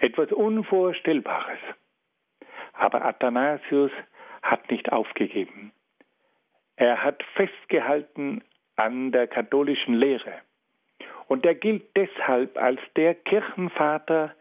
Etwas 0.00 0.32
Unvorstellbares. 0.32 1.60
Aber 2.72 3.04
Athanasius 3.04 3.92
hat 4.42 4.70
nicht 4.70 4.90
aufgegeben. 4.90 5.72
Er 6.76 7.04
hat 7.04 7.22
festgehalten 7.34 8.42
an 8.76 9.12
der 9.12 9.26
katholischen 9.26 9.92
Lehre. 9.92 10.40
Und 11.28 11.46
er 11.46 11.54
gilt 11.54 11.96
deshalb 11.96 12.56
als 12.56 12.80
der 12.96 13.14
Kirchenvater, 13.14 14.34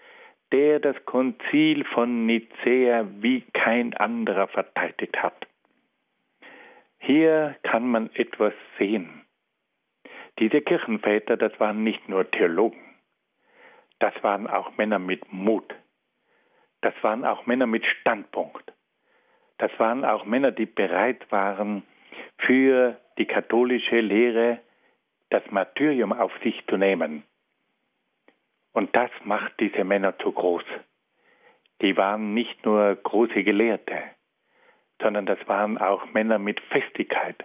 der 0.51 0.79
das 0.79 0.95
Konzil 1.05 1.85
von 1.85 2.25
Nicäa 2.25 3.07
wie 3.19 3.41
kein 3.53 3.93
anderer 3.93 4.47
verteidigt 4.47 5.17
hat. 5.21 5.47
Hier 6.99 7.55
kann 7.63 7.87
man 7.87 8.09
etwas 8.15 8.53
sehen. 8.77 9.25
Diese 10.39 10.61
Kirchenväter, 10.61 11.37
das 11.37 11.57
waren 11.59 11.83
nicht 11.83 12.09
nur 12.09 12.29
Theologen 12.29 12.91
das 14.01 14.13
waren 14.23 14.47
auch 14.47 14.75
Männer 14.77 14.97
mit 14.97 15.31
Mut. 15.31 15.75
Das 16.81 16.93
waren 17.03 17.23
auch 17.23 17.45
Männer 17.45 17.67
mit 17.67 17.85
Standpunkt. 17.85 18.73
Das 19.59 19.71
waren 19.77 20.03
auch 20.03 20.25
Männer, 20.25 20.51
die 20.51 20.65
bereit 20.65 21.31
waren, 21.31 21.83
für 22.39 22.99
die 23.19 23.25
katholische 23.25 23.99
Lehre 23.99 24.59
das 25.31 25.43
Martyrium 25.49 26.13
auf 26.13 26.31
sich 26.43 26.63
zu 26.67 26.77
nehmen. 26.77 27.23
Und 28.73 28.95
das 28.95 29.09
macht 29.23 29.59
diese 29.59 29.83
Männer 29.83 30.17
zu 30.19 30.31
groß. 30.31 30.63
Die 31.81 31.97
waren 31.97 32.33
nicht 32.33 32.63
nur 32.65 32.95
große 32.95 33.43
Gelehrte, 33.43 34.03
sondern 35.01 35.25
das 35.25 35.39
waren 35.47 35.77
auch 35.77 36.05
Männer 36.13 36.37
mit 36.37 36.59
Festigkeit. 36.69 37.43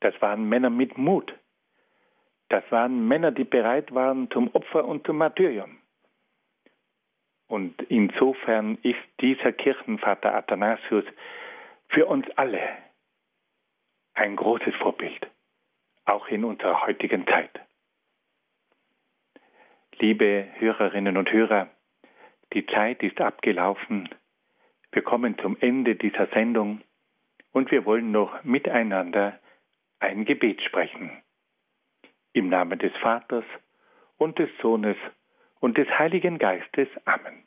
Das 0.00 0.20
waren 0.20 0.48
Männer 0.48 0.70
mit 0.70 0.98
Mut. 0.98 1.32
Das 2.48 2.64
waren 2.70 3.06
Männer, 3.06 3.30
die 3.30 3.44
bereit 3.44 3.94
waren 3.94 4.28
zum 4.30 4.52
Opfer 4.54 4.84
und 4.84 5.06
zum 5.06 5.18
Martyrium. 5.18 5.78
Und 7.46 7.80
insofern 7.88 8.78
ist 8.82 8.98
dieser 9.20 9.52
Kirchenvater 9.52 10.34
Athanasius 10.34 11.04
für 11.88 12.06
uns 12.06 12.26
alle 12.36 12.60
ein 14.14 14.36
großes 14.36 14.74
Vorbild, 14.76 15.29
auch 16.10 16.28
in 16.28 16.44
unserer 16.44 16.86
heutigen 16.86 17.26
Zeit. 17.26 17.50
Liebe 19.98 20.48
Hörerinnen 20.58 21.16
und 21.16 21.30
Hörer, 21.30 21.68
die 22.52 22.66
Zeit 22.66 23.02
ist 23.02 23.20
abgelaufen. 23.20 24.08
Wir 24.92 25.02
kommen 25.02 25.38
zum 25.38 25.56
Ende 25.60 25.94
dieser 25.94 26.26
Sendung 26.28 26.80
und 27.52 27.70
wir 27.70 27.84
wollen 27.84 28.10
noch 28.10 28.42
miteinander 28.42 29.38
ein 30.00 30.24
Gebet 30.24 30.62
sprechen. 30.62 31.22
Im 32.32 32.48
Namen 32.48 32.78
des 32.78 32.92
Vaters 32.96 33.44
und 34.16 34.38
des 34.38 34.50
Sohnes 34.60 34.96
und 35.60 35.78
des 35.78 35.88
Heiligen 35.98 36.38
Geistes. 36.38 36.88
Amen. 37.04 37.44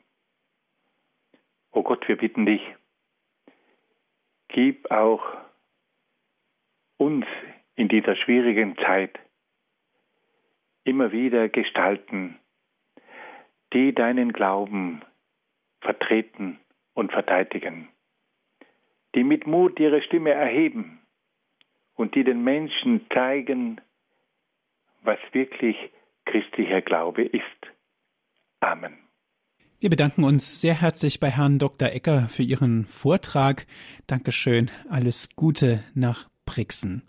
O 1.72 1.82
Gott, 1.82 2.06
wir 2.08 2.16
bitten 2.16 2.46
dich, 2.46 2.62
gib 4.48 4.90
auch 4.90 5.24
uns 6.96 7.26
in 7.76 7.88
dieser 7.88 8.16
schwierigen 8.16 8.76
Zeit 8.76 9.18
immer 10.84 11.12
wieder 11.12 11.48
Gestalten, 11.48 12.38
die 13.72 13.94
deinen 13.94 14.32
Glauben 14.32 15.02
vertreten 15.80 16.60
und 16.94 17.12
verteidigen, 17.12 17.88
die 19.14 19.24
mit 19.24 19.46
Mut 19.46 19.80
ihre 19.80 20.02
Stimme 20.02 20.30
erheben 20.30 21.00
und 21.94 22.14
die 22.14 22.24
den 22.24 22.44
Menschen 22.44 23.06
zeigen, 23.12 23.80
was 25.02 25.18
wirklich 25.32 25.76
christlicher 26.24 26.80
Glaube 26.80 27.24
ist. 27.24 27.44
Amen. 28.60 28.96
Wir 29.80 29.90
bedanken 29.90 30.24
uns 30.24 30.60
sehr 30.60 30.80
herzlich 30.80 31.20
bei 31.20 31.30
Herrn 31.30 31.58
Dr. 31.58 31.90
Ecker 31.90 32.28
für 32.28 32.42
Ihren 32.42 32.86
Vortrag. 32.86 33.66
Dankeschön. 34.06 34.70
Alles 34.88 35.36
Gute 35.36 35.84
nach 35.94 36.28
Brixen. 36.46 37.02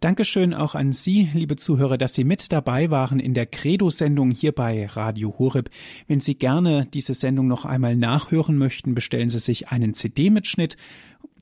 Dankeschön 0.00 0.52
auch 0.52 0.74
an 0.74 0.92
Sie, 0.92 1.30
liebe 1.32 1.56
Zuhörer, 1.56 1.96
dass 1.96 2.14
Sie 2.14 2.24
mit 2.24 2.52
dabei 2.52 2.90
waren 2.90 3.18
in 3.18 3.32
der 3.32 3.46
Credo-Sendung 3.46 4.30
hier 4.30 4.52
bei 4.52 4.86
Radio 4.86 5.38
Horeb. 5.38 5.70
Wenn 6.06 6.20
Sie 6.20 6.34
gerne 6.34 6.86
diese 6.92 7.14
Sendung 7.14 7.46
noch 7.46 7.64
einmal 7.64 7.96
nachhören 7.96 8.58
möchten, 8.58 8.94
bestellen 8.94 9.30
Sie 9.30 9.38
sich 9.38 9.68
einen 9.68 9.94
CD-Mitschnitt 9.94 10.76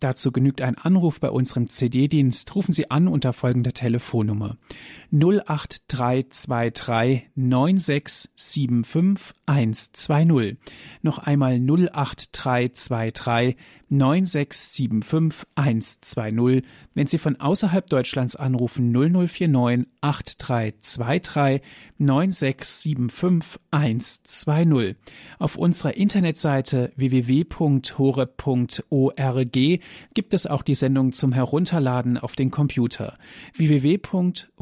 Dazu 0.00 0.32
genügt 0.32 0.60
ein 0.60 0.76
Anruf 0.76 1.20
bei 1.20 1.30
unserem 1.30 1.70
CD-Dienst. 1.70 2.52
Rufen 2.54 2.74
Sie 2.74 2.90
an 2.90 3.08
unter 3.08 3.32
folgender 3.32 3.72
Telefonnummer 3.72 4.58
08323 5.12 7.30
9675 7.34 9.34
120. 9.46 10.58
Noch 11.00 11.16
einmal 11.18 11.58
08323 11.58 13.56
9675 13.88 15.46
120. 15.54 16.62
Wenn 16.94 17.06
Sie 17.06 17.18
von 17.18 17.40
außerhalb 17.40 17.88
Deutschlands 17.88 18.36
anrufen 18.36 18.92
0049 18.92 19.86
8323 20.00 21.60
9675 21.98 23.60
120. 23.70 24.96
Auf 25.38 25.56
unserer 25.56 25.96
Internetseite 25.96 26.92
www.hore.org 26.96 27.88
gibt 30.14 30.34
es 30.34 30.46
auch 30.46 30.62
die 30.62 30.74
Sendung 30.74 31.12
zum 31.12 31.32
Herunterladen 31.32 32.18
auf 32.18 32.36
den 32.36 32.50
Computer 32.50 33.18
www.hore.org. 33.54 34.54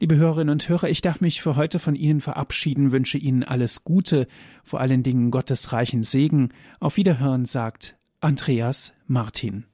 Liebe 0.00 0.14
Hörerinnen 0.14 0.52
und 0.52 0.68
Hörer, 0.68 0.88
ich 0.88 1.00
darf 1.00 1.20
mich 1.20 1.42
für 1.42 1.56
heute 1.56 1.80
von 1.80 1.96
Ihnen 1.96 2.20
verabschieden, 2.20 2.92
wünsche 2.92 3.18
Ihnen 3.18 3.42
alles 3.42 3.82
Gute, 3.82 4.28
vor 4.62 4.78
allen 4.78 5.02
Dingen 5.02 5.32
Gottes 5.32 5.72
reichen 5.72 6.04
Segen. 6.04 6.50
Auf 6.78 6.96
Wiederhören 6.96 7.46
sagt 7.46 7.96
Andreas 8.20 8.92
Martin. 9.08 9.64